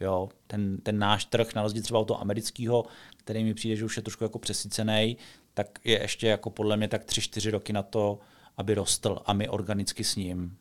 Jo, 0.00 0.28
ten, 0.46 0.78
ten 0.78 0.98
náš 0.98 1.24
trh, 1.24 1.54
na 1.54 1.62
rozdíl 1.62 1.82
třeba 1.82 2.00
od 2.00 2.04
toho 2.04 2.20
amerického, 2.20 2.84
který 3.16 3.44
mi 3.44 3.54
přijde, 3.54 3.76
že 3.76 3.84
už 3.84 3.96
je 3.96 4.02
trošku 4.02 4.24
jako 4.24 4.38
přesycený, 4.38 5.16
tak 5.54 5.78
je 5.84 6.02
ještě 6.02 6.26
jako 6.26 6.50
podle 6.50 6.76
mě 6.76 6.88
tak 6.88 7.04
3-4 7.04 7.50
roky 7.50 7.72
na 7.72 7.82
to, 7.82 8.18
aby 8.56 8.74
rostl 8.74 9.18
a 9.26 9.32
my 9.32 9.48
organicky 9.48 10.04
s 10.04 10.16
ním. 10.16 10.56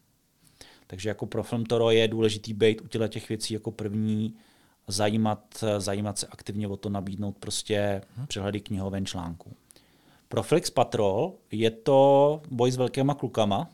Takže 0.87 1.09
jako 1.09 1.25
pro 1.25 1.43
Film 1.43 1.65
Toro 1.65 1.91
je 1.91 2.07
důležitý 2.07 2.53
být 2.53 2.81
u 2.81 3.07
těch 3.07 3.29
věcí 3.29 3.53
jako 3.53 3.71
první, 3.71 4.35
zajímat, 4.87 5.63
zajímat 5.77 6.17
se 6.17 6.27
aktivně 6.27 6.67
o 6.67 6.77
to, 6.77 6.89
nabídnout 6.89 7.37
prostě 7.39 8.01
hmm. 8.15 8.27
přehledy 8.27 8.59
knihoven 8.59 9.05
článku. 9.05 9.55
Pro 10.29 10.43
Flix 10.43 10.69
Patrol 10.69 11.33
je 11.51 11.71
to 11.71 12.41
boj 12.51 12.71
s 12.71 12.77
velkýma 12.77 13.13
klukama, 13.13 13.69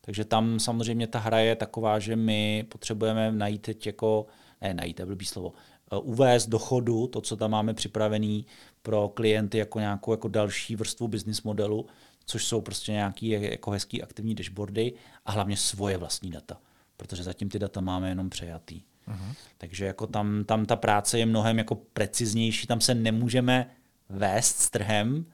takže 0.00 0.24
tam 0.24 0.60
samozřejmě 0.60 1.06
ta 1.06 1.18
hra 1.18 1.38
je 1.38 1.56
taková, 1.56 1.98
že 1.98 2.16
my 2.16 2.66
potřebujeme 2.68 3.32
najít 3.32 3.62
teď 3.62 3.86
jako 3.86 4.26
ne 4.60 4.74
najít, 4.74 4.96
to 4.96 5.02
je 5.02 5.06
blbý 5.06 5.24
slovo, 5.24 5.52
eh, 5.92 5.96
uvést 5.96 6.46
do 6.46 6.58
chodu 6.58 7.06
to, 7.06 7.20
co 7.20 7.36
tam 7.36 7.50
máme 7.50 7.74
připravený 7.74 8.46
pro 8.82 9.08
klienty 9.08 9.58
jako 9.58 9.80
nějakou 9.80 10.10
jako 10.10 10.28
další 10.28 10.76
vrstvu 10.76 11.08
business 11.08 11.42
modelu, 11.42 11.86
což 12.26 12.44
jsou 12.44 12.60
prostě 12.60 12.92
nějaký 12.92 13.28
jako 13.28 13.70
hezký 13.70 14.02
aktivní 14.02 14.34
dashboardy 14.34 14.92
a 15.24 15.32
hlavně 15.32 15.56
svoje 15.56 15.96
vlastní 15.96 16.30
data, 16.30 16.60
protože 16.96 17.22
zatím 17.22 17.48
ty 17.48 17.58
data 17.58 17.80
máme 17.80 18.08
jenom 18.08 18.30
přejatý. 18.30 18.82
Uh-huh. 19.08 19.34
Takže 19.58 19.84
jako 19.84 20.06
tam, 20.06 20.44
tam 20.44 20.66
ta 20.66 20.76
práce 20.76 21.18
je 21.18 21.26
mnohem 21.26 21.58
jako 21.58 21.74
preciznější, 21.74 22.66
tam 22.66 22.80
se 22.80 22.94
nemůžeme 22.94 23.70
vést 24.08 24.58
s 24.58 24.70
trhem, 24.70 25.26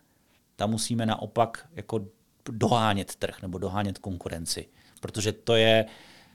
tam 0.56 0.70
musíme 0.70 1.06
naopak 1.06 1.68
jako 1.72 2.06
dohánět 2.50 3.14
trh 3.14 3.42
nebo 3.42 3.58
dohánět 3.58 3.98
konkurenci, 3.98 4.68
protože 5.00 5.32
to 5.32 5.56
je 5.56 5.86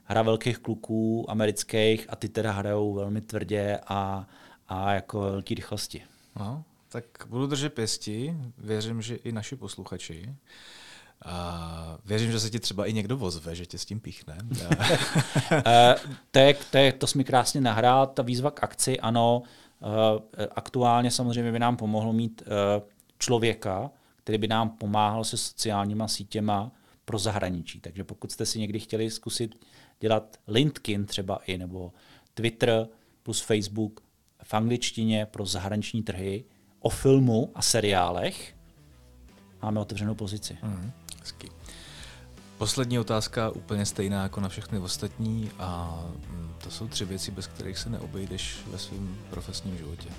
hra 0.03 0.21
velkých 0.21 0.57
kluků 0.57 1.31
amerických 1.31 2.05
a 2.09 2.15
ty 2.15 2.29
teda 2.29 2.51
hrajou 2.51 2.93
velmi 2.93 3.21
tvrdě 3.21 3.79
a, 3.87 4.27
a 4.67 4.93
jako 4.93 5.19
velký 5.19 5.55
rychlosti. 5.55 6.03
No, 6.39 6.63
tak 6.89 7.05
budu 7.27 7.47
držet 7.47 7.73
pěsti, 7.73 8.35
věřím, 8.57 9.01
že 9.01 9.15
i 9.15 9.31
naši 9.31 9.55
posluchači. 9.55 10.35
A 11.25 11.97
věřím, 12.05 12.31
že 12.31 12.39
se 12.39 12.49
ti 12.49 12.59
třeba 12.59 12.85
i 12.85 12.93
někdo 12.93 13.17
vozve, 13.17 13.55
že 13.55 13.65
tě 13.65 13.77
s 13.77 13.85
tím 13.85 13.99
píchne. 13.99 14.37
Eh, 15.65 15.95
to, 16.31 16.39
je, 16.39 16.55
to, 16.71 16.77
je, 16.77 16.93
to 16.93 17.07
jsi 17.07 17.17
mi 17.17 17.23
krásně 17.23 17.61
nahrál, 17.61 18.07
ta 18.07 18.23
výzva 18.23 18.51
k 18.51 18.63
akci, 18.63 18.99
ano, 18.99 19.43
eh, 20.37 20.47
aktuálně 20.55 21.11
samozřejmě 21.11 21.51
by 21.51 21.59
nám 21.59 21.77
pomohlo 21.77 22.13
mít 22.13 22.43
eh, 22.45 22.81
člověka, 23.19 23.91
který 24.15 24.37
by 24.37 24.47
nám 24.47 24.69
pomáhal 24.69 25.23
se 25.23 25.37
sociálníma 25.37 26.07
sítěma 26.07 26.71
pro 27.05 27.19
zahraničí. 27.19 27.79
Takže 27.79 28.03
pokud 28.03 28.31
jste 28.31 28.45
si 28.45 28.59
někdy 28.59 28.79
chtěli 28.79 29.11
zkusit 29.11 29.65
dělat 29.99 30.37
LinkedIn 30.47 31.05
třeba 31.05 31.39
i, 31.45 31.57
nebo 31.57 31.91
Twitter 32.33 32.87
plus 33.23 33.41
Facebook 33.41 34.01
v 34.43 34.53
angličtině 34.53 35.25
pro 35.25 35.45
zahraniční 35.45 36.03
trhy 36.03 36.45
o 36.79 36.89
filmu 36.89 37.51
a 37.55 37.61
seriálech, 37.61 38.55
máme 39.61 39.79
otevřenou 39.79 40.15
pozici. 40.15 40.57
Mm, 40.63 40.91
hezky. 41.29 41.49
Poslední 42.57 42.99
otázka, 42.99 43.49
úplně 43.49 43.85
stejná 43.85 44.23
jako 44.23 44.41
na 44.41 44.49
všechny 44.49 44.79
ostatní 44.79 45.51
a 45.59 45.99
mm, 46.29 46.53
to 46.63 46.71
jsou 46.71 46.87
tři 46.87 47.05
věci, 47.05 47.31
bez 47.31 47.47
kterých 47.47 47.77
se 47.77 47.89
neobejdeš 47.89 48.57
ve 48.71 48.77
svém 48.77 49.17
profesním 49.29 49.77
životě. 49.77 50.09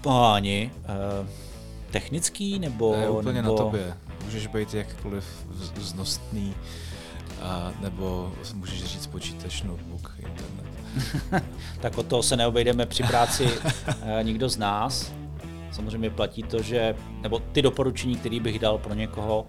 Páni, 0.00 0.70
uh, 1.22 1.28
technický 1.90 2.58
nebo... 2.58 2.94
Je 2.94 3.10
úplně 3.10 3.42
nebo... 3.42 3.56
na 3.56 3.64
tobě. 3.64 3.96
Můžeš 4.24 4.46
být 4.46 4.74
jakkoliv 4.74 5.24
vznostný 5.74 6.54
a 7.42 7.72
nebo 7.80 8.32
můžeš 8.54 8.84
říct 8.84 9.06
počítač, 9.06 9.62
notebook, 9.62 10.12
internet. 10.18 11.44
tak 11.80 11.98
o 11.98 12.02
toho 12.02 12.22
se 12.22 12.36
neobejdeme 12.36 12.86
při 12.86 13.02
práci 13.02 13.48
eh, 14.02 14.24
nikdo 14.24 14.48
z 14.48 14.56
nás. 14.56 15.19
Samozřejmě 15.80 16.10
platí 16.10 16.42
to, 16.42 16.62
že, 16.62 16.94
nebo 17.22 17.38
ty 17.38 17.62
doporučení, 17.62 18.16
které 18.16 18.40
bych 18.40 18.58
dal 18.58 18.78
pro 18.78 18.94
někoho, 18.94 19.46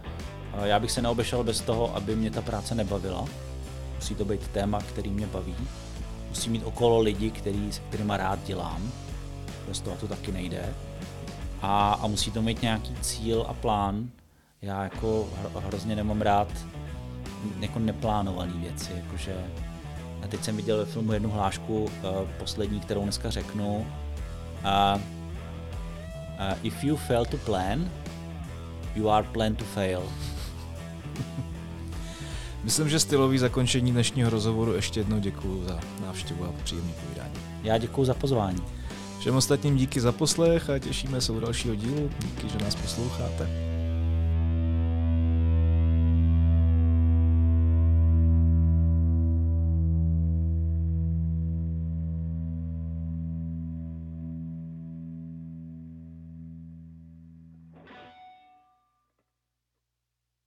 eh, 0.54 0.68
já 0.68 0.80
bych 0.80 0.92
se 0.92 1.02
neobešel 1.02 1.44
bez 1.44 1.62
toho, 1.62 1.96
aby 1.96 2.16
mě 2.16 2.32
ta 2.32 2.42
práce 2.42 2.76
nebavila. 2.76 3.26
Musí 3.96 4.16
to 4.16 4.26
být 4.26 4.48
téma, 4.48 4.80
který 4.80 5.10
mě 5.10 5.28
baví. 5.28 5.56
Musí 6.30 6.50
mít 6.50 6.64
okolo 6.64 7.00
lidi, 7.00 7.32
který, 7.32 7.72
s 7.72 7.80
kterými 7.80 8.14
rád 8.16 8.40
dělám. 8.46 8.92
Bez 9.68 9.82
toho 9.82 9.96
to 9.96 10.08
taky 10.08 10.32
nejde. 10.32 10.74
A, 11.62 11.94
a 12.02 12.08
musí 12.08 12.32
to 12.32 12.42
mít 12.42 12.62
nějaký 12.62 12.96
cíl 13.02 13.46
a 13.48 13.54
plán. 13.54 14.10
Já 14.62 14.84
jako 14.84 15.28
hrozně 15.56 15.96
nemám 15.96 16.22
rád 16.22 16.48
jako 17.60 17.80
neplánované 17.80 18.54
věci, 18.54 18.92
jakože 18.96 19.36
a 20.24 20.28
teď 20.28 20.44
jsem 20.44 20.56
viděl 20.56 20.78
ve 20.78 20.86
filmu 20.86 21.14
jednu 21.14 21.30
hlášku, 21.30 21.84
uh, 21.84 21.90
poslední, 22.40 22.80
kterou 22.80 23.04
dneska 23.04 23.30
řeknu. 23.30 23.88
Uh, 24.96 25.21
uh, 26.42 26.58
if 26.64 26.84
you 26.84 26.96
fail 26.96 27.26
to 27.26 27.38
plan, 27.38 27.92
you 28.96 29.10
are 29.10 29.28
planned 29.32 29.58
to 29.58 29.66
fail. 29.66 30.04
Myslím, 32.64 32.90
že 32.90 33.00
stylový 33.00 33.38
zakončení 33.38 33.92
dnešního 33.92 34.30
rozhovoru 34.30 34.74
ještě 34.74 35.00
jednou 35.00 35.20
děkuji 35.20 35.64
za 35.68 35.80
návštěvu 36.06 36.46
a 36.46 36.54
příjemný 36.64 36.94
povídání. 37.04 37.34
Já 37.64 37.78
děkuji 37.78 38.06
za 38.06 38.14
pozvání. 38.14 38.62
Všem 39.20 39.36
ostatním 39.36 39.78
díky 39.78 40.02
za 40.02 40.12
poslech 40.12 40.70
a 40.70 40.80
těšíme 40.80 41.22
se 41.22 41.32
u 41.32 41.40
dalšího 41.40 41.76
dílu. 41.76 42.10
Díky, 42.20 42.50
že 42.50 42.58
nás 42.58 42.76
posloucháte. 42.76 43.71